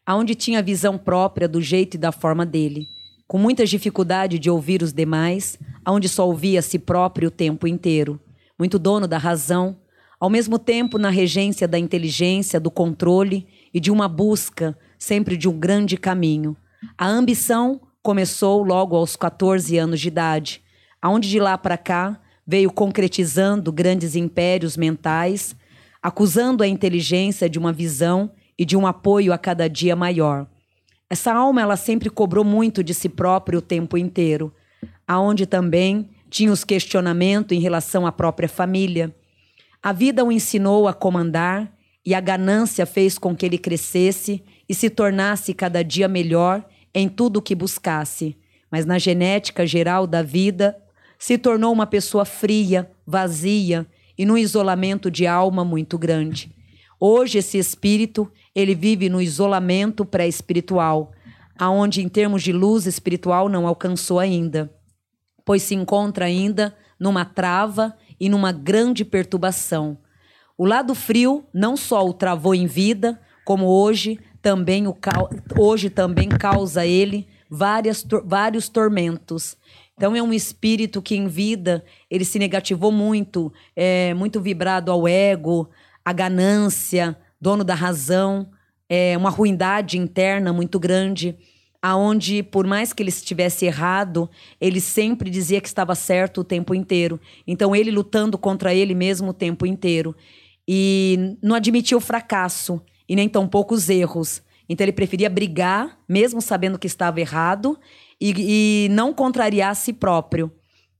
[0.05, 2.85] aonde tinha visão própria do jeito e da forma dele,
[3.25, 7.65] com muita dificuldade de ouvir os demais, aonde só ouvia a si próprio o tempo
[7.65, 8.19] inteiro,
[8.59, 9.77] muito dono da razão,
[10.19, 15.47] ao mesmo tempo na regência da inteligência, do controle e de uma busca sempre de
[15.47, 16.55] um grande caminho.
[16.97, 20.61] A ambição começou logo aos 14 anos de idade,
[21.01, 25.55] aonde de lá para cá veio concretizando grandes impérios mentais,
[26.01, 30.47] acusando a inteligência de uma visão e de um apoio a cada dia maior.
[31.09, 34.53] Essa alma ela sempre cobrou muito de si própria o tempo inteiro,
[35.07, 39.15] aonde também tinha os questionamentos em relação à própria família.
[39.81, 41.71] A vida o ensinou a comandar
[42.05, 47.07] e a ganância fez com que ele crescesse e se tornasse cada dia melhor em
[47.07, 48.37] tudo o que buscasse.
[48.71, 50.77] Mas na genética geral da vida,
[51.17, 53.87] se tornou uma pessoa fria, vazia
[54.17, 56.51] e num isolamento de alma muito grande.
[56.99, 61.11] Hoje esse espírito, ele vive no isolamento pré-espiritual,
[61.57, 64.73] aonde em termos de luz espiritual não alcançou ainda,
[65.45, 69.97] pois se encontra ainda numa trava e numa grande perturbação.
[70.57, 74.95] O lado frio não só o travou em vida, como hoje também o
[75.59, 79.57] hoje também causa ele várias, vários tormentos.
[79.93, 85.05] Então é um espírito que em vida ele se negativou muito, é muito vibrado ao
[85.05, 85.69] ego,
[86.05, 88.47] à ganância, dono da razão,
[88.87, 91.35] é uma ruindade interna muito grande,
[91.81, 94.29] aonde por mais que ele estivesse errado,
[94.61, 97.19] ele sempre dizia que estava certo o tempo inteiro.
[97.45, 100.15] Então ele lutando contra ele mesmo o tempo inteiro
[100.65, 104.41] e não admitia o fracasso e nem tampouco os erros.
[104.69, 107.79] Então ele preferia brigar, mesmo sabendo que estava errado,
[108.19, 110.51] e, e não contrariar a si próprio.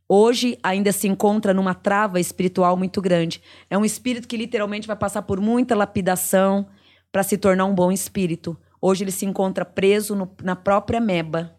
[0.10, 3.42] Hoje ainda se encontra numa trava espiritual muito grande.
[3.70, 6.68] É um espírito que literalmente vai passar por muita lapidação
[7.12, 8.58] para se tornar um bom espírito.
[8.82, 11.58] Hoje ele se encontra preso no, na própria meba.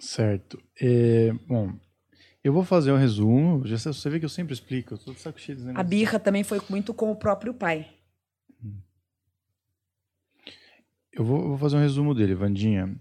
[0.00, 0.58] Certo.
[0.80, 1.72] É, bom,
[2.42, 3.66] eu vou fazer um resumo.
[3.66, 4.94] Já, você vê que eu sempre explico.
[4.94, 7.86] Eu tô de saco cheio A birra também foi muito com o próprio pai.
[11.18, 12.94] Eu vou, vou fazer um resumo dele, Vandinha.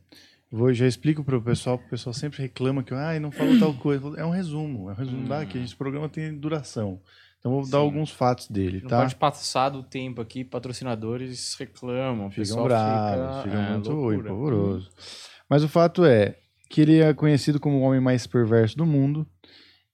[0.52, 3.60] Vou, já explico para o pessoal, porque o pessoal sempre reclama que ah, não falou
[3.60, 4.07] tal coisa.
[4.18, 5.27] É um resumo, é um resumo hum.
[5.27, 5.60] daqui.
[5.60, 6.99] Esse programa tem duração.
[7.39, 7.72] Então vou Sim.
[7.72, 9.02] dar alguns fatos dele, não tá?
[9.02, 14.81] Pode passar do tempo aqui, patrocinadores reclamam, ficam bravos, fica, ficam é, muito loucura.
[15.48, 16.35] Mas o fato é
[16.69, 19.27] que ele é conhecido como o homem mais perverso do mundo.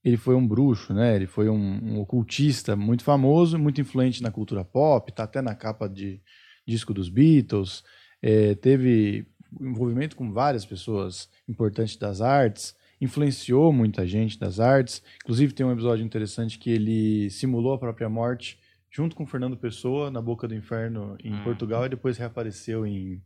[0.04, 1.16] Ele foi um bruxo, né?
[1.16, 5.54] Ele foi um, um ocultista muito famoso, muito influente na cultura pop, tá até na
[5.54, 6.22] capa de
[6.66, 7.84] disco dos Beatles.
[8.24, 9.28] É, teve
[9.60, 15.04] envolvimento com várias pessoas importantes das artes, influenciou muita gente das artes.
[15.22, 18.58] Inclusive, tem um episódio interessante que ele simulou a própria morte
[18.90, 21.44] junto com Fernando Pessoa na Boca do Inferno em hum.
[21.44, 23.22] Portugal e depois reapareceu em,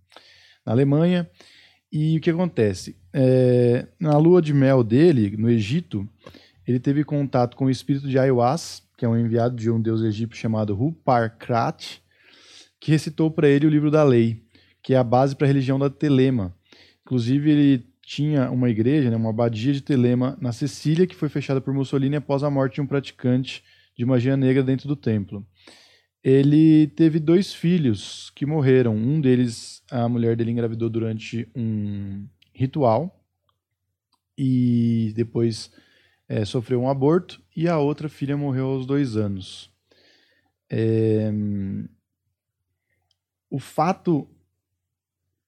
[0.65, 1.29] na Alemanha.
[1.91, 2.97] E o que acontece?
[3.13, 6.07] É, na lua de mel dele, no Egito,
[6.65, 10.01] ele teve contato com o espírito de Aiwas, que é um enviado de um deus
[10.01, 12.01] egípcio chamado Huparkrat,
[12.79, 14.43] que recitou para ele o livro da lei
[14.87, 16.55] que é a base para a religião da Telema.
[17.01, 21.59] Inclusive, ele tinha uma igreja, né, uma abadia de Telema na Sicília, que foi fechada
[21.59, 23.65] por Mussolini após a morte de um praticante
[23.97, 25.45] de magia negra dentro do templo.
[26.23, 28.95] Ele teve dois filhos que morreram.
[28.95, 33.21] Um deles, a mulher dele engravidou durante um ritual
[34.37, 35.69] e depois
[36.29, 39.69] é, sofreu um aborto, e a outra filha morreu aos dois anos.
[40.69, 41.29] É...
[43.49, 44.29] O fato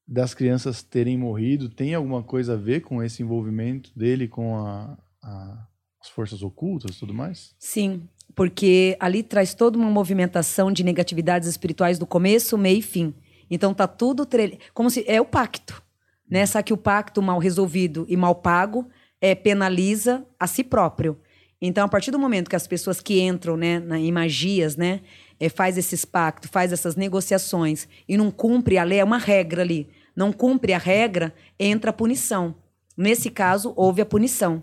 [0.09, 4.97] das crianças terem morrido tem alguma coisa a ver com esse envolvimento dele com a,
[5.23, 5.67] a,
[6.01, 7.53] as forças ocultas e tudo mais?
[7.59, 8.01] Sim,
[8.33, 13.13] porque ali traz toda uma movimentação de negatividades espirituais do começo, meio e fim.
[13.51, 14.27] Então tá tudo
[14.73, 15.79] como se é o pacto,
[16.27, 16.43] né?
[16.47, 18.89] Só que o pacto mal resolvido e mal pago
[19.21, 21.19] é, penaliza a si próprio.
[21.61, 25.01] Então, a partir do momento que as pessoas que entram né, na, em magias, né,
[25.37, 29.61] é, faz esses pactos, faz essas negociações e não cumpre a lei, é uma regra
[29.61, 29.89] ali
[30.19, 32.53] não cumpre a regra, entra a punição.
[32.97, 34.61] Nesse caso, houve a punição.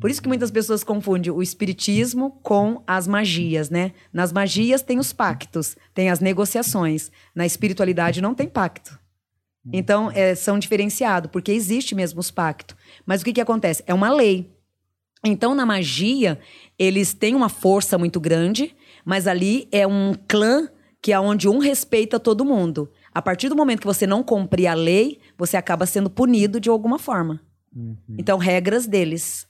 [0.00, 3.92] Por isso que muitas pessoas confundem o espiritismo com as magias, né?
[4.10, 7.12] Nas magias tem os pactos, tem as negociações.
[7.34, 8.98] Na espiritualidade não tem pacto.
[9.70, 12.74] Então, é, são diferenciados, porque existe mesmo os pactos.
[13.04, 13.84] Mas o que, que acontece?
[13.86, 14.50] É uma lei.
[15.22, 16.40] Então, na magia,
[16.78, 20.70] eles têm uma força muito grande, mas ali é um clã
[21.02, 22.90] que é onde um respeita todo mundo.
[23.18, 26.68] A partir do momento que você não cumprir a lei, você acaba sendo punido de
[26.68, 27.40] alguma forma.
[27.74, 27.96] Uhum.
[28.16, 29.44] Então, regras deles.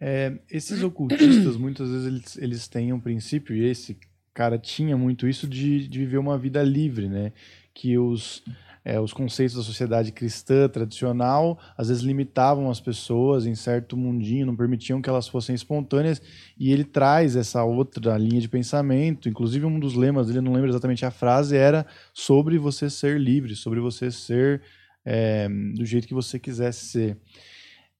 [0.00, 3.98] É, esses ocultistas, muitas vezes, eles, eles têm um princípio, e esse
[4.32, 7.34] cara tinha muito isso, de, de viver uma vida livre, né?
[7.74, 8.42] Que os
[8.88, 14.46] é, os conceitos da sociedade cristã tradicional às vezes limitavam as pessoas em certo mundinho,
[14.46, 16.22] não permitiam que elas fossem espontâneas,
[16.58, 19.28] e ele traz essa outra linha de pensamento.
[19.28, 21.84] Inclusive, um dos lemas dele, não lembro exatamente a frase, era
[22.14, 24.62] sobre você ser livre, sobre você ser
[25.04, 27.18] é, do jeito que você quisesse ser.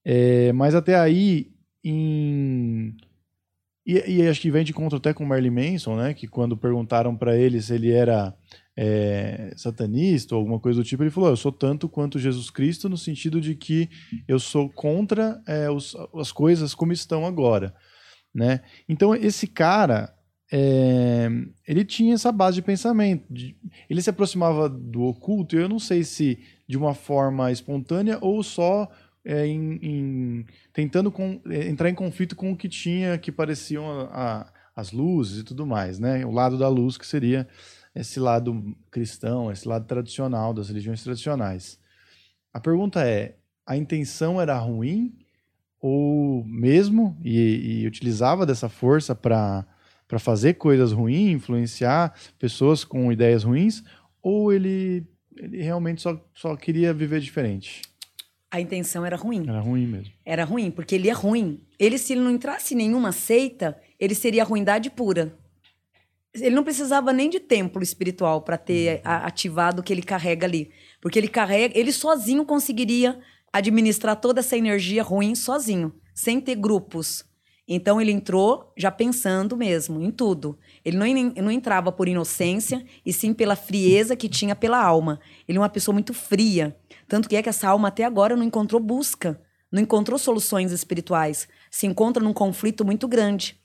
[0.03, 1.51] É, mas até aí,
[1.83, 2.97] em.
[3.85, 6.15] E, e, acho que vem de encontro até com Marley Manson, né?
[6.15, 8.35] Que quando perguntaram para ele se ele era
[8.81, 12.87] é, satanista ou alguma coisa do tipo, ele falou: Eu sou tanto quanto Jesus Cristo,
[12.87, 13.89] no sentido de que
[14.25, 17.75] eu sou contra é, os, as coisas como estão agora.
[18.33, 18.61] Né?
[18.87, 20.15] Então, esse cara,
[20.49, 21.29] é,
[21.67, 23.25] ele tinha essa base de pensamento.
[23.29, 23.53] De,
[23.89, 28.41] ele se aproximava do oculto, e eu não sei se de uma forma espontânea ou
[28.41, 28.89] só
[29.25, 33.89] é, em, em, tentando com, é, entrar em conflito com o que tinha, que pareciam
[33.89, 35.99] a, a, as luzes e tudo mais.
[35.99, 36.25] Né?
[36.25, 37.45] O lado da luz, que seria
[37.99, 41.79] esse lado cristão, esse lado tradicional das religiões tradicionais.
[42.53, 43.35] A pergunta é:
[43.65, 45.13] a intenção era ruim
[45.81, 49.65] ou mesmo e, e utilizava dessa força para
[50.07, 53.83] para fazer coisas ruins, influenciar pessoas com ideias ruins,
[54.23, 55.05] ou ele,
[55.37, 57.83] ele realmente só, só queria viver diferente?
[58.49, 59.47] A intenção era ruim.
[59.47, 60.11] Era ruim mesmo.
[60.25, 61.61] Era ruim, porque ele é ruim.
[61.77, 65.37] Ele, se ele não entrasse em nenhuma seita, ele seria ruindade pura
[66.33, 69.01] ele não precisava nem de templo espiritual para ter uhum.
[69.03, 70.71] ativado o que ele carrega ali.
[71.01, 73.19] Porque ele carrega, ele sozinho conseguiria
[73.51, 77.25] administrar toda essa energia ruim sozinho, sem ter grupos.
[77.67, 80.57] Então ele entrou já pensando mesmo em tudo.
[80.83, 81.05] Ele não,
[81.43, 85.19] não entrava por inocência, e sim pela frieza que tinha pela alma.
[85.47, 86.75] Ele é uma pessoa muito fria.
[87.07, 89.39] Tanto que é que essa alma até agora não encontrou busca,
[89.71, 93.59] não encontrou soluções espirituais, se encontra num conflito muito grande.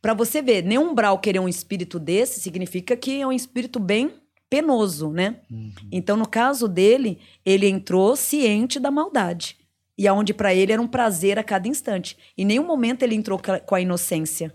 [0.00, 3.80] Para você ver, nem um umbral querer um espírito desse significa que é um espírito
[3.80, 4.12] bem
[4.48, 5.40] penoso, né?
[5.50, 5.72] Uhum.
[5.92, 9.56] Então, no caso dele, ele entrou ciente da maldade.
[9.96, 12.16] E aonde para ele era um prazer a cada instante.
[12.36, 14.54] Em nenhum momento ele entrou com a inocência.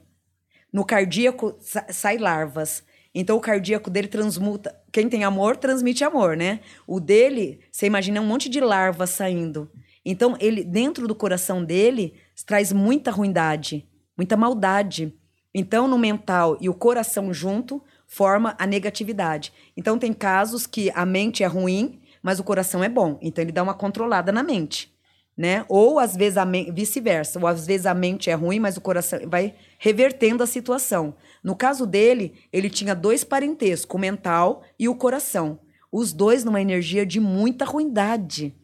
[0.71, 2.81] No cardíaco sa- sai larvas.
[3.13, 4.73] Então o cardíaco dele transmuta.
[4.91, 6.61] Quem tem amor transmite amor, né?
[6.87, 9.69] O dele, você imagina um monte de larvas saindo.
[10.05, 12.13] Então ele dentro do coração dele
[12.45, 13.85] traz muita ruindade,
[14.17, 15.13] muita maldade.
[15.53, 19.53] Então no mental e o coração junto forma a negatividade.
[19.77, 23.17] Então tem casos que a mente é ruim, mas o coração é bom.
[23.21, 24.93] Então ele dá uma controlada na mente
[25.35, 25.65] né?
[25.67, 29.19] Ou às vezes a vice-versa, ou às vezes a mente é ruim, mas o coração
[29.27, 31.15] vai revertendo a situação.
[31.43, 35.59] No caso dele, ele tinha dois parentescos, o mental e o coração.
[35.91, 38.55] Os dois numa energia de muita ruindade,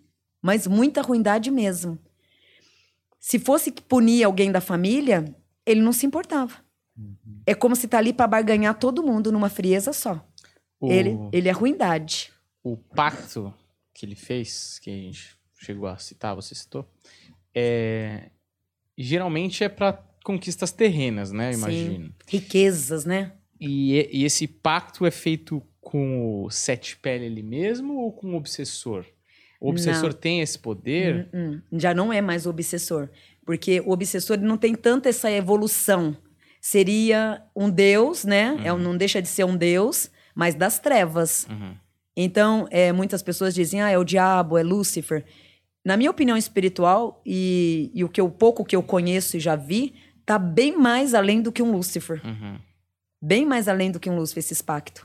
[0.42, 2.00] mas muita ruindade mesmo.
[3.20, 5.26] Se fosse punir alguém da família,
[5.66, 6.54] ele não se importava.
[7.46, 10.26] É como se tá ali para barganhar todo mundo numa frieza só.
[10.80, 12.32] O, Ele, ele é ruindade.
[12.64, 13.54] o pacto
[13.94, 16.90] que ele fez, que a gente chegou a citar, você citou,
[17.54, 18.30] é,
[18.98, 19.94] geralmente é para
[20.24, 21.50] conquistas terrenas, né?
[21.50, 21.60] Eu Sim.
[21.60, 22.16] imagino.
[22.28, 23.34] Riquezas, né?
[23.60, 28.36] E, e esse pacto é feito com o sete pele ele mesmo ou com o
[28.36, 29.06] obsessor?
[29.60, 31.28] O obsessor tem esse poder?
[31.34, 31.80] Hum, hum.
[31.80, 33.10] Já não é mais o obsessor.
[33.46, 36.16] Porque o obsessor não tem tanto essa evolução.
[36.62, 38.60] Seria um deus, né?
[38.64, 41.48] É, um- não deixa de ser um deus, mas das trevas.
[41.50, 41.76] Uhum.
[42.16, 45.24] Então, é, muitas pessoas dizem, ah, é o diabo, é Lúcifer.
[45.86, 49.56] Na minha opinião espiritual, e, e o que eu, pouco que eu conheço e já
[49.56, 49.94] vi,
[50.26, 52.22] tá bem mais além do que um Lúcifer.
[52.26, 52.60] Uhum.
[53.22, 55.04] Bem mais além do que um Lúcifer, esses pactos.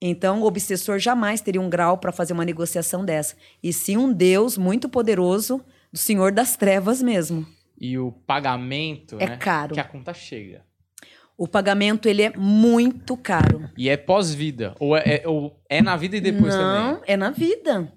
[0.00, 3.36] Então, o obsessor jamais teria um grau para fazer uma negociação dessa.
[3.62, 5.60] E sim um Deus muito poderoso,
[5.92, 7.46] do Senhor das Trevas mesmo.
[7.80, 9.36] E o pagamento, É né?
[9.36, 9.74] caro.
[9.74, 10.62] Que a conta chega.
[11.38, 13.70] O pagamento, ele é muito caro.
[13.76, 14.74] E é pós-vida.
[14.80, 17.02] Ou é, é- ou é na vida e depois não, também?
[17.06, 17.92] é na vida.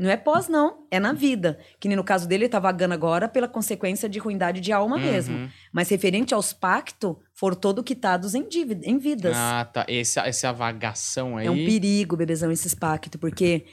[0.00, 0.84] Não é pós, não.
[0.90, 1.60] É na vida.
[1.78, 4.98] Que nem no caso dele, ele tá vagando agora pela consequência de ruindade de alma
[4.98, 5.36] mesmo.
[5.36, 5.48] Uhum.
[5.72, 9.36] Mas referente aos pactos, foram todos quitados em, dívida, em vidas.
[9.36, 9.86] Ah, tá.
[9.86, 11.46] Esse, essa vagação aí.
[11.46, 13.64] É um perigo, bebezão, esses pactos, porque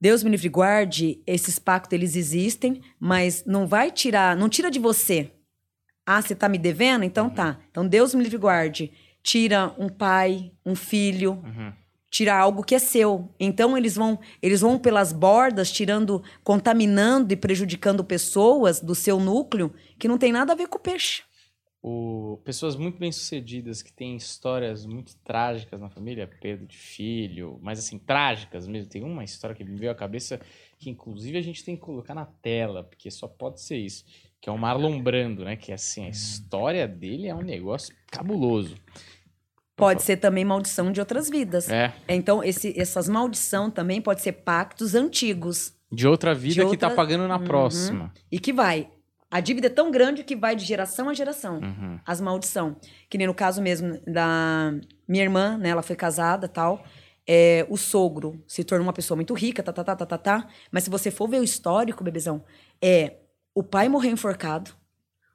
[0.00, 4.80] Deus me livre guarde, esses pactos eles existem, mas não vai tirar, não tira de
[4.80, 5.30] você.
[6.10, 7.04] Ah, você tá me devendo?
[7.04, 7.60] Então tá.
[7.70, 8.90] Então Deus me livre guarde.
[9.22, 11.70] Tira um pai, um filho, Uhum.
[12.10, 13.28] tira algo que é seu.
[13.38, 19.74] Então eles vão, eles vão pelas bordas, tirando, contaminando e prejudicando pessoas do seu núcleo
[19.98, 21.24] que não tem nada a ver com o peixe.
[21.82, 27.78] O- pessoas muito bem-sucedidas que têm histórias muito trágicas na família, perda de filho, mas
[27.78, 28.90] assim, trágicas mesmo.
[28.90, 30.40] Tem uma história que me veio à cabeça
[30.78, 34.04] que, inclusive, a gente tem que colocar na tela, porque só pode ser isso.
[34.40, 35.56] Que é o Marlon Brando, né?
[35.56, 38.76] Que assim, a história dele é um negócio cabuloso.
[39.76, 41.68] Pode ser também maldição de outras vidas.
[41.70, 45.72] É, Então, esse, essas maldição também pode ser pactos antigos.
[45.90, 47.44] de outra vida De que tá outra- pagando na Uhum.
[47.44, 48.12] próxima.
[48.30, 48.90] E que vai.
[49.30, 51.60] A dívida é tão grande que vai de geração a geração.
[51.60, 51.98] Uhum.
[52.04, 52.76] As maldição.
[53.08, 54.72] Que nem no caso mesmo da
[55.08, 55.70] minha irmã, né?
[55.70, 56.84] Ela foi casada tal.
[57.26, 60.48] É, o sogro se tornou uma pessoa muito rica, tá, tá, tá, tá, tá, tá.
[60.70, 62.44] Mas se você for ver o histórico, bebezão,
[62.82, 63.14] é
[63.58, 64.70] o pai morreu enforcado.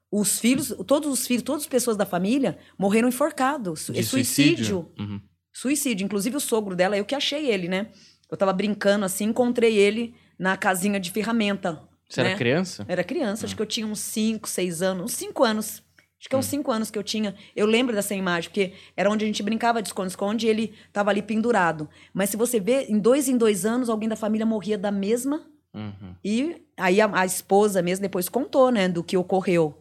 [0.10, 3.90] Os filhos, todos os filhos, todas as pessoas da família morreram enforcados.
[3.91, 4.90] De é suicídio.
[4.98, 5.20] Uhum.
[5.52, 6.06] Suicídio.
[6.06, 7.90] Inclusive o sogro dela, eu que achei ele, né?
[8.32, 11.82] Eu tava brincando assim, encontrei ele na casinha de ferramenta.
[12.08, 12.30] Você né?
[12.30, 12.86] era criança?
[12.88, 15.04] Era criança, acho que eu tinha uns 5, 6 anos.
[15.04, 15.84] Uns 5 anos.
[16.18, 17.36] Acho que é uns 5 anos que eu tinha.
[17.54, 21.10] Eu lembro dessa imagem, porque era onde a gente brincava de esconde-esconde e ele tava
[21.10, 21.90] ali pendurado.
[22.14, 25.45] Mas se você vê, em dois em dois anos, alguém da família morria da mesma.
[25.74, 26.16] Uhum.
[26.24, 29.78] E aí a, a esposa mesmo depois contou, né, do que ocorreu.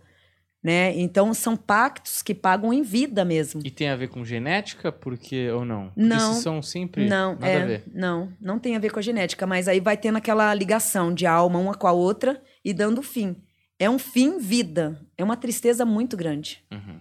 [0.63, 0.97] Né?
[0.97, 3.61] Então são pactos que pagam em vida mesmo.
[3.65, 5.89] E tem a ver com genética, porque ou não?
[5.89, 6.35] Porque Não.
[6.35, 7.83] são sempre Não, nada é, a ver.
[7.93, 11.27] não, não tem a ver com a genética, mas aí vai tendo aquela ligação de
[11.27, 13.37] alma uma com a outra e dando fim.
[13.77, 15.01] É um fim vida.
[15.19, 16.63] É uma tristeza muito grande.
[16.71, 17.01] Uhum.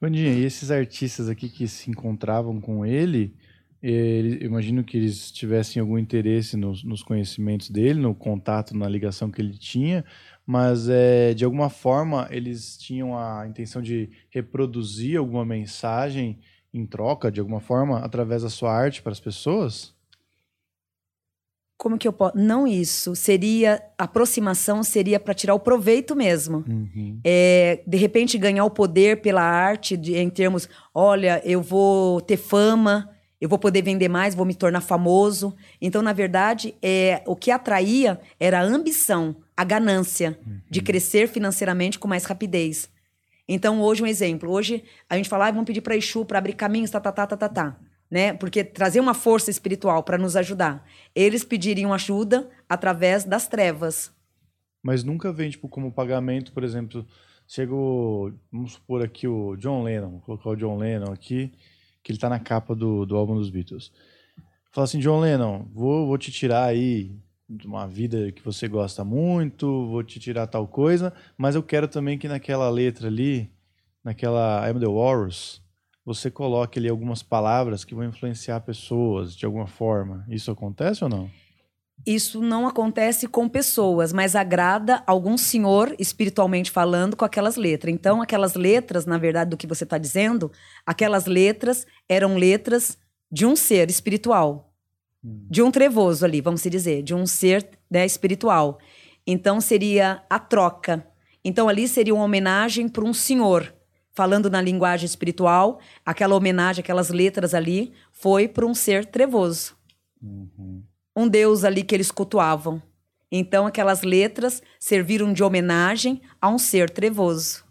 [0.00, 3.36] Vandinha, e esses artistas aqui que se encontravam com ele,
[3.82, 9.30] ele- imagino que eles tivessem algum interesse nos, nos conhecimentos dele, no contato, na ligação
[9.30, 10.04] que ele tinha,
[10.46, 16.38] mas é, de alguma forma eles tinham a intenção de reproduzir alguma mensagem
[16.72, 19.94] em troca, de alguma forma, através da sua arte para as pessoas?
[21.76, 22.36] Como que eu posso?
[22.38, 23.16] Não isso.
[23.16, 26.64] Seria aproximação seria para tirar o proveito mesmo.
[26.68, 27.18] Uhum.
[27.24, 32.36] É, de repente ganhar o poder pela arte de- em termos, olha, eu vou ter
[32.36, 33.10] fama,
[33.42, 35.52] eu vou poder vender mais, vou me tornar famoso.
[35.80, 40.38] Então, na verdade, é, o que atraía era a ambição, a ganância
[40.70, 42.88] de crescer financeiramente com mais rapidez.
[43.48, 44.48] Então, hoje, um exemplo.
[44.48, 47.26] Hoje, a gente fala, ah, vamos pedir para Exu para abrir caminhos, tá, tá, tá,
[47.26, 47.80] tá, tá, tá.
[48.08, 48.32] Né?
[48.32, 50.86] Porque trazer uma força espiritual para nos ajudar.
[51.12, 54.12] Eles pediriam ajuda através das trevas.
[54.80, 57.04] Mas nunca vem, tipo, como pagamento, por exemplo,
[57.48, 61.52] chega o, vamos supor aqui o John Lennon, vou colocar o John Lennon aqui,
[62.02, 63.92] que ele tá na capa do, do álbum dos Beatles.
[64.70, 67.14] Fala assim, John Lennon, vou, vou te tirar aí
[67.48, 71.86] de uma vida que você gosta muito, vou te tirar tal coisa, mas eu quero
[71.86, 73.50] também que naquela letra ali,
[74.02, 75.62] naquela I'm the Walrus,
[76.04, 80.24] você coloque ali algumas palavras que vão influenciar pessoas de alguma forma.
[80.28, 81.30] Isso acontece ou não?
[82.04, 87.94] Isso não acontece com pessoas, mas agrada algum senhor, espiritualmente falando, com aquelas letras.
[87.94, 90.50] Então, aquelas letras, na verdade, do que você está dizendo,
[90.84, 92.98] aquelas letras eram letras
[93.30, 94.74] de um ser espiritual.
[95.22, 98.80] De um trevoso ali, vamos dizer, de um ser né, espiritual.
[99.24, 101.06] Então, seria a troca.
[101.44, 103.72] Então, ali seria uma homenagem para um senhor.
[104.10, 109.76] Falando na linguagem espiritual, aquela homenagem, aquelas letras ali, foi para um ser trevoso
[111.16, 112.82] um deus ali que eles cultuavam.
[113.30, 117.64] Então, aquelas letras serviram de homenagem a um ser trevoso.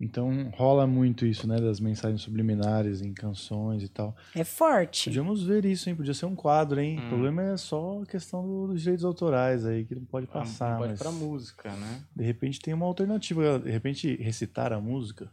[0.00, 1.56] Então rola muito isso, né?
[1.56, 4.14] Das mensagens subliminares em canções e tal.
[4.32, 5.06] É forte.
[5.10, 5.96] Podíamos ver isso, hein?
[5.96, 7.00] Podia ser um quadro, hein?
[7.00, 7.06] Hum.
[7.06, 10.78] O problema é só a questão do- dos direitos autorais aí, que não pode passar.
[10.78, 12.00] Pode mas pra música, né?
[12.14, 13.58] De repente tem uma alternativa.
[13.58, 15.32] De repente recitar a música.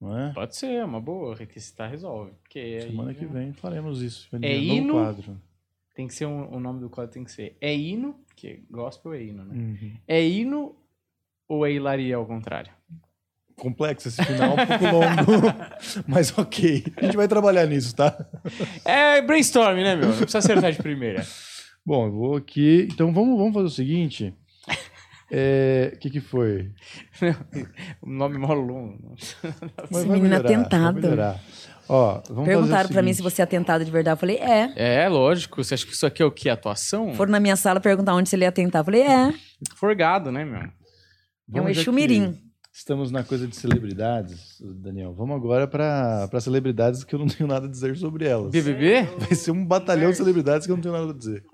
[0.00, 0.32] Não é?
[0.32, 1.36] Pode ser, é uma boa.
[1.36, 2.32] Requisitar resolve.
[2.42, 4.28] Porque aí Semana que vem faremos isso.
[4.40, 4.94] É hino?
[4.94, 5.38] quadro.
[5.94, 9.14] Tem que ser um, o nome do quadro tem que ser É hino, que gospel
[9.14, 9.54] é hino, né?
[9.54, 9.92] Uhum.
[10.08, 10.74] É hino
[11.46, 12.72] ou é hilaria ao contrário?
[13.56, 15.54] Complexo esse final, um pouco longo.
[16.08, 16.84] mas ok.
[16.96, 18.26] A gente vai trabalhar nisso, tá?
[18.84, 20.08] É brainstorm, né, meu?
[20.08, 21.24] Não precisa acertar de primeira.
[21.84, 22.88] Bom, eu vou aqui.
[22.90, 24.34] Então vamos, vamos fazer o seguinte.
[25.34, 26.70] É, O que, que foi?
[28.02, 29.14] O nome é mó longo.
[29.16, 31.00] Esse menino atentado.
[31.88, 34.14] Ó, vamos Perguntaram pra mim se você é atentado de verdade.
[34.14, 34.72] Eu falei, é.
[34.76, 35.64] É, lógico.
[35.64, 36.50] Você acha que isso aqui é o quê?
[36.50, 37.14] Atuação?
[37.14, 38.80] Foram na minha sala perguntar onde você ia atentar.
[38.80, 39.32] Eu falei, é.
[39.74, 40.60] Forgado, né, meu?
[40.60, 40.72] É um
[41.48, 42.38] Vamos, já Exu que Mirim.
[42.74, 45.12] Estamos na coisa de celebridades, Daniel.
[45.14, 48.50] Vamos agora para celebridades que eu não tenho nada a dizer sobre elas.
[48.50, 49.02] BBB?
[49.18, 51.44] Vai ser um batalhão de celebridades que eu não tenho nada a dizer.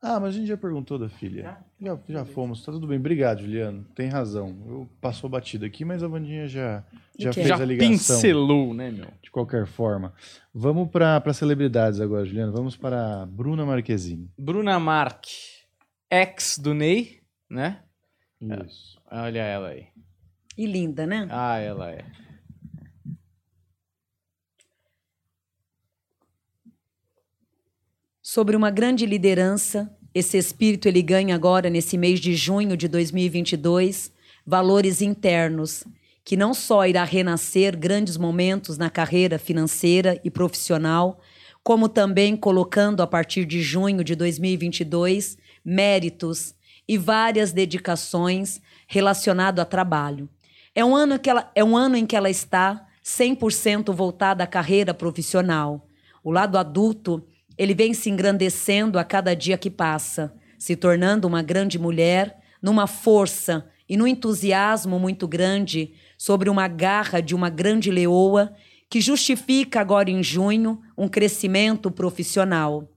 [0.00, 1.58] Ah, mas a gente já perguntou da filha.
[1.80, 2.98] Já, já fomos, tá tudo bem.
[2.98, 3.84] Obrigado, Juliano.
[3.96, 4.56] Tem razão.
[4.66, 6.84] Eu passou batido aqui, mas a Vandinha já,
[7.18, 7.90] já fez Já a ligação.
[7.90, 9.08] pincelou, né, meu?
[9.20, 10.12] De qualquer forma.
[10.54, 12.52] Vamos para celebridades agora, Juliano.
[12.52, 14.30] Vamos para Bruna Marquezine.
[14.38, 15.24] Bruna Mark,
[16.10, 17.20] ex do Ney,
[17.50, 17.82] né?
[18.40, 19.00] Isso.
[19.10, 19.88] Olha ela aí.
[20.56, 21.26] E linda, né?
[21.30, 22.04] Ah, ela é.
[28.38, 29.92] Sobre uma grande liderança.
[30.14, 34.12] Esse espírito ele ganha agora nesse mês de junho de 2022
[34.46, 35.82] valores internos
[36.24, 41.18] que não só irá renascer grandes momentos na carreira financeira e profissional,
[41.64, 46.54] como também colocando a partir de junho de 2022 méritos
[46.86, 50.28] e várias dedicações relacionado a trabalho.
[50.76, 54.46] É um ano que ela é um ano em que ela está 100% voltada à
[54.46, 55.84] carreira profissional.
[56.22, 57.26] O lado adulto
[57.58, 62.86] ele vem se engrandecendo a cada dia que passa, se tornando uma grande mulher, numa
[62.86, 68.54] força e num entusiasmo muito grande sobre uma garra de uma grande leoa
[68.88, 72.88] que justifica agora em junho um crescimento profissional.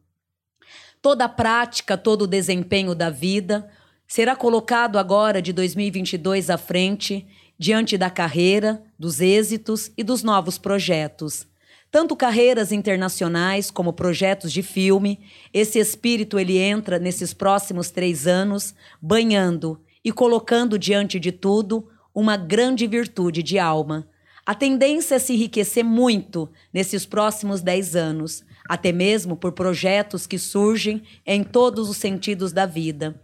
[1.02, 3.68] Toda a prática, todo o desempenho da vida
[4.08, 7.28] será colocado agora de 2022 à frente,
[7.58, 11.51] diante da carreira, dos êxitos e dos novos projetos
[11.92, 15.20] tanto carreiras internacionais como projetos de filme.
[15.54, 22.38] Esse espírito ele entra nesses próximos três anos, banhando e colocando diante de tudo uma
[22.38, 24.08] grande virtude de alma.
[24.46, 30.40] A tendência é se enriquecer muito nesses próximos dez anos, até mesmo por projetos que
[30.40, 33.22] surgem em todos os sentidos da vida.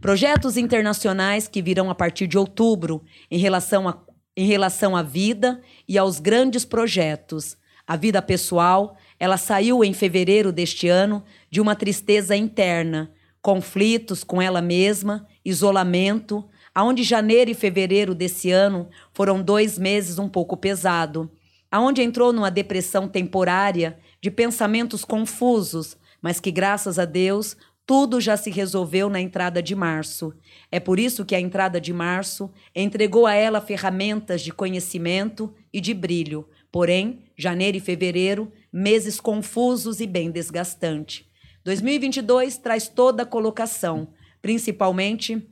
[0.00, 3.98] Projetos internacionais que virão a partir de outubro em relação, a,
[4.36, 7.56] em relação à vida e aos grandes projetos.
[7.90, 13.10] A vida pessoal, ela saiu em fevereiro deste ano de uma tristeza interna,
[13.42, 20.28] conflitos com ela mesma, isolamento, aonde janeiro e fevereiro desse ano foram dois meses um
[20.28, 21.28] pouco pesado,
[21.68, 28.36] aonde entrou numa depressão temporária de pensamentos confusos, mas que graças a Deus tudo já
[28.36, 30.32] se resolveu na entrada de março.
[30.70, 35.80] É por isso que a entrada de março entregou a ela ferramentas de conhecimento e
[35.80, 41.28] de brilho, Porém, janeiro e fevereiro, meses confusos e bem desgastante.
[41.64, 45.46] 2022 traz toda a colocação, principalmente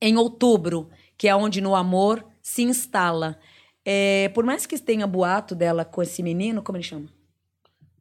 [0.00, 3.38] em outubro, que é onde no amor se instala.
[3.84, 7.08] É, por mais que tenha boato dela com esse menino, como ele chama?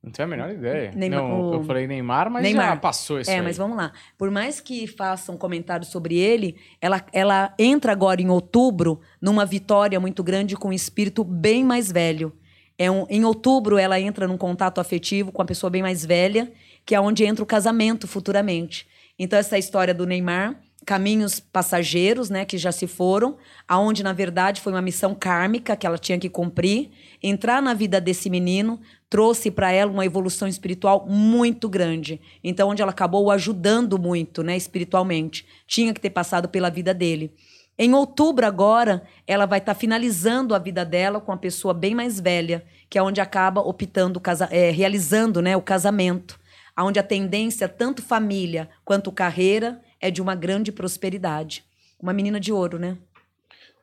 [0.03, 0.91] Não tenho a menor ideia.
[0.93, 2.71] Neymar- não, o- eu falei Neymar, mas Neymar.
[2.71, 3.41] já passou isso é, aí.
[3.41, 3.93] mas vamos lá.
[4.17, 9.97] Por mais que façam comentários sobre ele, ela, ela entra agora em outubro numa vitória
[10.01, 12.33] muito grande com um espírito bem mais velho.
[12.77, 16.51] É um, em outubro, ela entra num contato afetivo com a pessoa bem mais velha,
[16.85, 18.85] que é onde entra o casamento futuramente.
[19.17, 23.37] Então, essa história do Neymar, caminhos passageiros, né, que já se foram,
[23.67, 26.91] aonde na verdade foi uma missão kármica que ela tinha que cumprir,
[27.21, 28.79] entrar na vida desse menino
[29.13, 32.19] trouxe para ela uma evolução espiritual muito grande.
[32.43, 35.45] Então, onde ela acabou ajudando muito, né, espiritualmente.
[35.67, 37.31] Tinha que ter passado pela vida dele.
[37.77, 42.19] Em outubro agora, ela vai estar finalizando a vida dela com uma pessoa bem mais
[42.19, 46.39] velha, que é onde acaba optando, casa- é, realizando né, o casamento,
[46.79, 51.63] onde a tendência, tanto família quanto carreira, é de uma grande prosperidade.
[51.99, 52.97] Uma menina de ouro, né?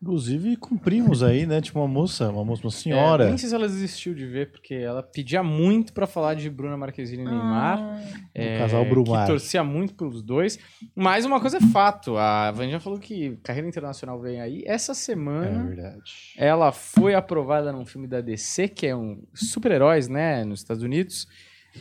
[0.03, 1.61] Inclusive, cumprimos aí, né?
[1.61, 3.27] Tipo, uma moça, uma moça, uma É, senhora.
[3.29, 6.75] nem sei se ela desistiu de ver, porque ela pedia muito pra falar de Bruna
[6.75, 8.01] Marquezine e Neymar.
[8.35, 9.27] É, O casal Brumar.
[9.27, 10.59] Que torcia muito pelos dois.
[10.95, 12.17] Mas uma coisa é fato.
[12.17, 14.63] A Van já falou que carreira internacional vem aí.
[14.67, 16.33] Essa É semana verdade.
[16.39, 20.45] ela foi aprovada num filme da DC, que é um super-heróis, né?
[20.45, 21.29] Nos Estados Unidos.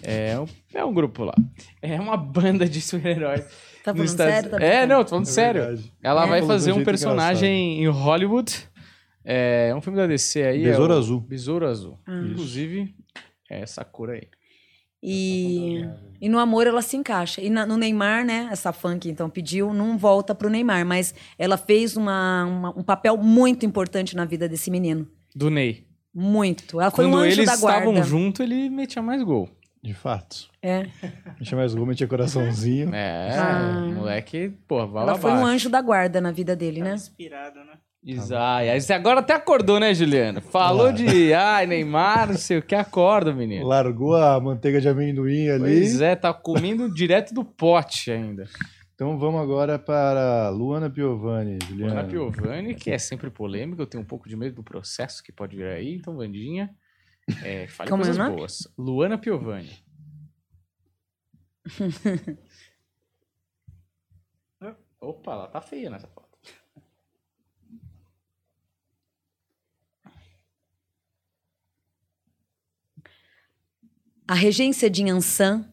[0.04, 1.34] É um, é um grupo lá.
[1.82, 3.42] É uma banda de super-heróis.
[3.84, 4.50] Tá falando Estados- sério?
[4.52, 5.62] Tá é, não, tô falando É sério.
[5.62, 5.94] verdade.
[6.04, 6.30] Ela É.
[6.30, 8.70] vai um fazer um personagem em Hollywood.
[9.26, 10.62] É um filme da DC aí.
[10.66, 11.20] é Besouro o Azul.
[11.22, 12.00] Besouro Azul.
[12.08, 12.22] Ah.
[12.26, 12.94] Inclusive,
[13.50, 14.28] é essa cor aí.
[15.02, 15.82] E,
[16.20, 17.42] e no amor ela se encaixa.
[17.42, 18.50] E na- no Neymar, né?
[18.52, 22.84] Essa fã que então pediu, não volta pro Neymar, mas ela fez uma, uma- um
[22.84, 25.08] papel muito importante na vida desse menino.
[25.36, 25.86] Do Ney.
[26.14, 26.82] Muito.
[26.82, 27.90] Ela foi Quando um anjo eles da guarda.
[27.90, 29.50] estavam juntos, ele metia mais gol.
[29.82, 30.50] De fato.
[30.62, 30.88] É.
[31.40, 32.94] Metia mais gol, metia coraçãozinho.
[32.94, 33.88] É, Ah.
[33.96, 36.94] moleque, pô, vai Ela lá foi um anjo da guarda na vida dele, Tá né?
[36.96, 37.74] inspirado, né?
[38.06, 38.70] Exato.
[38.70, 40.42] Aí você agora até acordou, né, Juliano?
[40.42, 40.92] Falou Ah.
[40.92, 43.66] de, ai, Neymar, não sei o que, acorda, menino.
[43.66, 45.60] Largou a manteiga de amendoim ali.
[45.80, 48.46] Pois é, tá comendo direto do pote ainda.
[48.96, 51.94] Então vamos agora para Luana Piovani, Juliana.
[51.94, 55.32] Luana Piovani, que é sempre polêmica, eu tenho um pouco de medo do processo que
[55.32, 56.70] pode vir aí, então, Vandinha,
[57.44, 58.36] é, fale Como é coisas nome?
[58.36, 58.68] boas.
[58.78, 59.84] Luana Piovani.
[65.02, 66.30] Opa, ela tá feia nessa foto.
[74.28, 75.66] A regência de Yansan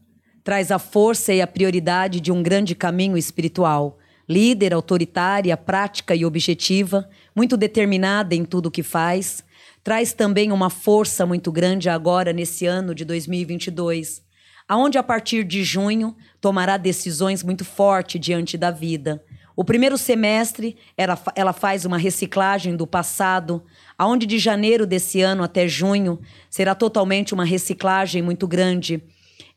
[0.43, 3.99] traz a força e a prioridade de um grande caminho espiritual.
[4.29, 9.45] Líder, autoritária, prática e objetiva, muito determinada em tudo o que faz.
[9.87, 14.21] Traz também uma força muito grande agora nesse ano de 2022,
[14.67, 19.23] aonde a partir de junho tomará decisões muito fortes diante da vida.
[19.55, 23.63] O primeiro semestre, ela, ela faz uma reciclagem do passado,
[23.97, 26.19] aonde de janeiro desse ano até junho
[26.51, 29.01] será totalmente uma reciclagem muito grande.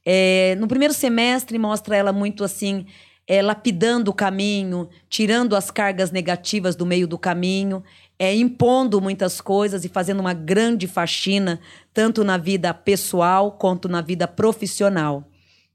[0.06, 2.86] É, no primeiro semestre mostra ela muito assim,
[3.28, 7.84] é, lapidando o caminho, tirando as cargas negativas do meio do caminho,
[8.20, 11.62] é, impondo muitas coisas e fazendo uma grande faxina,
[11.94, 15.26] tanto na vida pessoal quanto na vida profissional.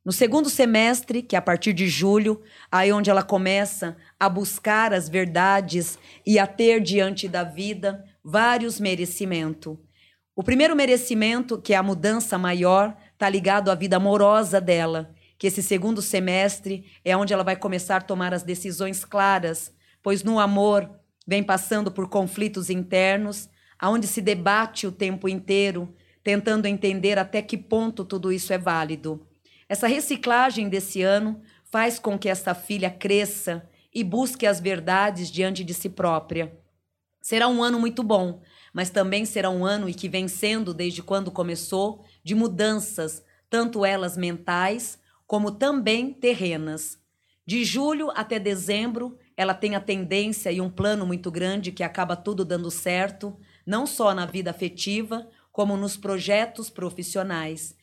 [0.04, 4.92] No segundo semestre, que é a partir de julho, aí onde ela começa a buscar
[4.92, 9.78] as verdades e a ter diante da vida vários merecimentos.
[10.36, 15.46] O primeiro merecimento, que é a mudança maior, está ligado à vida amorosa dela, que
[15.46, 19.72] esse segundo semestre é onde ela vai começar a tomar as decisões claras,
[20.02, 20.90] pois no amor
[21.26, 23.48] vem passando por conflitos internos,
[23.78, 29.26] aonde se debate o tempo inteiro, tentando entender até que ponto tudo isso é válido.
[29.68, 35.64] Essa reciclagem desse ano faz com que essa filha cresça e busque as verdades diante
[35.64, 36.56] de si própria.
[37.20, 38.42] Será um ano muito bom,
[38.72, 43.84] mas também será um ano e que vem sendo desde quando começou de mudanças, tanto
[43.84, 46.98] elas mentais como também terrenas.
[47.46, 52.16] De julho até dezembro, ela tem a tendência e um plano muito grande que acaba
[52.16, 53.36] tudo dando certo,
[53.66, 57.77] não só na vida afetiva, como nos projetos profissionais.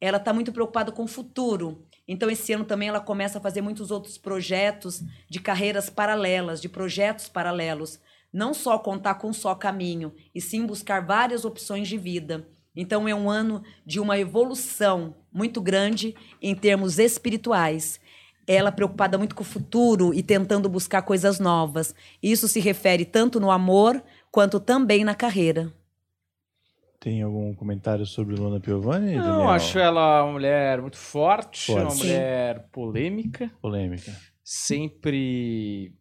[0.00, 1.84] Ela está muito preocupada com o futuro.
[2.06, 6.68] Então, esse ano também ela começa a fazer muitos outros projetos de carreiras paralelas, de
[6.68, 8.00] projetos paralelos.
[8.32, 12.46] Não só contar com um só caminho, e sim buscar várias opções de vida.
[12.76, 18.00] Então, é um ano de uma evolução muito grande em termos espirituais.
[18.48, 21.94] Ela preocupada muito com o futuro e tentando buscar coisas novas.
[22.22, 24.02] Isso se refere tanto no amor
[24.32, 25.70] quanto também na carreira.
[26.98, 29.22] Tem algum comentário sobre Luana Piovani, Daniel?
[29.22, 31.82] Não, acho ela uma mulher muito forte, Forte.
[31.82, 31.98] uma Sim.
[31.98, 34.12] mulher polêmica, Polêmica.
[34.42, 35.94] sempre.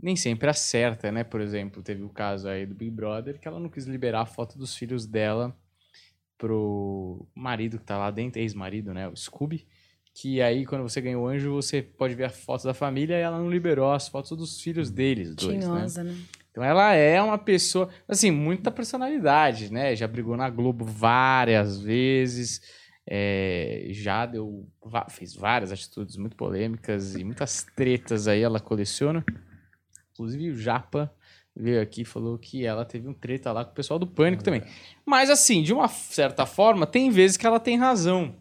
[0.00, 1.24] Nem sempre acerta, né?
[1.24, 4.26] Por exemplo, teve o caso aí do Big Brother que ela não quis liberar a
[4.26, 5.54] foto dos filhos dela
[6.38, 9.08] pro marido que tá lá dentro, ex-marido, né?
[9.08, 9.66] O Scooby.
[10.20, 13.20] Que aí, quando você ganha o anjo, você pode ver a foto da família e
[13.20, 15.60] ela não liberou as fotos dos filhos deles, dois, né?
[15.60, 16.16] Tinhosa, né?
[16.50, 19.94] Então ela é uma pessoa, assim, muita personalidade, né?
[19.94, 22.60] Já brigou na Globo várias vezes,
[23.06, 24.66] é, já deu,
[25.08, 29.24] fez várias atitudes muito polêmicas e muitas tretas aí ela coleciona.
[30.14, 31.14] Inclusive o Japa
[31.54, 34.42] veio aqui e falou que ela teve um treta lá com o pessoal do Pânico
[34.42, 34.64] também.
[35.06, 38.34] Mas assim, de uma certa forma, tem vezes que ela tem razão.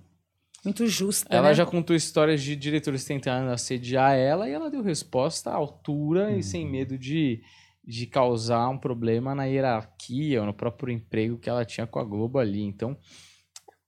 [0.68, 1.54] Muito justa, Ela né?
[1.54, 6.44] já contou histórias de diretores tentando assediar ela e ela deu resposta à altura e
[6.44, 7.42] sem medo de,
[7.86, 12.04] de causar um problema na hierarquia ou no próprio emprego que ela tinha com a
[12.04, 12.62] Globo ali.
[12.62, 12.98] Então,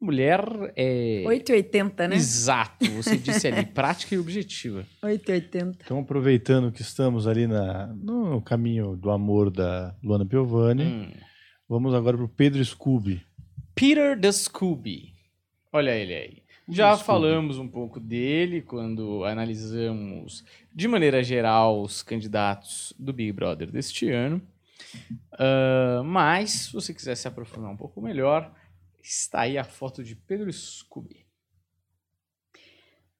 [0.02, 0.42] mulher
[0.76, 1.24] é.
[1.28, 2.16] 880, né?
[2.16, 4.86] Exato, você disse ali, prática e objetiva.
[5.04, 5.80] 880.
[5.84, 11.12] Então, aproveitando que estamos ali na, no caminho do amor da Luana Piovani, Hum.
[11.68, 13.22] vamos agora pro Pedro Scooby.
[13.76, 15.14] Peter the Scooby.
[15.72, 16.38] Olha ele aí.
[16.70, 17.06] Já Scooby.
[17.06, 20.44] falamos um pouco dele quando analisamos,
[20.74, 24.42] de maneira geral, os candidatos do Big Brother deste ano.
[25.34, 28.52] Ah, mas, se você quiser se aprofundar um pouco melhor,
[29.02, 31.26] está aí a foto de Pedro Scooby.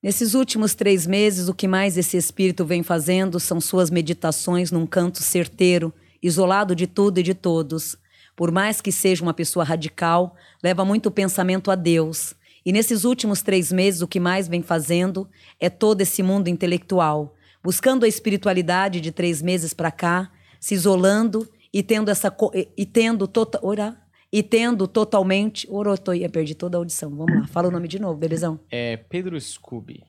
[0.02, 4.88] Nesses últimos três meses, o que mais esse espírito vem fazendo são suas meditações num
[4.88, 5.94] canto certeiro,
[6.24, 7.98] isolado de tudo e de todos.
[8.34, 12.34] Por mais que seja uma pessoa radical, leva muito pensamento a Deus.
[12.70, 15.28] E nesses últimos três meses, o que mais vem fazendo
[15.60, 17.34] é todo esse mundo intelectual,
[17.64, 22.32] buscando a espiritualidade de três meses para cá, se isolando e tendo essa
[22.78, 24.00] e- tendo tota, ora,
[24.32, 27.10] e tendo totalmente, ora, eu tô- eu perdi toda a audição.
[27.10, 28.60] Vamos lá, fala o nome de novo, belezão.
[28.70, 30.04] É Pedro Scooby.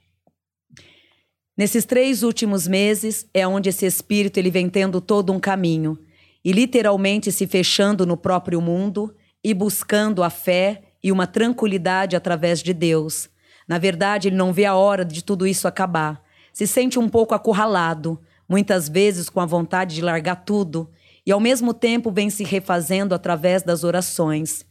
[1.56, 5.98] Nesses três últimos meses é onde esse espírito ele vem tendo todo um caminho
[6.44, 12.62] e literalmente se fechando no próprio mundo e buscando a fé e uma tranquilidade através
[12.62, 13.28] de Deus.
[13.66, 16.22] Na verdade, ele não vê a hora de tudo isso acabar.
[16.52, 20.90] Se sente um pouco acurralado, muitas vezes com a vontade de largar tudo,
[21.24, 24.64] e ao mesmo tempo vem se refazendo através das orações.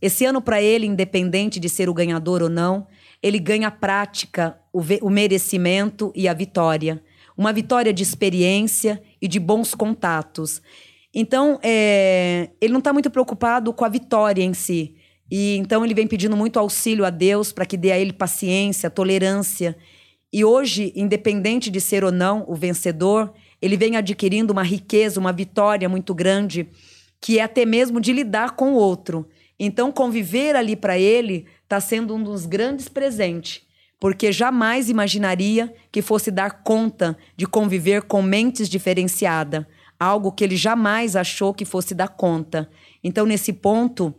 [0.00, 2.86] Esse ano, para ele, independente de ser o ganhador ou não,
[3.22, 7.02] ele ganha a prática, o, o merecimento e a vitória.
[7.36, 10.62] Uma vitória de experiência e de bons contatos.
[11.14, 14.94] Então, é, ele não está muito preocupado com a vitória em si.
[15.30, 18.90] E então ele vem pedindo muito auxílio a Deus para que dê a ele paciência,
[18.90, 19.76] tolerância.
[20.32, 25.32] E hoje, independente de ser ou não o vencedor, ele vem adquirindo uma riqueza, uma
[25.32, 26.68] vitória muito grande,
[27.20, 29.26] que é até mesmo de lidar com o outro.
[29.58, 33.62] Então, conviver ali para ele está sendo um dos grandes presentes,
[33.98, 39.64] porque jamais imaginaria que fosse dar conta de conviver com mentes diferenciadas,
[39.98, 42.68] algo que ele jamais achou que fosse dar conta.
[43.02, 44.14] Então, nesse ponto,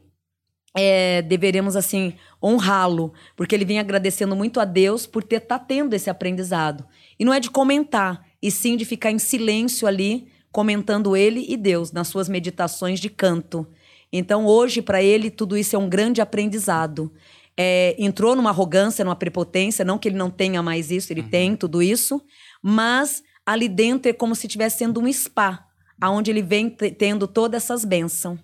[0.77, 5.93] é, deveremos assim honrá-lo, porque ele vem agradecendo muito a Deus por ter tá tendo
[5.93, 6.85] esse aprendizado.
[7.19, 11.57] E não é de comentar, e sim de ficar em silêncio ali, comentando ele e
[11.57, 13.67] Deus nas suas meditações de canto.
[14.13, 17.11] Então hoje para ele tudo isso é um grande aprendizado.
[17.59, 21.55] É, entrou numa arrogância, numa prepotência, não que ele não tenha mais isso, ele tem
[21.55, 22.21] tudo isso,
[22.61, 25.65] mas ali dentro é como se estivesse sendo um spa,
[25.99, 28.39] aonde ele vem te- tendo todas essas bênçãos.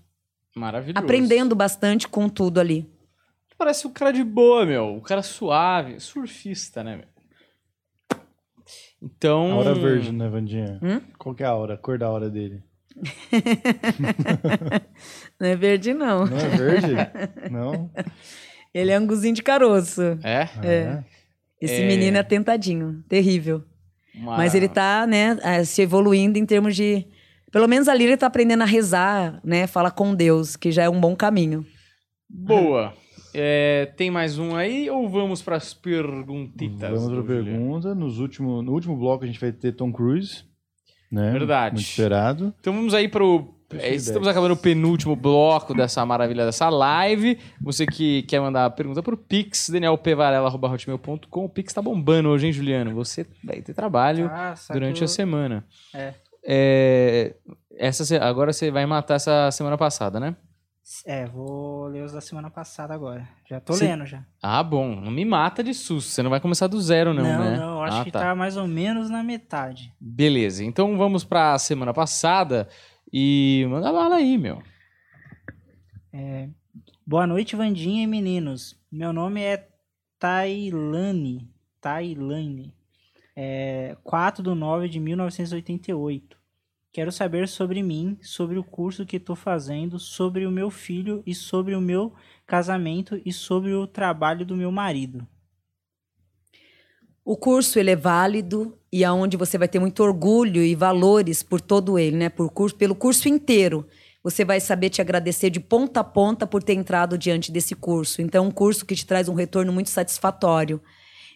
[0.55, 1.03] Maravilhoso.
[1.03, 2.89] Aprendendo bastante com tudo ali.
[3.57, 4.85] Parece um cara de boa, meu.
[4.95, 8.19] Um cara suave, surfista, né, meu?
[9.01, 9.51] Então.
[9.53, 10.79] A hora verde, né, Vandinha?
[10.81, 11.01] Hum?
[11.17, 11.73] Qual que é a hora?
[11.73, 12.63] A cor da hora dele?
[15.39, 16.25] Não é verde, não.
[16.25, 16.93] Não é verde?
[17.51, 17.89] não?
[18.73, 20.01] Ele é anguzinho de caroço.
[20.23, 20.47] É?
[20.63, 21.03] É.
[21.61, 21.87] Esse É.
[21.87, 23.63] menino é tentadinho, terrível.
[24.15, 27.05] Uma- Mas ele tá, né, eh, se evoluindo em termos de.
[27.53, 29.67] Pelo menos ali ele tá aprendendo a rezar, né?
[29.67, 31.63] Falar com Deus, que já é um bom caminho.
[32.27, 32.93] Boa.
[33.31, 36.89] É, tem mais um aí ou vamos para as perguntitas?
[36.89, 37.93] Vamos para a pergunta.
[37.93, 40.43] Nos último, no último bloco a gente vai ter Tom Cruise.
[41.11, 41.31] Né?
[41.31, 41.75] Verdade.
[41.75, 42.53] Muito esperado.
[42.59, 43.53] Então vamos aí pro.
[43.69, 47.37] Deixa é, estamos acabando o penúltimo bloco dessa maravilha dessa live.
[47.61, 51.45] Você que quer mandar a pergunta pro Pix, danielpevarela.hotmail.com.
[51.45, 52.93] O Pix tá bombando hoje, hein, Juliano?
[52.95, 55.63] Você vai ter trabalho Ah, durante a semana.
[55.93, 56.13] É.
[56.45, 57.35] É,
[57.77, 60.35] essa, agora você vai matar essa semana passada, né?
[61.05, 63.27] É, vou ler os da semana passada agora.
[63.49, 63.85] Já tô Sim.
[63.85, 64.25] lendo já.
[64.41, 64.95] Ah, bom.
[64.95, 66.09] Não me mata de susto.
[66.09, 67.57] Você não vai começar do zero, não, não, né?
[67.57, 68.35] não, eu acho ah, que tá.
[68.35, 69.93] mais ou menos na metade.
[69.99, 70.63] Beleza.
[70.63, 72.67] Então vamos pra semana passada
[73.11, 74.61] e manda bala aí, meu.
[77.05, 78.75] Boa noite, Vandinha e meninos.
[78.91, 79.67] Meu nome é
[80.17, 81.49] Tailane.
[81.81, 82.73] Tailane.
[83.35, 86.37] É 4 de 9 de 1988.
[86.91, 91.33] Quero saber sobre mim, sobre o curso que estou fazendo, sobre o meu filho e
[91.33, 92.13] sobre o meu
[92.45, 95.27] casamento e sobre o trabalho do meu marido.
[97.25, 101.61] O curso ele é válido e aonde você vai ter muito orgulho e valores por
[101.61, 102.29] todo ele, né?
[102.29, 103.87] Por curso, pelo curso inteiro.
[104.21, 108.21] Você vai saber te agradecer de ponta a ponta por ter entrado diante desse curso.
[108.21, 110.81] Então, é um curso que te traz um retorno muito satisfatório.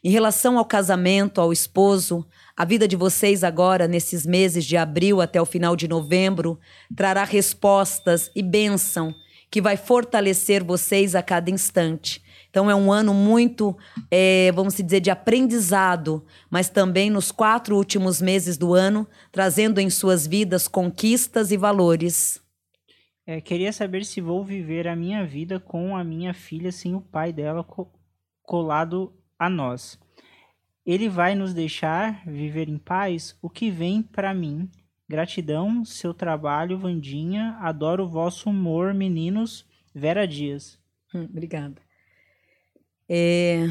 [0.03, 2.25] Em relação ao casamento, ao esposo,
[2.55, 6.59] a vida de vocês agora, nesses meses de abril até o final de novembro,
[6.95, 9.13] trará respostas e bênção
[9.49, 12.21] que vai fortalecer vocês a cada instante.
[12.49, 13.77] Então é um ano muito,
[14.09, 19.89] é, vamos dizer, de aprendizado, mas também nos quatro últimos meses do ano, trazendo em
[19.89, 22.41] suas vidas conquistas e valores.
[23.25, 27.01] É, queria saber se vou viver a minha vida com a minha filha sem o
[27.01, 27.91] pai dela co
[28.41, 29.99] colado a nós.
[30.85, 33.37] Ele vai nos deixar viver em paz?
[33.41, 34.69] O que vem para mim?
[35.09, 37.57] Gratidão, seu trabalho, Vandinha.
[37.59, 39.65] Adoro o vosso humor, meninos.
[39.93, 40.79] Vera Dias.
[41.13, 41.81] Hum, obrigada.
[43.09, 43.67] É...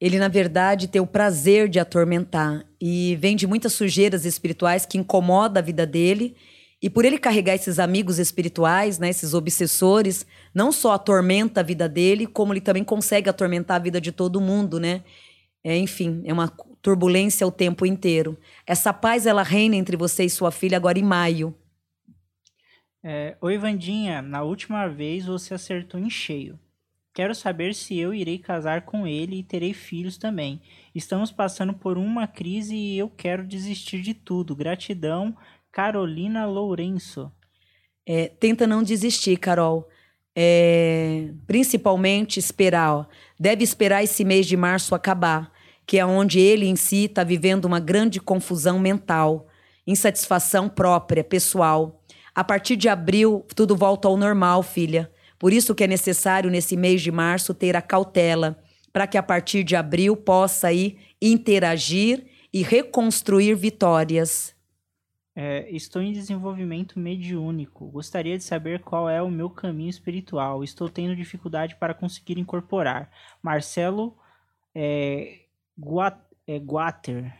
[0.00, 4.98] Ele, na verdade, tem o prazer de atormentar e vem de muitas sujeiras espirituais que
[4.98, 6.36] incomoda a vida dele.
[6.82, 11.88] E por ele carregar esses amigos espirituais, né, esses obsessores, não só atormenta a vida
[11.88, 15.04] dele, como ele também consegue atormentar a vida de todo mundo, né?
[15.62, 16.48] É, enfim, é uma
[16.82, 18.36] turbulência o tempo inteiro.
[18.66, 21.54] Essa paz ela reina entre você e sua filha agora em maio.
[23.04, 26.58] É, Oi, Vandinha, na última vez você acertou em cheio.
[27.14, 30.62] Quero saber se eu irei casar com ele e terei filhos também.
[30.94, 34.56] Estamos passando por uma crise e eu quero desistir de tudo.
[34.56, 35.36] Gratidão,
[35.72, 37.32] Carolina Lourenço.
[38.06, 39.88] É, tenta não desistir, Carol.
[40.36, 42.94] É, principalmente esperar.
[42.94, 43.06] Ó.
[43.40, 45.50] Deve esperar esse mês de março acabar,
[45.86, 49.48] que é onde ele em si está vivendo uma grande confusão mental,
[49.86, 52.02] insatisfação própria, pessoal.
[52.34, 55.10] A partir de abril, tudo volta ao normal, filha.
[55.38, 58.58] Por isso que é necessário, nesse mês de março, ter a cautela,
[58.92, 64.51] para que a partir de abril possa aí interagir e reconstruir vitórias.
[65.34, 67.86] É, estou em desenvolvimento mediúnico.
[67.86, 70.62] Gostaria de saber qual é o meu caminho espiritual.
[70.62, 73.10] Estou tendo dificuldade para conseguir incorporar.
[73.42, 74.14] Marcelo
[74.74, 75.40] é,
[76.46, 77.32] é, Guater.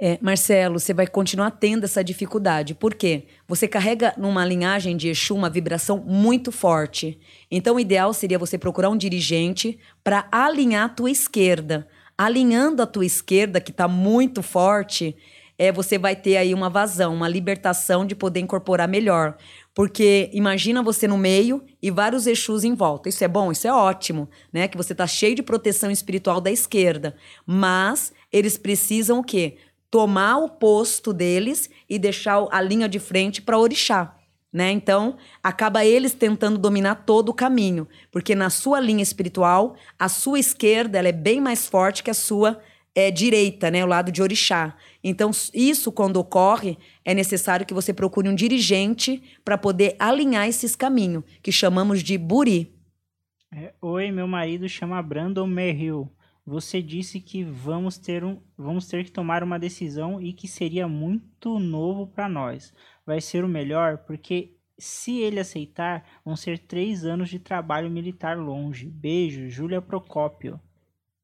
[0.00, 2.74] É, Marcelo, você vai continuar tendo essa dificuldade.
[2.74, 3.26] Por quê?
[3.46, 7.18] Você carrega numa linhagem de Exu uma vibração muito forte.
[7.48, 11.86] Então, o ideal seria você procurar um dirigente para alinhar a tua esquerda.
[12.18, 15.16] Alinhando a tua esquerda, que está muito forte,
[15.58, 19.36] é, você vai ter aí uma vazão, uma libertação de poder incorporar melhor.
[19.74, 23.08] Porque imagina você no meio e vários Exus em volta.
[23.08, 24.68] Isso é bom, isso é ótimo, né?
[24.68, 27.16] Que você está cheio de proteção espiritual da esquerda.
[27.46, 29.56] Mas eles precisam o quê?
[29.94, 34.16] tomar o posto deles e deixar a linha de frente para orixá.
[34.52, 34.72] Né?
[34.72, 40.40] Então, acaba eles tentando dominar todo o caminho, porque na sua linha espiritual, a sua
[40.40, 42.60] esquerda ela é bem mais forte que a sua
[42.94, 43.84] é, direita, né?
[43.84, 44.76] o lado de orixá.
[45.02, 50.76] Então, isso quando ocorre, é necessário que você procure um dirigente para poder alinhar esses
[50.76, 52.72] caminhos, que chamamos de buri.
[53.52, 56.10] É, Oi, meu marido chama Brandon Merrill.
[56.46, 60.86] Você disse que vamos ter, um, vamos ter que tomar uma decisão e que seria
[60.86, 62.72] muito novo para nós.
[63.06, 68.36] Vai ser o melhor, porque se ele aceitar, vão ser três anos de trabalho militar
[68.36, 68.90] longe.
[68.90, 70.60] Beijo, Júlia Procópio.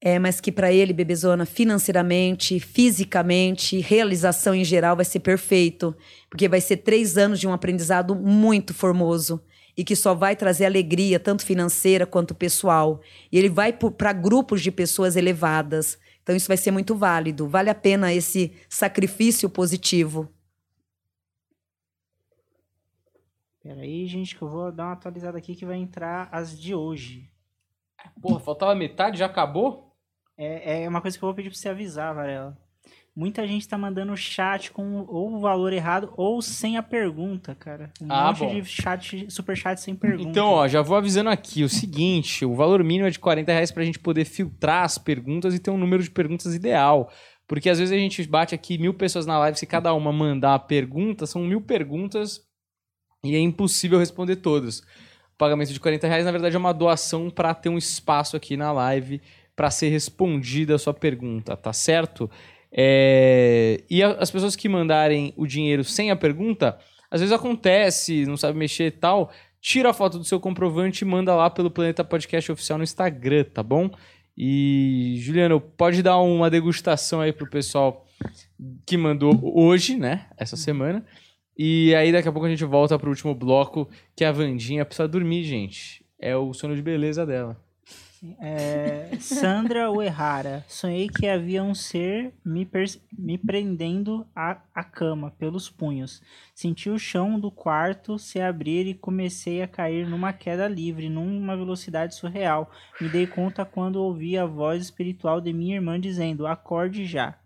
[0.02, 5.94] É, mas que para ele, bebezona, financeiramente, fisicamente, realização em geral vai ser perfeito.
[6.31, 9.43] Porque vai ser três anos de um aprendizado muito formoso
[9.77, 13.02] e que só vai trazer alegria, tanto financeira quanto pessoal.
[13.31, 15.98] E ele vai para grupos de pessoas elevadas.
[16.22, 17.47] Então, isso vai ser muito válido.
[17.47, 20.32] Vale a pena esse sacrifício positivo.
[23.62, 27.31] Peraí, gente, que eu vou dar uma atualizada aqui que vai entrar as de hoje.
[28.20, 29.89] Porra, faltava metade, já acabou?
[30.42, 32.56] É, é uma coisa que eu vou pedir pra você avisar, Varela.
[33.14, 37.92] Muita gente tá mandando chat com ou o valor errado ou sem a pergunta, cara.
[38.00, 38.54] Um Ah, monte bom.
[38.60, 40.30] de chat, super chat sem pergunta.
[40.30, 43.70] Então, ó, já vou avisando aqui o seguinte: o valor mínimo é de 40 reais
[43.72, 47.12] pra gente poder filtrar as perguntas e ter um número de perguntas ideal.
[47.48, 50.54] Porque às vezes a gente bate aqui mil pessoas na live, se cada uma mandar
[50.54, 52.40] a pergunta, são mil perguntas
[53.24, 54.78] e é impossível responder todas.
[55.34, 58.56] O pagamento de 40 reais, na verdade, é uma doação para ter um espaço aqui
[58.56, 59.20] na live
[59.61, 62.31] para ser respondida a sua pergunta, tá certo?
[62.73, 66.78] É, E a- as pessoas que mandarem o dinheiro sem a pergunta,
[67.11, 69.31] às vezes acontece, não sabe mexer e tal,
[69.61, 73.45] tira a foto do seu comprovante e manda lá pelo Planeta Podcast Oficial no Instagram,
[73.53, 73.91] tá bom?
[74.35, 78.07] E, Juliano, pode dar uma degustação aí pro pessoal
[78.87, 80.24] que mandou hoje, né?
[80.39, 81.05] Essa semana.
[81.55, 85.07] E aí daqui a pouco a gente volta pro último bloco, que a Vandinha precisa
[85.07, 86.03] dormir, gente.
[86.19, 87.61] É o sono de beleza dela.
[88.38, 90.62] É, Sandra Uehara.
[90.68, 92.68] Sonhei que havia um ser me,
[93.18, 96.20] me prendendo à, à cama pelos punhos.
[96.55, 101.56] Senti o chão do quarto se abrir e comecei a cair numa queda livre, numa
[101.56, 102.70] velocidade surreal.
[103.01, 107.38] Me dei conta quando ouvi a voz espiritual de minha irmã dizendo: Acorde já.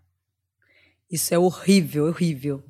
[1.09, 2.63] Isso é horrível, horrível.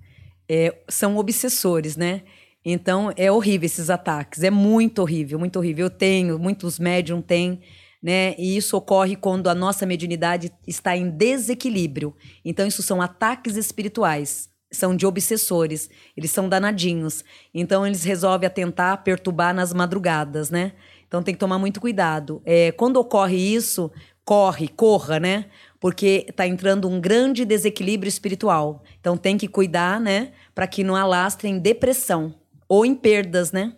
[0.48, 2.22] É, são obsessores, né?
[2.64, 4.44] Então é horrível esses ataques.
[4.44, 5.88] É muito horrível, muito horrível.
[5.88, 7.62] Eu tenho, muitos médium têm
[8.06, 8.36] né?
[8.38, 12.16] E isso ocorre quando a nossa mediunidade está em desequilíbrio.
[12.46, 17.26] Então, isso são ataques espirituais, são de obsessores, eles são danadinhos.
[17.52, 20.74] Então, eles resolvem atentar, perturbar nas madrugadas, né?
[21.08, 22.44] Então, tem que tomar muito cuidado.
[22.46, 23.92] É, quando ocorre isso,
[24.24, 25.46] corre, corra, né?
[25.80, 28.84] Porque está entrando um grande desequilíbrio espiritual.
[29.00, 30.32] Então, tem que cuidar, né?
[30.54, 32.36] Para que não alastre em depressão
[32.70, 33.74] ou em perdas, né?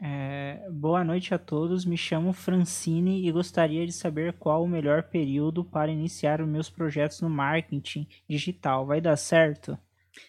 [0.00, 5.04] É, boa noite a todos, me chamo Francine e gostaria de saber qual o melhor
[5.04, 8.84] período para iniciar os meus projetos no marketing digital.
[8.84, 9.78] Vai dar certo?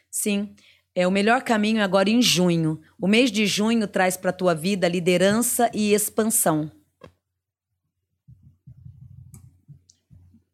[0.09, 0.55] Sim,
[0.93, 2.79] é o melhor caminho agora em junho.
[2.99, 6.71] O mês de junho traz para a tua vida liderança e expansão.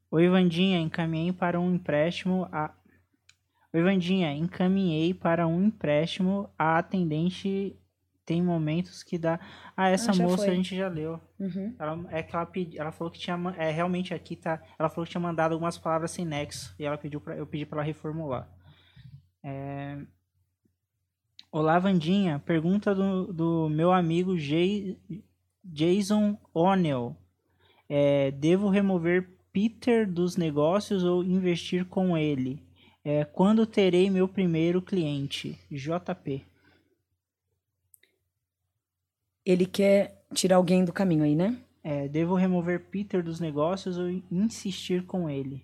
[0.10, 2.74] Oi, Vandinha, encaminhei para um empréstimo a
[3.74, 7.74] Oi, Vandinha, encaminhei para um empréstimo a atendente
[8.32, 9.38] tem momentos que dá.
[9.76, 10.52] Ah, essa ah, moça foi.
[10.52, 11.20] a gente já leu.
[11.38, 11.76] Uhum.
[11.78, 13.38] Ela, é que ela, pedi, ela falou que tinha.
[13.58, 14.64] É, realmente aqui tá.
[14.80, 16.74] Ela falou que tinha mandado algumas palavras sem nexo.
[16.80, 18.50] E ela pediu pra, eu pedi para ela reformular.
[19.44, 19.98] É...
[21.52, 22.40] Olá, Vandinha.
[22.40, 24.98] Pergunta do, do meu amigo Jay,
[25.62, 27.14] Jason O'Neill.
[27.90, 32.64] É, devo remover Peter dos negócios ou investir com ele?
[33.04, 35.60] É, quando terei meu primeiro cliente?
[35.70, 36.50] JP.
[39.46, 41.58] Ele quer tirar alguém do caminho aí, né?
[41.84, 45.64] É, devo remover Peter dos negócios ou insistir com ele?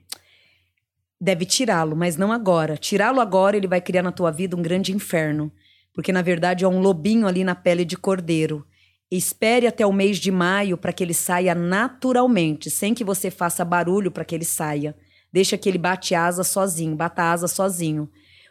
[1.19, 2.77] Deve tirá-lo, mas não agora.
[2.77, 5.51] Tirá-lo agora, ele vai criar na tua vida um grande inferno.
[5.93, 8.65] Porque, na verdade, é um lobinho ali na pele de cordeiro.
[9.09, 13.63] Espere até o mês de maio para que ele saia naturalmente, sem que você faça
[13.63, 14.95] barulho para que ele saia.
[15.31, 18.09] Deixa que ele bate asa sozinho, bata asa sozinho.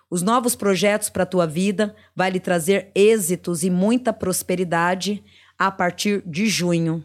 [0.09, 5.23] Os novos projetos para a tua vida vai lhe trazer êxitos e muita prosperidade
[5.59, 7.03] a partir de junho.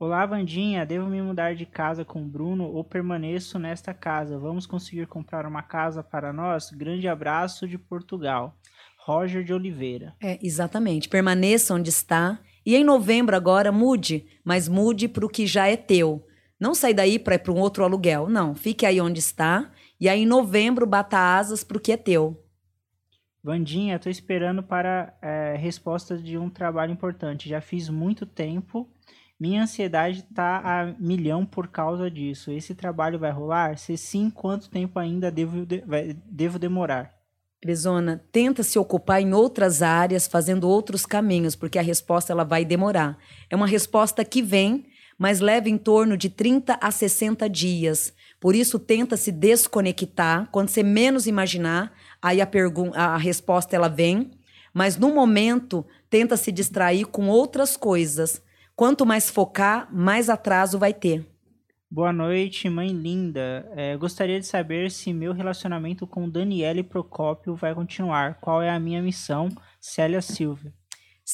[0.00, 0.84] Olá, Vandinha.
[0.84, 4.36] Devo me mudar de casa com o Bruno ou permaneço nesta casa?
[4.36, 6.70] Vamos conseguir comprar uma casa para nós?
[6.70, 8.56] Grande abraço de Portugal.
[8.98, 10.16] Roger de Oliveira.
[10.20, 11.08] É, exatamente.
[11.08, 12.40] Permaneça onde está.
[12.66, 16.26] E em novembro agora mude, mas mude para o que já é teu.
[16.58, 18.28] Não sair daí para ir para um outro aluguel.
[18.28, 19.70] Não, fique aí onde está
[20.02, 22.36] e aí, em novembro, bata asas pro que é teu.
[23.40, 27.48] Vandinha, tô esperando para é, resposta de um trabalho importante.
[27.48, 28.90] Já fiz muito tempo.
[29.38, 32.50] Minha ansiedade tá a milhão por causa disso.
[32.50, 33.78] Esse trabalho vai rolar?
[33.78, 37.14] Se sim, quanto tempo ainda devo, de, vai, devo demorar?
[37.64, 42.64] Bezona, tenta se ocupar em outras áreas, fazendo outros caminhos, porque a resposta ela vai
[42.64, 43.16] demorar.
[43.48, 44.84] É uma resposta que vem,
[45.16, 48.12] mas leva em torno de 30 a 60 dias.
[48.42, 50.48] Por isso, tenta se desconectar.
[50.50, 52.48] Quando você menos imaginar, aí a,
[52.96, 54.32] a resposta ela vem.
[54.74, 58.42] Mas no momento, tenta se distrair com outras coisas.
[58.74, 61.24] Quanto mais focar, mais atraso vai ter.
[61.88, 63.64] Boa noite, mãe linda.
[63.76, 68.40] É, gostaria de saber se meu relacionamento com Daniele Procópio vai continuar.
[68.40, 69.50] Qual é a minha missão?
[69.80, 70.72] Célia Silva.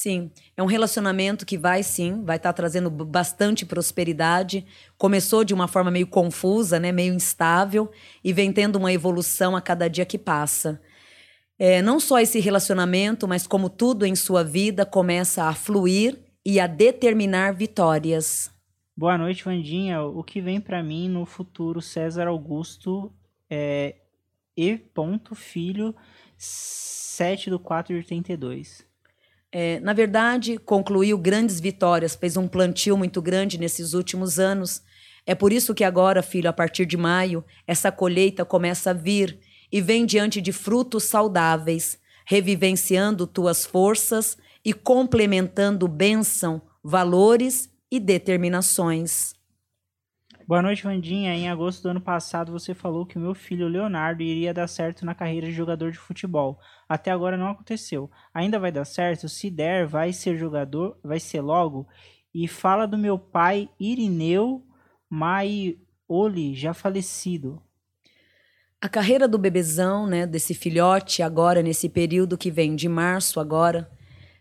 [0.00, 4.64] Sim, é um relacionamento que vai sim, vai estar tá trazendo bastante prosperidade.
[4.96, 7.90] Começou de uma forma meio confusa, né, meio instável
[8.22, 10.80] e vem tendo uma evolução a cada dia que passa.
[11.58, 16.16] É, não só esse relacionamento, mas como tudo em sua vida começa a fluir
[16.46, 18.52] e a determinar vitórias.
[18.96, 20.00] Boa noite, Vandinha.
[20.00, 23.12] O que vem para mim no futuro, César Augusto
[23.50, 23.96] é
[24.56, 24.80] E.
[25.34, 25.92] Filho,
[26.36, 28.87] 7 do 4 de 82.
[29.50, 34.82] É, na verdade, concluiu grandes vitórias, fez um plantio muito grande nesses últimos anos.
[35.26, 39.38] É por isso que agora, filho, a partir de maio, essa colheita começa a vir
[39.70, 49.37] e vem diante de frutos saudáveis, revivenciando tuas forças e complementando bênção, valores e determinações.
[50.48, 51.34] Boa noite, Vandinha.
[51.34, 55.04] Em agosto do ano passado, você falou que o meu filho Leonardo iria dar certo
[55.04, 56.58] na carreira de jogador de futebol.
[56.88, 58.10] Até agora não aconteceu.
[58.32, 59.28] Ainda vai dar certo?
[59.28, 61.86] Se der, vai ser jogador, vai ser logo.
[62.34, 64.64] E fala do meu pai Irineu
[65.10, 67.62] Maioli, já falecido.
[68.80, 73.86] A carreira do bebezão, né, desse filhote agora nesse período que vem de março agora,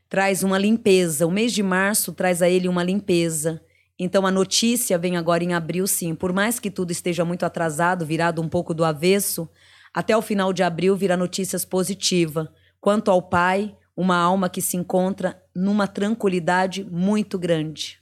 [0.08, 1.28] traz uma limpeza.
[1.28, 3.62] O mês de março traz a ele uma limpeza.
[4.00, 6.14] Então a notícia vem agora em abril, sim.
[6.14, 9.50] Por mais que tudo esteja muito atrasado, virado um pouco do avesso,
[9.94, 12.48] até o final de abril virá notícias positivas.
[12.80, 18.00] Quanto ao pai, uma alma que se encontra numa tranquilidade muito grande.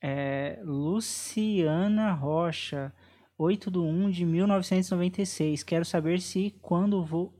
[0.00, 2.92] É, Luciana Rocha,
[3.36, 5.64] 8 de 1 de 1996.
[5.64, 7.36] Quero saber se quando vou.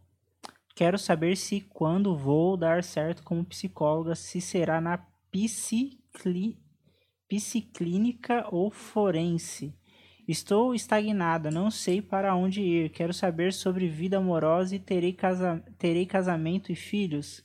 [0.74, 4.98] Quero saber se quando vou dar certo como psicóloga, se será na
[5.30, 6.58] psicli,
[7.28, 9.74] psiclínica ou forense.
[10.28, 12.90] Estou estagnada, não sei para onde ir.
[12.90, 17.44] Quero saber sobre vida amorosa e terei, casa, terei casamento e filhos.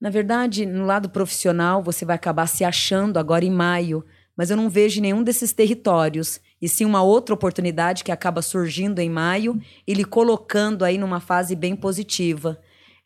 [0.00, 4.04] Na verdade, no lado profissional, você vai acabar se achando agora em maio,
[4.36, 8.98] mas eu não vejo nenhum desses territórios, e sim uma outra oportunidade que acaba surgindo
[8.98, 12.58] em maio e lhe colocando aí numa fase bem positiva.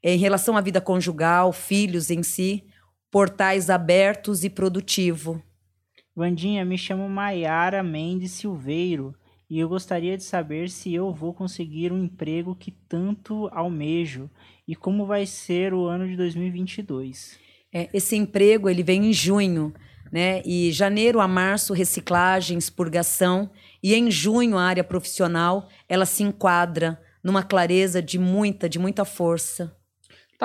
[0.03, 2.65] Em relação à vida conjugal, filhos em si,
[3.11, 5.43] portais abertos e produtivo.
[6.17, 9.13] Vandinha, me chamo Maiara Mendes Silveiro
[9.51, 14.31] e eu gostaria de saber se eu vou conseguir um emprego que tanto almejo
[14.67, 17.37] e como vai ser o ano de 2022.
[17.73, 19.75] É, esse emprego ele vem em junho,
[20.13, 20.41] né?
[20.47, 23.51] E janeiro a março reciclagem, expurgação
[23.83, 29.05] e em junho a área profissional ela se enquadra numa clareza de muita, de muita
[29.05, 29.77] força.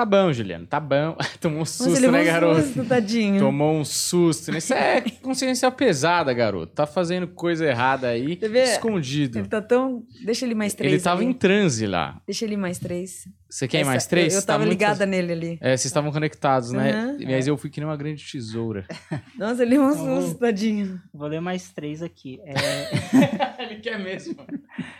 [0.00, 1.14] Tá bom, Juliano, tá bom.
[1.38, 2.62] Tomou um susto, né, levou um garoto?
[2.62, 3.38] susto, tadinho.
[3.38, 4.50] Tomou um susto.
[4.50, 4.56] né?
[4.56, 6.72] Isso é consciência pesada, garoto.
[6.72, 9.40] Tá fazendo coisa errada aí, Você escondido.
[9.40, 10.02] Ele tá tão.
[10.24, 10.90] Deixa ele mais três.
[10.94, 11.28] Ele tava ali.
[11.30, 12.18] em transe lá.
[12.26, 13.28] Deixa ele mais três.
[13.50, 14.32] Você quer ir Essa- mais três?
[14.32, 15.58] Eu, eu Tá tava muito- ligada nele ali.
[15.60, 16.92] É, vocês estavam conectados, né?
[16.92, 17.18] Aham.
[17.26, 18.86] Mas eu fui que nem uma grande tesoura.
[19.36, 20.98] Nossa, ele levou um susto, tadinho.
[21.12, 22.40] Vou ler mais três aqui.
[22.46, 22.54] É,
[23.70, 24.36] Ele quer mesmo.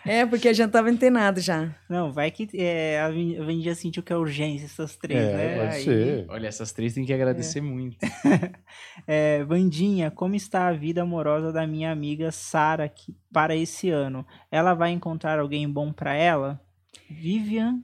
[0.07, 1.75] É, porque a gente tava antenado já.
[1.89, 5.37] não, vai que é, a Vin- a Vandinha sentiu que é urgência essas três, É,
[5.37, 5.57] né?
[5.57, 6.27] pode Aí- ser.
[6.29, 7.97] Olha, essas três tem que agradecer muito.
[9.07, 14.27] É, Vandinha, como está a vida amorosa da minha amiga Sara que- para esse ano?
[14.51, 16.61] Ela vai encontrar alguém bom para ela?
[17.11, 17.81] Vivian,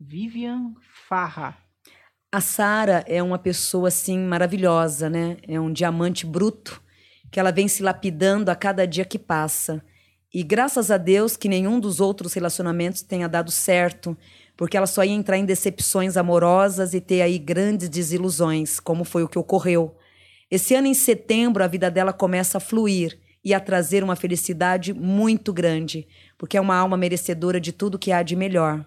[0.00, 0.72] Vivian
[1.08, 1.56] Farra.
[2.32, 5.36] A Sara é uma pessoa assim maravilhosa, né?
[5.46, 6.82] É um diamante bruto
[7.30, 9.82] que ela vem se lapidando a cada dia que passa.
[10.34, 14.16] E graças a Deus que nenhum dos outros relacionamentos tenha dado certo,
[14.56, 19.22] porque ela só ia entrar em decepções amorosas e ter aí grandes desilusões, como foi
[19.22, 19.94] o que ocorreu.
[20.50, 24.94] Esse ano em setembro a vida dela começa a fluir e a trazer uma felicidade
[24.94, 26.06] muito grande,
[26.38, 28.84] porque é uma alma merecedora de tudo que há de melhor.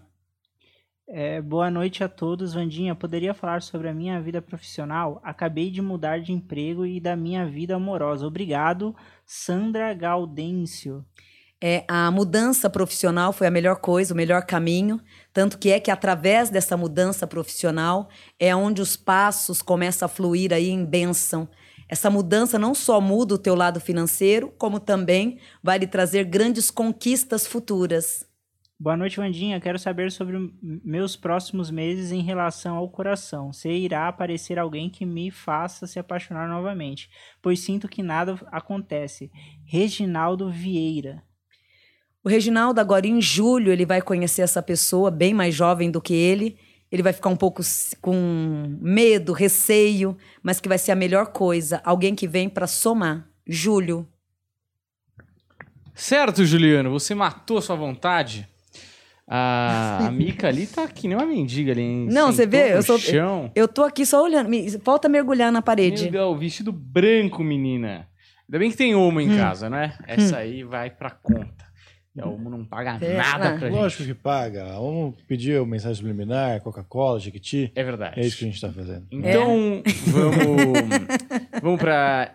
[1.08, 2.56] É, boa noite a todos.
[2.56, 5.22] Vandinha, poderia falar sobre a minha vida profissional?
[5.24, 8.26] Acabei de mudar de emprego e da minha vida amorosa.
[8.26, 11.06] Obrigado, Sandra Gaudêncio.
[11.61, 14.99] É, a mudança profissional foi a melhor coisa, o melhor caminho.
[15.34, 18.10] Tanto que é que através dessa mudança profissional
[18.40, 21.49] é onde os passos começam a fluir aí em bênção.
[21.88, 26.72] Essa mudança não só muda o teu lado financeiro, como também vai lhe trazer grandes
[26.72, 28.26] conquistas futuras.
[28.77, 29.61] Boa noite, Vandinha.
[29.61, 33.53] Quero saber sobre meus próximos meses em relação ao coração.
[33.53, 37.10] Se irá aparecer alguém que me faça se apaixonar novamente,
[37.41, 39.32] pois sinto que nada acontece.
[39.64, 41.23] Reginaldo Vieira.
[42.26, 46.14] O Reginaldo, agora em julho, ele vai conhecer essa pessoa bem mais jovem do que
[46.16, 46.58] ele.
[46.92, 47.62] Ele vai ficar um pouco
[48.02, 51.82] com medo, receio, mas que vai ser a melhor coisa.
[51.84, 53.28] Alguém que vem para somar.
[53.46, 54.08] Julho.
[55.94, 58.48] Certo, Juliano, você matou a sua vontade.
[59.28, 61.82] A, a Mica ali tá que nem uma mendiga ali.
[61.82, 62.08] hein?
[62.12, 62.76] Não, você vê?
[62.76, 63.52] Eu sou- chão.
[63.56, 64.50] Eu tô aqui só olhando.
[64.50, 66.10] Me- Falta mergulhar na Meu parede.
[66.10, 68.08] Deus, vestido branco, menina.
[68.48, 69.38] Ainda bem que tem uma em Hum.
[69.38, 69.98] casa, né?
[70.08, 71.65] Essa aí vai pra conta.
[72.16, 73.58] E a Uma não paga É, nada ah.
[73.60, 74.16] pra Lógico gente.
[74.16, 74.66] que paga.
[74.74, 77.72] Vamos pedir a mensagem subliminar, Coca-Cola, Jequiti.
[77.76, 78.20] É verdade.
[78.20, 79.06] É isso que a gente tá fazendo.
[79.12, 80.40] Então, vamos,
[81.62, 82.34] vamos para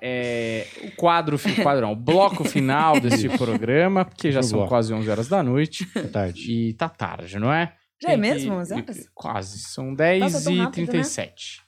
[0.86, 4.69] o quadro, quadro não, o bloco final desse programa, porque já são bloco.
[4.69, 6.52] quase 11 horas da noite Boa tarde.
[6.52, 7.73] e tá tarde, não é?
[8.02, 9.09] Já é mesmo, 11 horas?
[9.15, 10.86] Quase, são 10 Passa tão e rápido, né?
[10.86, 11.61] 37.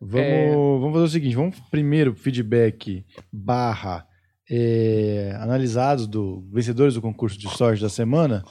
[0.00, 0.50] Vamos, É.
[0.54, 4.06] vamos fazer o seguinte: vamos primeiro feedback barra
[4.50, 8.44] é, analisados do vencedores do concurso de sorte da semana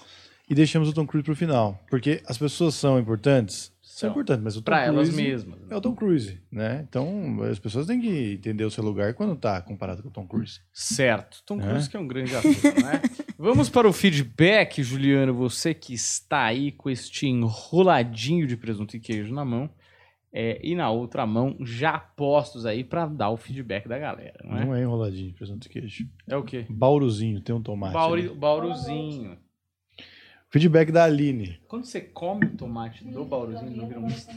[0.50, 1.84] e deixamos o Tom Cruise pro final.
[1.90, 5.60] Porque as pessoas são importantes, Isso é importante, mas o Tom Pra elas Cruise mesmas.
[5.70, 6.86] é o Tom Cruise, né?
[6.88, 10.28] Então, as pessoas têm que entender o seu lugar quando tá comparado com o Tom
[10.28, 10.60] Cruise.
[10.74, 11.42] Certo.
[11.46, 11.68] Tom É.
[11.68, 13.02] Cruise que é um grande ator, né?
[13.40, 15.34] Vamos para o feedback, Juliano.
[15.34, 19.70] Você que está aí com este enroladinho de presunto e queijo na mão.
[20.38, 24.58] É, e na outra mão, já postos aí para dar o feedback da galera, não
[24.58, 24.66] é?
[24.66, 26.10] Não é enroladinho, presunto e queijo.
[26.28, 26.66] É o quê?
[26.70, 27.94] Bauruzinho, tem um tomate.
[27.94, 28.36] Bauri, ali.
[28.36, 29.38] bauruzinho.
[30.50, 31.58] Feedback da Aline.
[31.70, 34.30] Quando você come o tomate do bauruzinho, não vira um misto?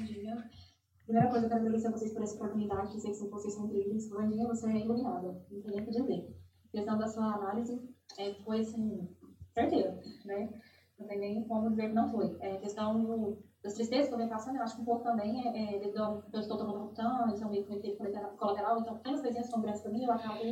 [1.04, 3.66] Primeira coisa, eu quero agradecer a vocês por essa oportunidade, que sei que vocês são
[3.66, 4.08] incríveis.
[4.08, 6.28] Vandinha, você é iluminada, não tem nem o que dizer.
[6.68, 7.76] A questão da sua análise
[8.16, 9.08] é, foi, assim,
[9.52, 10.48] certeira, né?
[10.96, 12.36] Não tem nem como dizer que não foi.
[12.38, 15.02] É, a questão do, das tristezas que eu venho passando, eu acho que um pouco
[15.02, 17.97] também é, é devido ao que eu estou tomando Rocutan, isso é um meio que
[18.36, 20.43] colateral- então pequenas coisinhas grandes para mim, eu acabo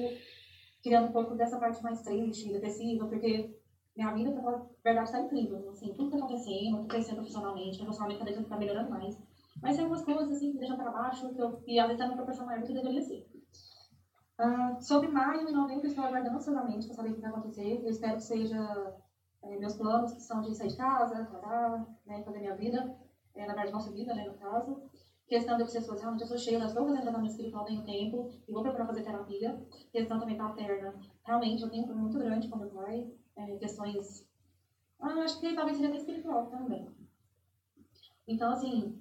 [0.82, 3.50] criando um pouco dessa parte mais triste, depressiva, porque
[3.96, 5.68] minha vida, pra falar a verdade, está incrível.
[5.70, 9.16] Assim, tudo que tá acontecendo, tô crescendo profissionalmente, profissionalmente cada vez tá melhorando mais.
[9.62, 12.04] Mas tem algumas coisas assim que deixam para baixo, que eu, e às vezes é
[12.04, 13.26] uma proporção maior do que deveria ser.
[14.38, 17.80] Ah, sobre maio e novembro, estou aguardando ansiosamente para saber o que vai acontecer.
[17.82, 18.92] Eu espero que seja
[19.42, 22.96] eh, meus planos, que são de sair de casa, casar, né, fazer minha vida,
[23.34, 24.82] eh, na verdade, nossa vida, né, no caso.
[25.26, 28.30] Questão de obsessões, realmente eu sou cheia, eu estou fazendo tratamento espiritual há um tempo
[28.48, 29.60] e vou procurar fazer terapia.
[29.90, 30.94] Questão também paterna,
[31.24, 34.28] realmente eu tenho um problema muito grande com meu pai, eh, questões.
[35.00, 36.88] Ah, acho que talvez seja até espiritual também.
[38.28, 38.98] Então, assim,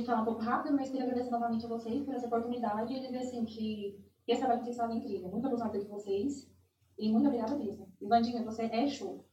[0.00, 3.00] que falar um pouco rápido, mas queria agradecer novamente a vocês por essa oportunidade e
[3.00, 5.30] dizer assim que esse trabalho que vocês é incrível.
[5.30, 6.50] Muito obrigada de vocês
[6.98, 7.88] e muito obrigada mesmo.
[8.00, 9.24] Vandinha, você é show.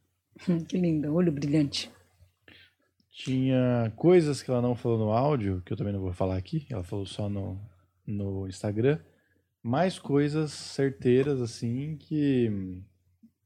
[0.48, 1.91] Hum, que linda, olho brilhante.
[3.11, 6.66] Tinha coisas que ela não falou no áudio, que eu também não vou falar aqui,
[6.70, 7.60] ela falou só no,
[8.07, 8.98] no Instagram.
[9.61, 12.82] Mais coisas certeiras, assim, que,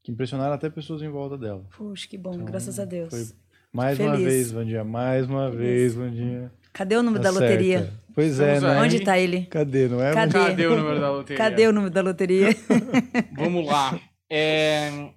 [0.02, 1.64] que impressionaram até pessoas em volta dela.
[1.76, 3.08] Poxa, que bom, Então, graças a Deus.
[3.10, 3.36] foi
[3.72, 4.24] Mais uma Feliz.
[4.32, 5.58] vez, Vandinha, mais uma Feliz.
[5.58, 6.52] vez, Vandinha.
[6.72, 7.46] Cadê o número da Acerta.
[7.50, 7.92] loteria?
[8.14, 8.80] Pois é, né?
[8.80, 9.46] Onde tá ele?
[9.46, 10.12] Cadê, não é?
[10.14, 10.32] Cadê?
[10.32, 11.36] Cadê o número da loteria?
[11.38, 12.48] Cadê o número da loteria?
[13.36, 13.98] Vamos lá.
[14.30, 15.10] É,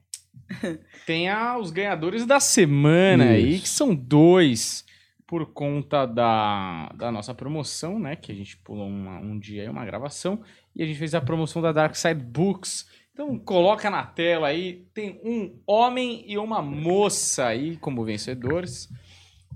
[1.05, 1.27] Tem
[1.59, 3.61] os ganhadores da semana aí, Isso.
[3.63, 4.85] que são dois
[5.25, 8.15] por conta da, da nossa promoção, né?
[8.15, 10.41] Que a gente pulou uma- um dia aí, uma gravação,
[10.75, 12.87] e a gente fez a promoção da Dark Side Books.
[13.11, 18.87] Então coloca na tela aí, tem um homem e uma moça aí como vencedores.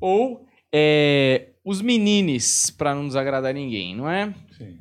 [0.02, 4.34] Ou é, os menines, pra não desagradar ninguém, não é?
[4.58, 4.78] Sim.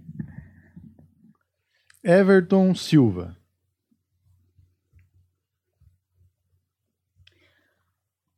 [2.02, 3.36] Everton Silva.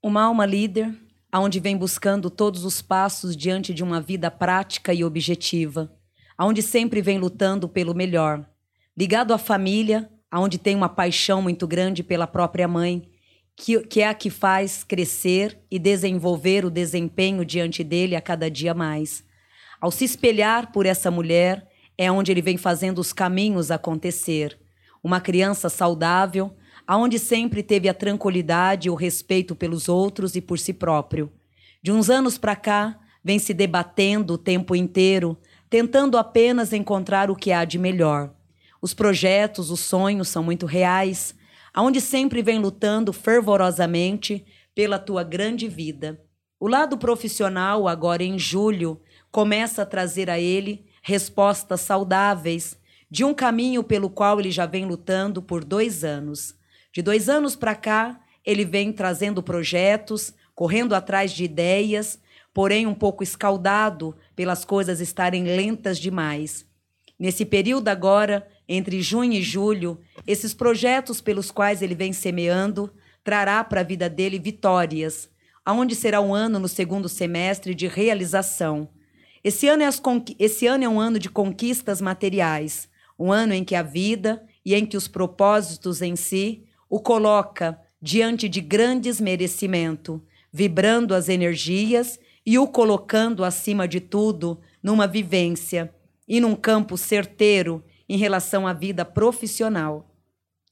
[0.04, 0.92] Uma alma líder,
[1.30, 5.92] aonde vem buscando todos os passos diante de uma vida prática e objetiva,
[6.36, 8.44] aonde sempre vem lutando pelo melhor,
[8.98, 13.08] ligado à família, aonde tem uma paixão muito grande pela própria mãe,
[13.54, 18.50] que, que é a que faz crescer e desenvolver o desempenho diante dele a cada
[18.50, 19.22] dia mais.
[19.80, 24.58] Ao se espelhar por essa mulher, é onde ele vem fazendo os caminhos acontecer.
[25.00, 26.56] Uma criança saudável,
[26.86, 31.32] aonde sempre teve a tranquilidade e o respeito pelos outros e por si próprio.
[31.82, 35.36] De uns anos para cá, vem se debatendo o tempo inteiro,
[35.70, 38.32] tentando apenas encontrar o que há de melhor.
[38.80, 41.34] Os projetos, os sonhos são muito reais,
[41.72, 44.44] aonde sempre vem lutando fervorosamente
[44.74, 46.20] pela tua grande vida.
[46.58, 49.00] O lado profissional, agora em julho,
[49.30, 52.78] começa a trazer a ele respostas saudáveis
[53.10, 56.54] de um caminho pelo qual ele já vem lutando por dois anos.
[56.92, 62.20] De dois anos para cá, ele vem trazendo projetos, correndo atrás de ideias,
[62.52, 66.66] porém um pouco escaldado pelas coisas estarem lentas demais.
[67.18, 72.92] Nesse período agora, entre junho e julho, esses projetos pelos quais ele vem semeando
[73.24, 75.30] trará para a vida dele vitórias,
[75.64, 78.88] aonde será um ano no segundo semestre de realização.
[79.42, 79.88] Esse ano, é
[80.38, 82.88] esse ano é um ano de conquistas materiais,
[83.18, 87.80] um ano em que a vida e em que os propósitos em si o coloca
[88.02, 95.90] diante de grandes merecimento, vibrando as energias e o colocando acima de tudo numa vivência
[96.28, 100.14] e num campo certeiro em relação à vida profissional.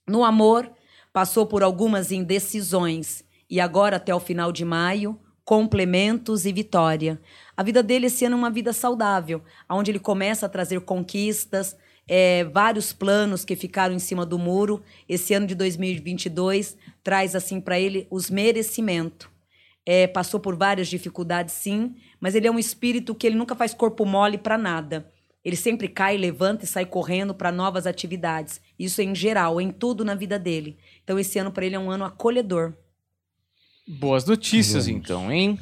[0.06, 0.70] No amor,
[1.10, 7.18] passou por algumas indecisões e agora, até o final de maio, complementos e vitória.
[7.56, 11.78] A vida dele é uma vida saudável, onde ele começa a trazer conquistas,
[12.12, 14.82] é, vários planos que ficaram em cima do muro.
[15.08, 19.28] Esse ano de 2022 traz assim para ele os merecimentos.
[19.86, 23.72] É, passou por várias dificuldades, sim, mas ele é um espírito que ele nunca faz
[23.72, 25.08] corpo mole para nada.
[25.44, 28.60] Ele sempre cai, levanta e sai correndo para novas atividades.
[28.76, 30.76] Isso em geral, em tudo na vida dele.
[31.04, 32.74] Então esse ano para ele é um ano acolhedor.
[33.86, 35.00] Boas notícias, Vamos.
[35.00, 35.58] então, hein?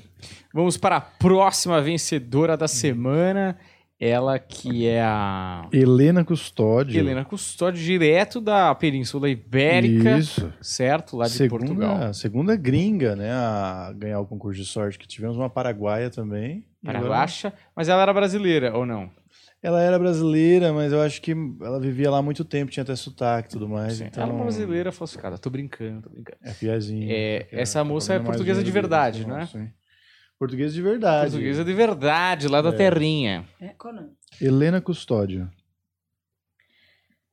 [0.52, 3.58] Vamos para a próxima vencedora da semana.
[4.00, 6.96] Ela que é a Helena Custódio.
[6.96, 10.52] Helena Custódio, direto da Península Ibérica, Isso.
[10.60, 11.16] certo?
[11.16, 12.14] Lá de segunda, Portugal.
[12.14, 13.32] Segunda gringa, né?
[13.32, 14.96] A ganhar o concurso de sorte.
[14.98, 16.64] Que tivemos uma paraguaia também.
[16.84, 19.10] Paraguacha, mas ela era brasileira, ou não?
[19.60, 22.94] Ela era brasileira, mas eu acho que ela vivia lá há muito tempo, tinha até
[22.94, 23.94] sotaque e tudo mais.
[23.94, 25.36] Sim, então, Ela é uma brasileira falsificada.
[25.36, 26.38] Tô brincando, tô brincando.
[26.42, 27.08] É fiazinho.
[27.10, 29.46] É, porque essa tá moça é portuguesa de verdade, né?
[29.50, 29.68] sim.
[30.38, 31.30] Portuguesa de verdade.
[31.32, 32.72] Portuguesa de verdade, lá da É.
[32.72, 33.44] terrinha.
[33.60, 34.10] É, qual o nome?
[34.40, 35.50] Helena Custódio.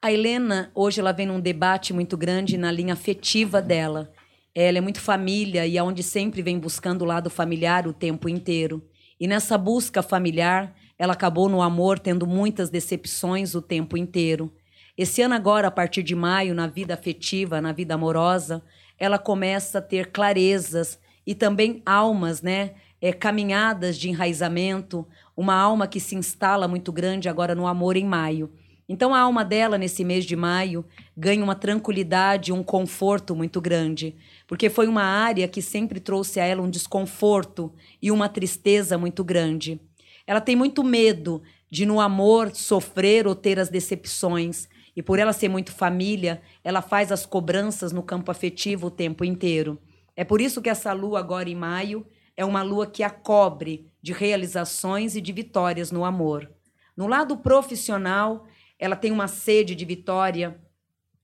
[0.01, 4.11] A Helena, hoje, ela vem num debate muito grande na linha afetiva dela.
[4.53, 8.83] Ela é muito família e aonde sempre vem buscando o lado familiar o tempo inteiro.
[9.19, 14.51] E nessa busca familiar, ela acabou no amor tendo muitas decepções o tempo inteiro.
[14.97, 18.63] Esse ano agora, a partir de maio, na vida afetiva, na vida amorosa,
[18.97, 22.75] ela começa a ter clarezas e também almas, né?
[23.07, 25.07] É, caminhadas de enraizamento,
[25.37, 28.51] uma alma que se instala muito grande agora no amor em maio.
[28.89, 30.83] Então a alma dela nesse mês de maio
[31.15, 34.15] ganha uma tranquilidade, um conforto muito grande,
[34.47, 37.71] porque foi uma área que sempre trouxe a ela um desconforto
[38.01, 39.79] e uma tristeza muito grande.
[40.25, 45.31] Ela tem muito medo de no amor sofrer ou ter as decepções, e por ela
[45.31, 49.79] ser muito família, ela faz as cobranças no campo afetivo o tempo inteiro.
[50.15, 52.03] É por isso que essa lua agora em maio
[52.37, 56.51] é uma lua que a cobre de realizações e de vitórias no amor.
[56.95, 58.45] No lado profissional,
[58.77, 60.59] ela tem uma sede de vitória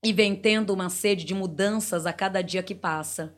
[0.04, 3.36] e vem tendo uma sede de mudanças a cada dia que passa.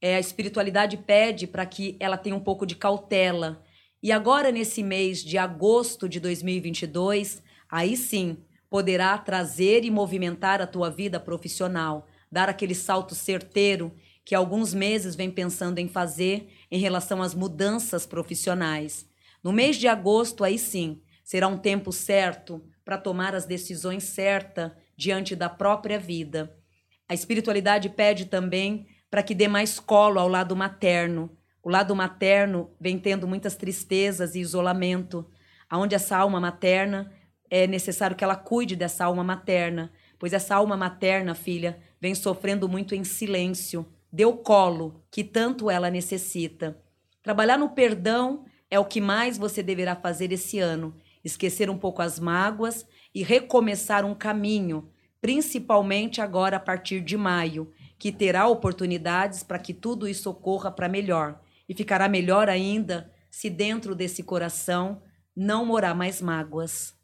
[0.00, 3.62] É, a espiritualidade pede para que ela tenha um pouco de cautela.
[4.02, 8.36] E agora, nesse mês de agosto de 2022, aí sim
[8.68, 13.94] poderá trazer e movimentar a tua vida profissional, dar aquele salto certeiro
[14.24, 19.06] que há alguns meses vem pensando em fazer em relação às mudanças profissionais.
[19.42, 24.72] No mês de agosto, aí sim, será um tempo certo para tomar as decisões certas
[24.96, 26.56] diante da própria vida.
[27.08, 31.36] A espiritualidade pede também para que dê mais colo ao lado materno.
[31.62, 35.28] O lado materno vem tendo muitas tristezas e isolamento,
[35.68, 37.12] aonde essa alma materna
[37.50, 42.68] é necessário que ela cuide dessa alma materna, pois essa alma materna, filha, vem sofrendo
[42.68, 43.86] muito em silêncio.
[44.12, 46.78] Dê o colo que tanto ela necessita.
[47.22, 50.94] Trabalhar no perdão é o que mais você deverá fazer esse ano.
[51.24, 54.90] Esquecer um pouco as mágoas e recomeçar um caminho,
[55.20, 60.88] principalmente agora a partir de maio, que terá oportunidades para que tudo isso ocorra para
[60.88, 61.40] melhor.
[61.66, 65.02] E ficará melhor ainda se dentro desse coração
[65.34, 66.94] não morar mais mágoas.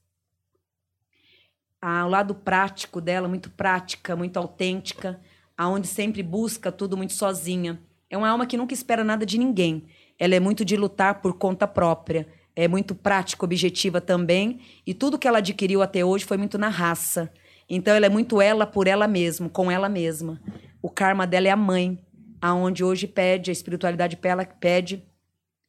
[1.80, 5.20] Ah, o lado prático dela, muito prática, muito autêntica,
[5.59, 7.80] aonde sempre busca tudo muito sozinha.
[8.09, 9.85] É uma alma que nunca espera nada de ninguém.
[10.18, 12.28] Ela é muito de lutar por conta própria.
[12.55, 14.60] É muito prática, objetiva também.
[14.86, 17.30] E tudo que ela adquiriu até hoje foi muito na raça.
[17.68, 20.40] Então ela é muito ela por ela mesma, com ela mesma.
[20.80, 21.98] O karma dela é a mãe,
[22.40, 25.05] aonde hoje pede, a espiritualidade pela- pede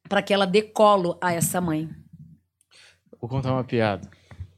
[0.08, 1.88] para que ela dê colo a essa mãe.
[3.20, 4.08] Vou contar uma piada.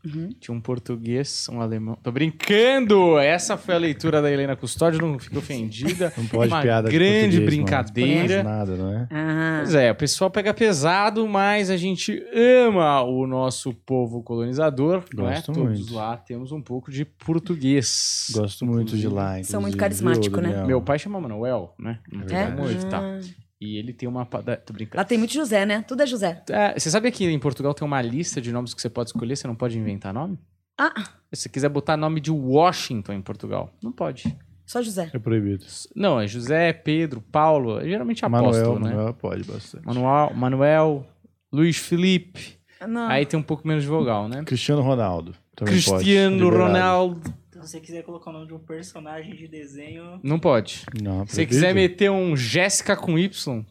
[0.04, 0.30] Uhum.
[0.40, 1.96] Tinha um português, um alemão.
[2.02, 3.18] Tô brincando!
[3.18, 6.12] Essa foi a leitura da Helena Custódio, não fique ofendida.
[6.16, 8.42] Não pode uma piada de grande brincadeira.
[8.42, 9.08] Não faz nada, não é?
[9.10, 15.04] Ah, Pois é, o pessoal pega pesado, mas a gente ama o nosso povo colonizador.
[15.14, 15.34] não é?
[15.34, 15.94] Gosto Todos muito.
[15.94, 18.26] lá temos um pouco de português.
[18.34, 19.42] Gosto muito de lá.
[19.44, 20.64] São muito inclusive, carismático, viu, né?
[20.66, 21.98] Meu pai chama Manuel, né?
[22.12, 22.46] Não tem É?
[22.50, 23.20] como evitar.
[23.62, 24.24] E ele tem uma.
[24.26, 24.96] Tô brincando.
[24.96, 25.84] Lá tem muito José, né?
[25.86, 26.42] Tudo é José.
[26.50, 29.36] É, você sabe que em Portugal tem uma lista de nomes que você pode escolher,
[29.36, 30.36] você não pode inventar nome?
[30.76, 30.92] Ah,
[31.32, 34.36] Se você quiser botar nome de Washington em Portugal, não pode.
[34.66, 35.10] só José.
[35.12, 35.64] É proibido.
[35.94, 38.90] Não, é José, Pedro, Paulo, é geralmente apóstolo, Manuel, né?
[38.96, 39.86] Manuel pode bastante.
[39.86, 41.06] Manuel, Manuel,
[41.52, 42.58] Luiz Felipe.
[42.88, 43.08] Não.
[43.08, 44.42] Aí tem um pouco menos de vogal, né?
[44.44, 45.36] Cristiano Ronaldo.
[45.54, 45.70] Pode.
[45.70, 46.64] Cristiano Liberado.
[46.64, 47.34] Ronaldo.
[47.62, 50.82] Se você quiser colocar o nome de um personagem de desenho, Não pode.
[51.00, 51.48] Não, Se você proibido.
[51.48, 53.64] quiser meter um Jéssica com Y.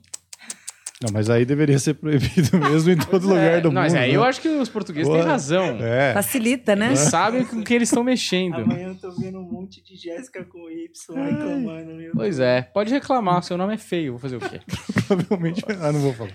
[1.03, 3.73] Não, mas aí deveria ser proibido mesmo em todo lugar do É, não, mundo.
[3.73, 4.15] Mas aí né?
[4.18, 5.31] eu acho que os portugueses têm Boa.
[5.31, 5.77] razão.
[5.84, 6.13] É.
[6.13, 6.88] Facilita, né?
[6.89, 8.57] Eles sabem com que eles estão mexendo.
[8.61, 10.88] amanhã eu tô vendo um monte de Jéssica com Y
[11.26, 12.11] reclamando, meu.
[12.13, 14.61] Pois é, pode reclamar, seu nome é feio, vou fazer o quê?
[15.07, 15.63] Provavelmente.
[15.81, 16.31] Ah, não vou falar.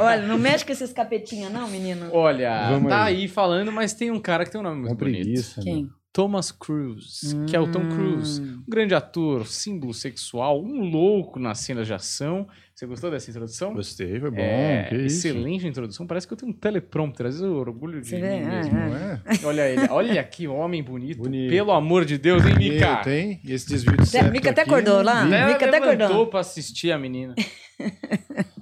[0.00, 2.08] Olha, não mexe com esses capetinhas, não, menino.
[2.12, 3.16] Olha, Vamos tá aí.
[3.22, 5.20] aí falando, mas tem um cara que tem um nome muito bonito.
[5.24, 5.60] preguiça.
[5.64, 5.84] né?
[6.14, 7.44] Thomas Cruise, hum.
[7.44, 8.62] que é o Tom Cruise, hum.
[8.64, 12.46] um grande ator, símbolo sexual, um louco nas cenas de ação.
[12.72, 13.74] Você gostou dessa introdução?
[13.74, 14.38] Gostei, foi bom.
[14.38, 15.66] É, excelente isso?
[15.66, 16.06] introdução.
[16.06, 18.78] Parece que eu tenho um teleprompter, às vezes eu orgulho de Você mim é, mesmo.
[18.78, 18.90] É.
[18.90, 19.20] Né?
[19.42, 21.18] Olha ele, olha que homem bonito.
[21.18, 21.50] bonito.
[21.50, 23.02] Pelo amor de Deus, hein, Mika?
[23.02, 25.24] Tem, e esse desvio de Mika até aqui, acordou lá.
[25.24, 26.28] Mika até acordou.
[26.28, 27.34] pra assistir a menina.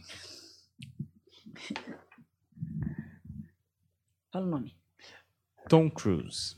[4.32, 4.74] Fala o nome.
[5.68, 6.56] Tom Cruise.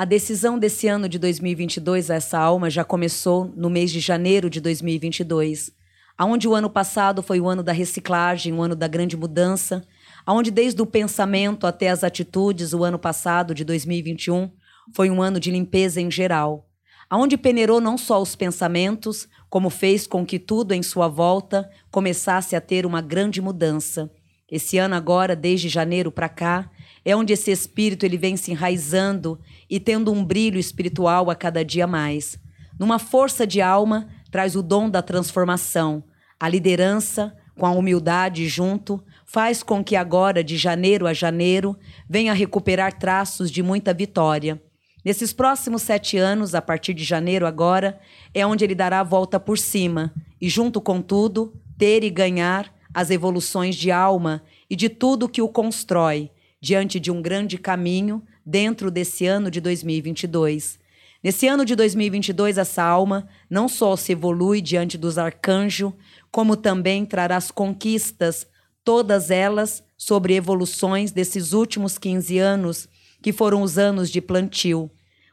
[0.00, 4.58] A decisão desse ano de 2022, essa alma, já começou no mês de janeiro de
[4.58, 5.72] 2022,
[6.16, 9.84] aonde o ano passado foi o ano da reciclagem, o ano da grande mudança,
[10.24, 14.50] aonde desde o pensamento até as atitudes, o ano passado de 2021
[14.94, 16.66] foi um ano de limpeza em geral,
[17.10, 22.56] aonde peneirou não só os pensamentos, como fez com que tudo em sua volta começasse
[22.56, 24.10] a ter uma grande mudança.
[24.50, 26.70] Esse ano agora, desde janeiro para cá,
[27.04, 31.64] é onde esse espírito ele vem se enraizando e tendo um brilho espiritual a cada
[31.64, 32.38] dia mais.
[32.78, 36.04] Numa força de alma, traz o dom da transformação.
[36.38, 41.76] A liderança, com a humildade junto, faz com que agora, de janeiro a janeiro,
[42.08, 44.60] venha recuperar traços de muita vitória.
[45.04, 47.98] Nesses próximos sete anos, a partir de janeiro agora,
[48.34, 52.74] é onde ele dará a volta por cima e, junto com tudo, ter e ganhar
[52.92, 56.30] as evoluções de alma e de tudo que o constrói,
[56.60, 60.78] diante de um grande caminho dentro desse ano de 2022.
[61.22, 65.92] Nesse ano de 2022, essa alma não só se evolui diante dos arcanjos,
[66.30, 68.46] como também trará as conquistas,
[68.84, 72.88] todas elas sobre evoluções desses últimos 15 anos,
[73.22, 74.90] que foram os anos de plantio.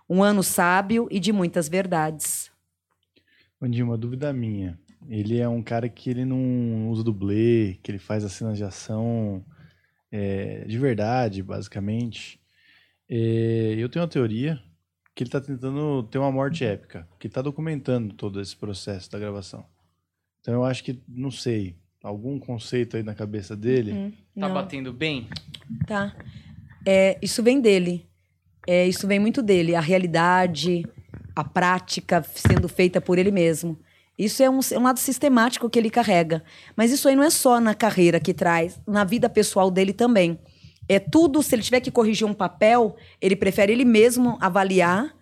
[0.09, 2.49] Um ano sábio e de muitas verdades.
[3.61, 4.77] Andy, uma dúvida minha.
[5.09, 8.63] Ele é um cara que ele não usa dublê, que ele faz as cenas de
[8.63, 9.43] ação
[10.11, 12.39] é, de verdade, basicamente.
[13.09, 14.61] É, eu tenho uma teoria
[15.15, 19.17] que ele está tentando ter uma morte épica, que está documentando todo esse processo da
[19.17, 19.65] gravação.
[20.41, 23.91] Então eu acho que, não sei, algum conceito aí na cabeça dele.
[23.93, 24.53] Hum, Tá não.
[24.53, 25.27] batendo bem?
[25.87, 26.15] Tá.
[26.85, 28.05] É, isso vem dele.
[28.67, 29.73] É, isso vem muito dele.
[29.73, 30.85] A realidade,
[31.35, 33.77] a prática sendo feita por ele mesmo.
[34.17, 36.43] Isso é um, é um lado sistemático que ele carrega.
[36.75, 40.39] Mas isso aí não é só na carreira que traz, na vida pessoal dele também.
[40.89, 45.13] É tudo, se ele tiver que corrigir um papel, ele prefere ele mesmo avaliar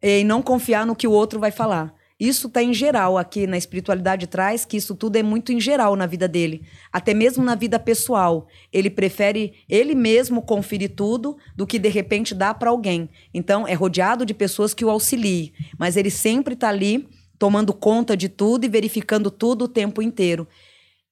[0.00, 1.94] eh, e não confiar no que o outro vai falar.
[2.22, 5.96] Isso está em geral aqui na espiritualidade traz que isso tudo é muito em geral
[5.96, 8.46] na vida dele, até mesmo na vida pessoal.
[8.72, 13.10] Ele prefere ele mesmo conferir tudo do que de repente dar para alguém.
[13.34, 17.08] Então é rodeado de pessoas que o auxiliem, mas ele sempre está ali
[17.42, 20.46] tomando conta de tudo e verificando tudo o tempo inteiro.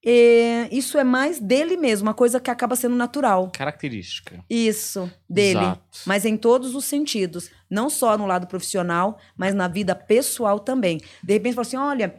[0.00, 3.50] E isso é mais dele mesmo, uma coisa que acaba sendo natural.
[3.52, 4.38] Característica.
[4.48, 5.58] Isso, dele.
[5.58, 5.82] Exato.
[6.06, 7.50] Mas em todos os sentidos.
[7.68, 11.00] Não só no lado profissional, mas na vida pessoal também.
[11.20, 12.14] De repente, fala assim: olha,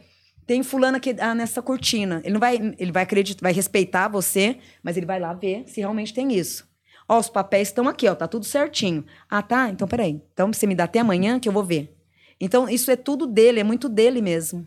[0.46, 2.20] tem fulana aqui ah, nessa cortina.
[2.22, 5.80] Ele não vai, ele vai acreditar, vai respeitar você, mas ele vai lá ver se
[5.80, 6.68] realmente tem isso.
[7.08, 9.06] Ó, os papéis estão aqui, ó, tá tudo certinho.
[9.26, 9.70] Ah, tá?
[9.70, 10.20] Então peraí.
[10.34, 11.96] Então você me dá até amanhã que eu vou ver.
[12.44, 14.66] Então, isso é tudo dele, é muito dele mesmo.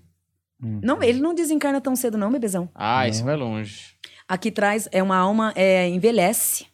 [0.63, 0.79] Hum.
[0.81, 2.69] Não, ele não desencarna tão cedo, não, bebezão.
[2.73, 3.09] Ah, Não.
[3.09, 3.95] isso vai longe.
[4.27, 6.67] Aqui traz é uma alma, é, envelhece.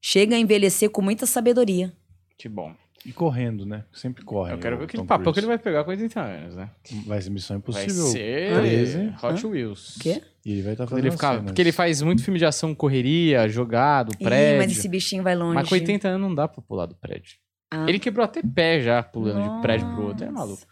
[0.00, 1.92] Chega a envelhecer com muita sabedoria.
[2.38, 2.74] Que bom.
[3.04, 3.84] E correndo, né?
[3.92, 4.52] Sempre corre.
[4.54, 6.70] Eu quero o ver aquele papel que ele vai pegar com 80 anos, né?
[7.06, 8.06] Vai ser Missão Vai Impossível.
[8.06, 9.14] ser 13.
[9.22, 9.96] Hot Wheels.
[10.00, 10.22] Quê?
[10.44, 11.44] E ele vai estar Quando fazendo ele ficar, cenas.
[11.44, 14.58] porque ele faz muito filme de ação, correria, jogado, Ih, prédio.
[14.58, 15.54] mas esse bichinho vai longe.
[15.54, 17.36] Mas com 80 anos não dá pra pular do prédio.
[17.72, 17.86] Ah.
[17.88, 20.24] Ele quebrou até pé já, pulando de prédio pro outro.
[20.24, 20.44] É Nossa.
[20.46, 20.62] maluco.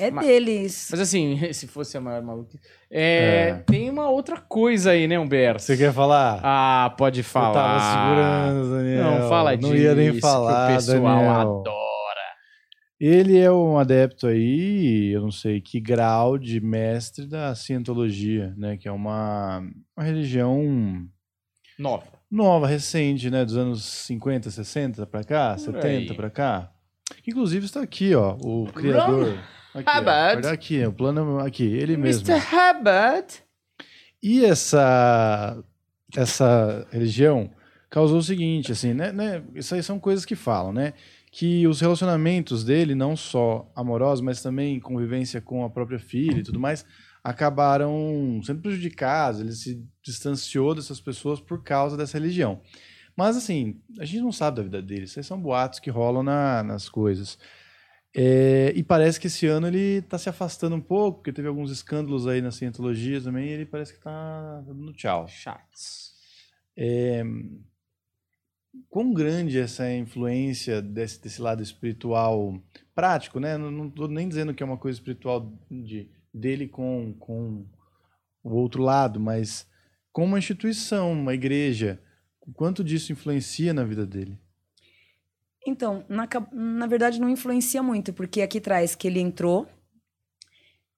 [0.00, 0.88] É Mas- deles.
[0.90, 2.56] Mas assim, se fosse a maior maluca.
[2.90, 3.54] É, É.
[3.66, 5.60] Tem uma outra coisa aí, né, Humberto?
[5.62, 6.40] Você quer falar?
[6.42, 7.48] Ah, pode falar.
[7.48, 9.20] Eu tava segurando, Daniel.
[9.20, 9.68] Não fala disso.
[9.70, 11.30] Não ia nem que falar, o pessoal Daniel.
[11.40, 11.78] adora.
[13.00, 18.76] Ele é um adepto aí, eu não sei que grau de mestre da cientologia, né?
[18.76, 19.60] Que é uma,
[19.96, 21.06] uma religião
[21.78, 22.17] Nova.
[22.30, 23.44] Nova, recente, né?
[23.44, 26.14] Dos anos 50, 60 pra cá, Por 70 aí.
[26.16, 26.70] pra cá.
[27.26, 29.38] Inclusive está aqui, ó, o criador.
[29.74, 30.46] Aqui, Hubbard.
[30.48, 32.26] aqui, o plano aqui, ele mesmo.
[32.28, 32.44] Mr.
[32.54, 33.26] Hubbard.
[34.22, 35.62] E essa
[36.16, 37.50] essa religião
[37.90, 39.42] causou o seguinte, assim, né, né?
[39.54, 40.94] Isso aí são coisas que falam, né?
[41.30, 46.42] Que os relacionamentos dele, não só amorosos, mas também convivência com a própria filha e
[46.42, 46.84] tudo mais,
[47.28, 49.40] acabaram sendo prejudicados.
[49.40, 52.60] Ele se distanciou dessas pessoas por causa dessa religião.
[53.16, 55.04] Mas, assim, a gente não sabe da vida dele.
[55.04, 57.38] Isso aí são boatos que rolam na- nas coisas.
[58.16, 61.70] É, e parece que esse ano ele tá se afastando um pouco, porque teve alguns
[61.70, 65.28] escândalos aí na cientologia também, e ele parece que tá dando tchau.
[65.28, 66.12] Chatos.
[66.76, 67.22] É,
[68.88, 72.60] quão grande essa influência desse, desse lado espiritual
[72.94, 73.56] prático, né?
[73.58, 77.64] Não, tô nem dizendo que é uma coisa espiritual de, dele com, com
[78.42, 79.66] o outro lado, mas
[80.12, 82.00] com uma instituição, uma igreja,
[82.40, 84.38] o quanto disso influencia na vida dele?
[85.66, 89.68] Então, na, na verdade, não influencia muito, porque aqui traz que ele entrou,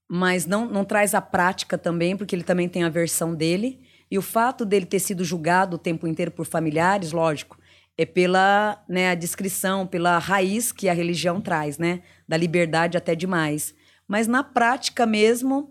[0.09, 3.81] mas não, não traz a prática também, porque ele também tem a versão dele.
[4.11, 7.59] E o fato dele ter sido julgado o tempo inteiro por familiares, lógico,
[7.97, 12.03] é pela né, a descrição, pela raiz que a religião traz, né?
[12.27, 13.75] Da liberdade até demais.
[14.11, 15.71] Mas na prática mesmo,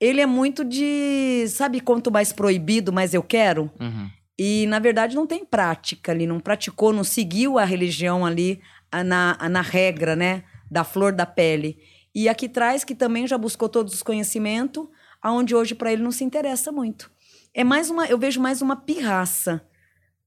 [0.00, 3.70] ele é muito de, sabe, quanto mais proibido, mais eu quero.
[3.78, 4.10] Uhum.
[4.36, 8.60] E, na verdade, não tem prática ali, não praticou, não seguiu a religião ali
[8.90, 10.42] a- na, a- na regra, né?
[10.68, 11.78] Da flor da pele.
[12.12, 14.88] E aqui traz que também já buscou todos os conhecimentos,
[15.22, 17.08] aonde hoje para ele não se interessa muito.
[17.54, 19.62] É mais uma, eu vejo mais uma pirraça.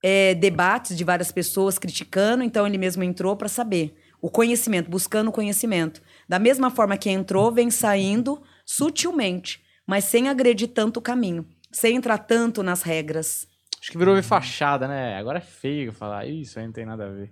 [0.02, 3.94] É, debates de várias pessoas criticando, então ele mesmo entrou para saber.
[4.22, 6.02] O conhecimento, buscando o conhecimento.
[6.28, 11.96] Da mesma forma que entrou, vem saindo sutilmente, mas sem agredir tanto o caminho, sem
[11.96, 13.48] entrar tanto nas regras.
[13.82, 15.18] Acho que virou ver fachada, né?
[15.18, 17.32] Agora é feio falar isso, aí não tem nada a ver.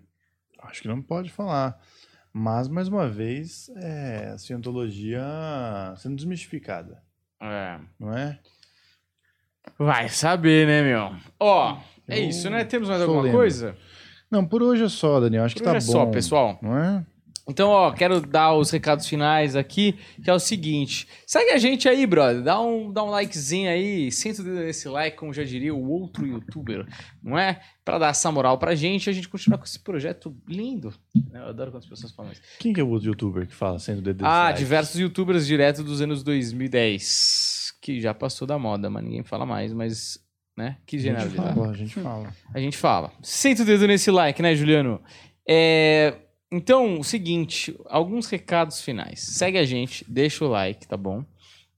[0.63, 1.77] Acho que não pode falar.
[2.31, 5.23] Mas, mais uma vez, é a cientologia
[5.97, 7.01] sendo desmistificada,
[7.41, 7.79] É.
[7.99, 8.39] não é?
[9.77, 11.15] Vai saber, né, meu?
[11.39, 11.77] Ó,
[12.07, 12.63] é Eu isso, né?
[12.63, 13.37] Temos mais alguma lembro.
[13.39, 13.75] coisa?
[14.29, 15.43] Não, por hoje é só, Daniel.
[15.45, 15.91] Acho Por que tá hoje é bom.
[15.93, 16.59] só, pessoal.
[16.61, 17.05] Não é?
[17.49, 21.07] Então, ó, quero dar os recados finais aqui, que é o seguinte.
[21.25, 22.43] Segue a gente aí, brother.
[22.43, 24.11] Dá um, dá um likezinho aí.
[24.11, 26.85] Senta o dedo nesse like, como já diria o outro youtuber,
[27.23, 27.61] não é?
[27.85, 30.93] Pra dar essa moral pra gente e a gente continuar com esse projeto lindo.
[31.33, 32.41] Eu adoro quando as pessoas falam isso.
[32.59, 34.59] Quem que é o outro youtuber que fala sendo dedo Ah, like?
[34.59, 37.75] diversos youtubers direto dos anos 2010.
[37.81, 40.19] Que já passou da moda, mas ninguém fala mais, mas,
[40.57, 40.77] né?
[40.85, 41.55] Que A gente generalidade.
[41.55, 42.33] fala, a gente fala.
[42.53, 43.11] A gente fala.
[43.21, 44.99] Senta o dedo nesse like, né, Juliano?
[45.47, 46.15] É,
[46.51, 49.19] Então, o seguinte, alguns recados finais.
[49.19, 51.23] Segue a gente, deixa o like, tá bom?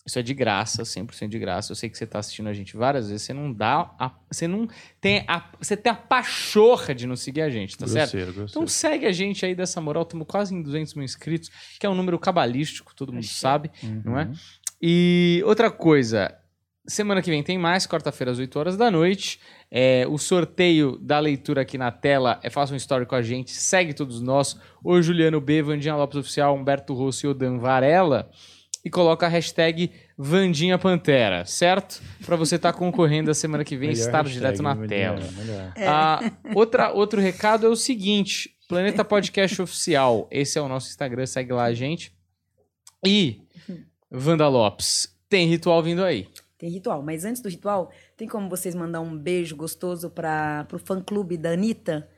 [0.05, 1.71] Isso é de graça, 100% de graça.
[1.71, 4.47] Eu sei que você tá assistindo a gente várias vezes, você não dá a, você
[4.47, 4.67] não
[4.99, 8.11] tem a, você tem a pachorra de não seguir a gente, tá certo?
[8.11, 8.49] grosseiro, grosseiro.
[8.51, 11.89] Então segue a gente aí dessa moral, estamos quase em 200 mil inscritos, que é
[11.89, 13.69] um número cabalístico, todo mundo sabe,
[14.03, 14.25] não é?
[14.25, 14.33] Uhum.
[14.81, 16.33] E outra coisa,
[16.89, 19.39] semana que vem tem mais, quarta-feira às 8 horas da noite.
[19.71, 23.51] É, o sorteio da leitura aqui na tela é faça um story com a gente,
[23.51, 24.57] segue todos nós.
[24.83, 28.29] O Juliano B, Vandinha Lopes Oficial, Humberto Rosso e Odan Varela.
[28.83, 32.01] E coloca a hashtag Vandinha Pantera, certo?
[32.25, 34.87] Pra você estar concorrendo a semana que vem, Melhor estar hashtag, direto na melhor,
[35.19, 35.31] tela.
[35.37, 35.73] melhor.
[35.85, 40.27] Ah, outra, outro recado é o seguinte: Planeta Podcast Oficial.
[40.31, 42.13] Esse é o nosso Instagram, segue lá a gente.
[43.05, 43.41] E,
[44.11, 46.27] Wanda Lopes, tem ritual vindo aí.
[46.59, 50.77] Tem ritual, mas antes do ritual, tem como vocês mandar um beijo gostoso para pro
[50.77, 52.09] fã-clube da Anitta?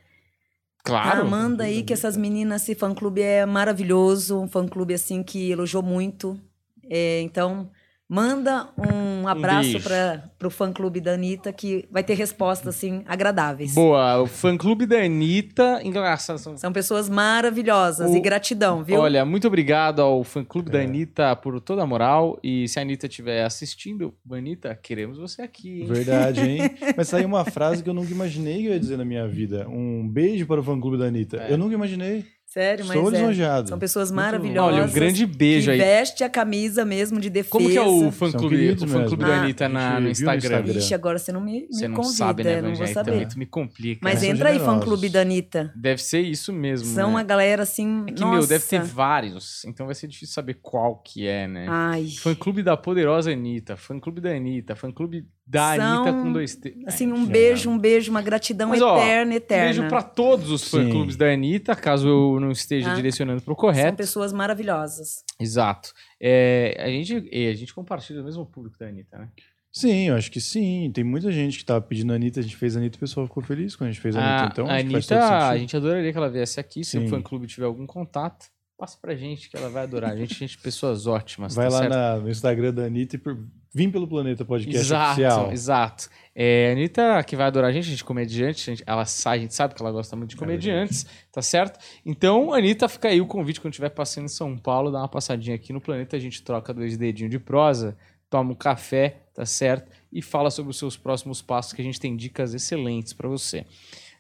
[0.84, 1.22] Claro.
[1.22, 5.84] Ah, manda aí que essas meninas, esse fã-clube é maravilhoso, um fã-clube assim que elogiou
[5.84, 6.42] muito.
[6.90, 7.70] É, então,
[8.14, 9.84] manda um abraço beijo.
[9.88, 13.74] para pro fã-clube da Anitta que vai ter respostas assim agradáveis.
[13.74, 15.80] Boa, o fã clube da Anitta.
[15.82, 16.38] Engraçado.
[16.38, 16.58] São...
[16.58, 19.00] São pessoas maravilhosas O- e gratidão, viu?
[19.00, 20.84] Olha, muito obrigado ao fã clube da É.
[20.84, 22.38] Anitta por toda a moral.
[22.44, 25.82] E se a Anitta estiver assistindo, Anitta, queremos você aqui.
[25.84, 25.88] hein?
[25.88, 26.60] Verdade, hein?
[26.98, 29.66] Mas saiu uma frase que eu nunca imaginei que eu ia dizer na minha vida.
[29.70, 31.38] Um beijo para o fã-clube da Anitta.
[31.38, 31.54] É.
[31.54, 32.26] Eu nunca imaginei.
[32.52, 33.12] Sério, mas Sou é.
[33.12, 33.70] lisonjeado.
[33.70, 34.74] São pessoas maravilhosas.
[34.74, 35.78] Olha, um grande beijo que aí.
[35.78, 37.50] veste a camisa mesmo de defesa.
[37.50, 39.42] Como que é o fã São clube, queridos o fã clube da Ah.
[39.42, 40.58] Anitta na, A gente no Instagram?
[40.58, 40.80] Instagram.
[40.80, 43.12] Ixi, agora você não me, me Você não convida, sabe, né, eu não vou saber.
[43.12, 44.02] Também tu me complica.
[44.04, 45.72] Mas São entra aí, fã-clube da Anitta.
[45.74, 46.88] Deve ser isso mesmo.
[46.88, 47.14] São né?
[47.14, 48.04] uma galera assim.
[48.06, 48.38] É que, nossa.
[48.40, 49.64] meu, deve ter vários.
[49.64, 51.68] Então vai ser difícil saber qual que é, né?
[51.70, 52.10] Ai.
[52.20, 56.32] Fã clube da poderosa Anitta, fã clube da Anitta, fã clube da São, Anitta com
[56.34, 56.78] dois T.
[56.88, 57.32] Assim, É, um enfim.
[57.32, 59.64] beijo, um beijo, uma gratidão Mas, ó, eterna, Um eterna.
[59.66, 60.90] beijo pra todos os fã Sim.
[60.92, 62.96] clubes da Anitta, caso eu não esteja Ah.
[62.96, 63.98] direcionando pro São correto.
[63.98, 65.24] pessoas maravilhosas.
[65.40, 65.92] Exato.
[66.20, 69.28] É, a, gente, a gente compartilha o mesmo público da Anitta, né?
[69.74, 70.92] Sim, eu acho que sim.
[70.94, 73.00] Tem muita gente que tava pedindo a Anitta, a gente fez a Anitta e o
[73.00, 74.52] pessoal ficou feliz quando a gente fez a Anitta.
[74.54, 76.84] Então, a acho que faz Anitta, a gente adoraria que ela viesse aqui.
[76.84, 77.08] Se o Sim.
[77.08, 78.48] fã clube tiver algum contato,
[78.78, 80.12] passa pra gente que ela vai adorar.
[80.12, 81.56] A gente, a gente pessoas ótimas.
[81.56, 81.94] Vai tá lá certo?
[81.94, 83.38] na- no Instagram da Anitta e por...
[83.74, 85.52] vim pelo Planeta Podcast exato, Oficial.
[85.52, 86.10] Exato.
[86.36, 89.06] É, a Anitta, que vai adorar a gente, a gente é comediante, a gente, ela,
[89.06, 91.80] sa- a gente sabe que ela gosta muito de É comediantes, tá certo?
[92.06, 95.56] Então, Anitta, fica aí o convite quando estiver passando em São Paulo, dá uma passadinha
[95.56, 97.98] aqui no Planeta, a gente troca dois dedinhos de prosa,
[98.30, 99.92] toma um café, tá certo?
[100.12, 103.66] E fala sobre os seus próximos passos, que a gente tem dicas excelentes pra você.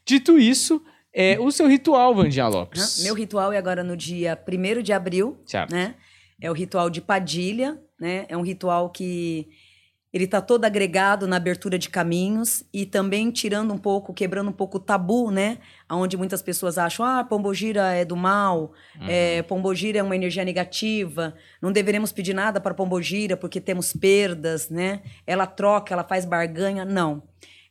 [0.06, 0.82] Dito isso,
[1.14, 3.04] é o seu ritual, Vandinha Lopes.
[3.04, 5.72] Meu ritual é agora no dia 1 de abril, Certo.
[5.74, 5.96] né?
[6.42, 8.26] É o ritual de Padilha, né?
[8.28, 9.48] É um ritual que
[10.14, 14.54] ele tá todo agregado na abertura de caminhos e também tirando um pouco, quebrando um
[14.54, 15.60] pouco o tabu, né?
[15.90, 19.08] Onde muitas pessoas acham, ah, pombogira é do mal, Uhum.
[19.08, 24.70] é, pombogira é uma energia negativa, não deveremos pedir nada para pombogira porque temos perdas,
[24.70, 25.02] né?
[25.26, 27.24] Ela troca, ela faz barganha, não.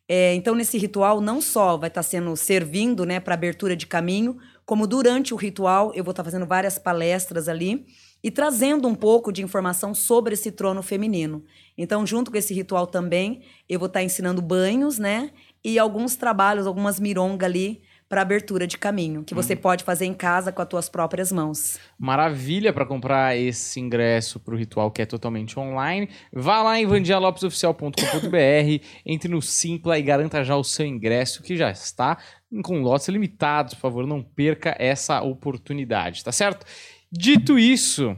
[0.08, 4.38] É, então, nesse ritual, não só vai estar sendo servindo né, para abertura de caminho,
[4.70, 7.86] como durante o ritual eu vou estar fazendo várias palestras ali
[8.22, 11.42] e trazendo um pouco de informação sobre esse trono feminino.
[11.76, 15.32] Então, junto com esse ritual também, eu vou estar ensinando banhos, né?
[15.64, 20.12] E alguns trabalhos, algumas mirongas ali para abertura de caminho, que você pode fazer em
[20.12, 21.78] casa com as tuas próprias mãos.
[21.96, 26.08] Maravilha para comprar esse ingresso para o ritual que é totalmente online.
[26.32, 31.70] Vá lá em vandialopesoficial.com.br, entre no Simpla e garanta já o seu ingresso que já
[31.70, 32.18] está
[32.62, 33.74] com lotes limitados.
[33.74, 36.66] Por favor, não perca essa oportunidade, tá certo?
[37.10, 38.16] Dito isso,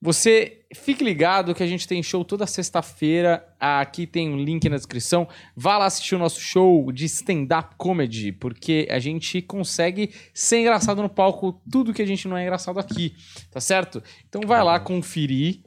[0.00, 3.46] você fique ligado que a gente tem show toda sexta-feira.
[3.60, 5.28] Aqui tem um link na descrição.
[5.54, 11.02] Vá lá assistir o nosso show de stand-up comedy, porque a gente consegue ser engraçado
[11.02, 13.14] no palco tudo que a gente não é engraçado aqui,
[13.50, 14.02] tá certo?
[14.26, 15.60] Então vai lá conferir,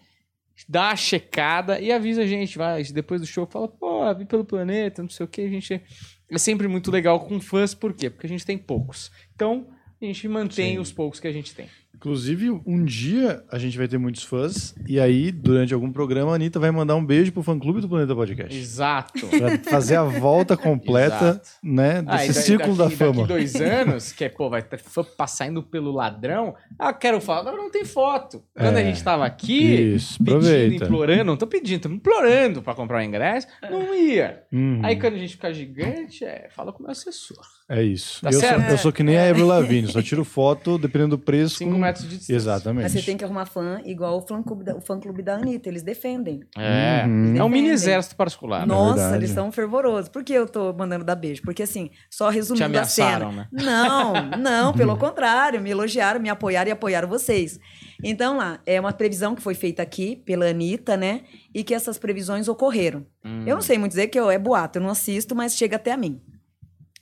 [0.67, 2.57] dá a checada e avisa a gente.
[2.57, 5.41] Vai depois do show, fala, pô, vi pelo planeta, não sei o que.
[5.41, 5.79] A gente
[6.29, 8.09] é sempre muito legal com fãs, por quê?
[8.09, 9.11] Porque a gente tem poucos.
[9.35, 9.67] Então
[10.01, 10.79] a gente mantém Sim.
[10.79, 11.67] os poucos que a gente tem.
[12.07, 16.35] Inclusive, um dia a gente vai ter muitos fãs, e aí, durante algum programa, a
[16.35, 18.53] Anitta vai mandar um beijo pro fã-clube do Planeta Podcast.
[18.59, 19.25] Exato.
[19.25, 21.49] Pra fazer a volta completa, Exato.
[21.63, 23.13] né, Ah, e desse daí- círculo daqui, da fama.
[23.21, 26.53] Daqui dois anos, que é, pô, vai ter fã passando pelo ladrão.
[26.77, 27.39] Ah, quero falar.
[27.39, 28.43] Agora não tem foto.
[28.53, 28.83] Quando a É.
[28.83, 29.63] gente tava aqui,
[29.95, 30.83] Isso, pedindo, aproveita.
[30.85, 34.43] implorando, não tô pedindo, tô implorando pra comprar o ingresso, não ia.
[34.51, 37.37] Uhum, Aí quando a gente ficar gigante, é, fala com o meu assessor.
[37.69, 38.21] É isso.
[38.21, 41.23] Tá eu, sou, eu sou que nem a Avril Lavigne, só tiro foto, dependendo do
[41.23, 41.55] preço.
[41.57, 42.33] 5 com- metros de distância.
[42.35, 42.83] Exatamente.
[42.83, 45.81] Mas você tem que arrumar fã igual o fã-clube da, o fã-clube da Anitta, eles
[45.83, 46.41] defendem.
[46.57, 47.03] É.
[47.05, 47.35] Uhum.
[47.37, 47.71] É um mini Defendem.
[47.71, 48.59] exército particular.
[48.61, 48.65] né?
[48.67, 49.17] Nossa, verdade.
[49.17, 50.09] eles são fervorosos.
[50.09, 51.41] Por que eu tô mandando dar beijo?
[51.43, 53.49] Porque assim, só Te resumindo a ameaçaram, cena.
[53.51, 53.63] né?
[53.63, 57.59] Não, não, pelo contrário, me elogiaram, me apoiaram e apoiaram vocês.
[58.03, 61.21] Então lá, é uma previsão que foi feita aqui pela Anitta, né?
[61.55, 63.05] E que essas previsões ocorreram.
[63.23, 63.43] Hum.
[63.47, 65.91] Eu não sei muito dizer que eu, é boato, eu não assisto, mas chega até
[65.93, 66.19] a mim,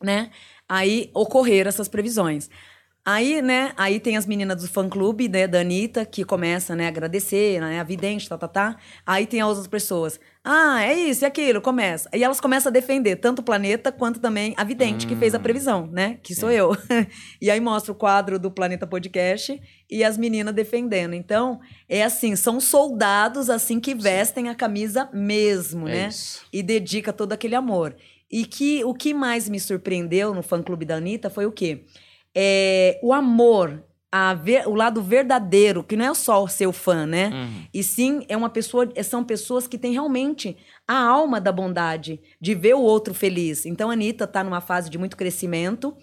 [0.02, 0.30] né?
[0.68, 2.50] Aí ocorreram essas previsões.
[3.04, 6.90] Aí, né, aí tem as meninas do fã-clube, né, da Anitta, que começa, né, a
[6.90, 8.78] agradecer, né, a vidente, tá, tá, tá.
[9.04, 10.20] Aí tem as outras pessoas.
[10.44, 12.08] Ah, é isso e aquilo, começa.
[12.14, 15.40] E elas começam a defender tanto o planeta quanto também a vidente que fez a
[15.40, 16.78] previsão, né, que sou eu.
[17.42, 19.60] e aí mostra o quadro do Planeta Podcast
[19.90, 21.16] e as meninas defendendo.
[21.16, 21.60] Então,
[21.90, 26.08] é assim, são soldados, assim, que vestem a camisa mesmo, É né?
[26.10, 26.46] isso.
[26.54, 27.96] e dedica todo aquele amor.
[28.32, 31.86] E que o que mais me surpreendeu no fã-clube da Anitta foi o quê?
[32.34, 37.06] É, o amor, a ver- o lado verdadeiro, que não é só ser o fã,
[37.06, 37.30] né?
[37.34, 37.66] Uhum.
[37.74, 40.56] E sim, é uma pessoa, são pessoas que têm realmente
[40.88, 43.66] a alma da bondade, de ver o outro feliz.
[43.66, 45.96] Então a Anitta está numa fase de muito crescimento.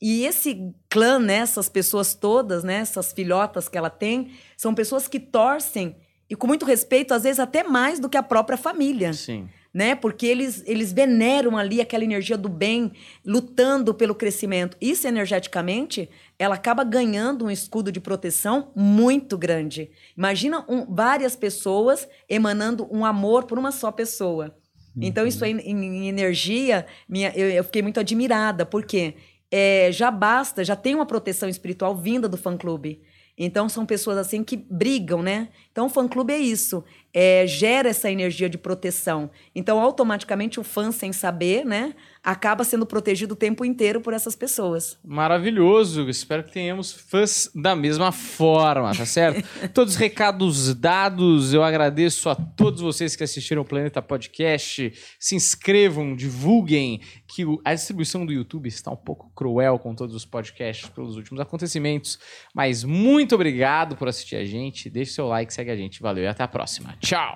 [0.00, 5.08] E esse clã, né, essas pessoas todas, né, essas filhotas que ela tem, são pessoas
[5.08, 5.96] que torcem
[6.28, 9.48] e com muito respeito, às vezes até mais do que a própria família Sim.
[9.74, 9.96] Né?
[9.96, 12.92] Porque eles, eles veneram ali aquela energia do bem,
[13.26, 14.76] lutando pelo crescimento.
[14.80, 19.90] Isso, energeticamente, ela acaba ganhando um escudo de proteção muito grande.
[20.16, 24.56] Imagina um- várias pessoas emanando um amor por uma só pessoa.
[25.02, 29.14] Então, isso aí, em, em energia, minha, eu, eu fiquei muito admirada, porque
[29.50, 33.02] é, já basta, já tem uma proteção espiritual vinda do fã-clube.
[33.36, 35.48] Então, são pessoas assim que brigam, né?
[35.72, 39.30] Então, o fã-clube é isso, é, gera essa energia de proteção.
[39.54, 41.94] Então, automaticamente, o fã, sem saber, né,
[42.24, 44.98] acaba sendo protegido o tempo inteiro por essas pessoas.
[45.04, 46.08] Maravilhoso.
[46.08, 49.46] Espero que tenhamos fãs da mesma forma, tá certo?
[49.74, 51.52] todos os recados dados.
[51.52, 54.92] Eu agradeço a todos vocês que assistiram o Planeta Podcast.
[55.20, 60.24] Se inscrevam, divulguem que a distribuição do YouTube está um pouco cruel com todos os
[60.24, 62.18] podcasts pelos últimos acontecimentos.
[62.54, 64.88] Mas muito obrigado por assistir a gente.
[64.88, 66.00] Deixe seu like, segue a gente.
[66.00, 66.96] Valeu e até a próxima.
[67.04, 67.34] Tchau.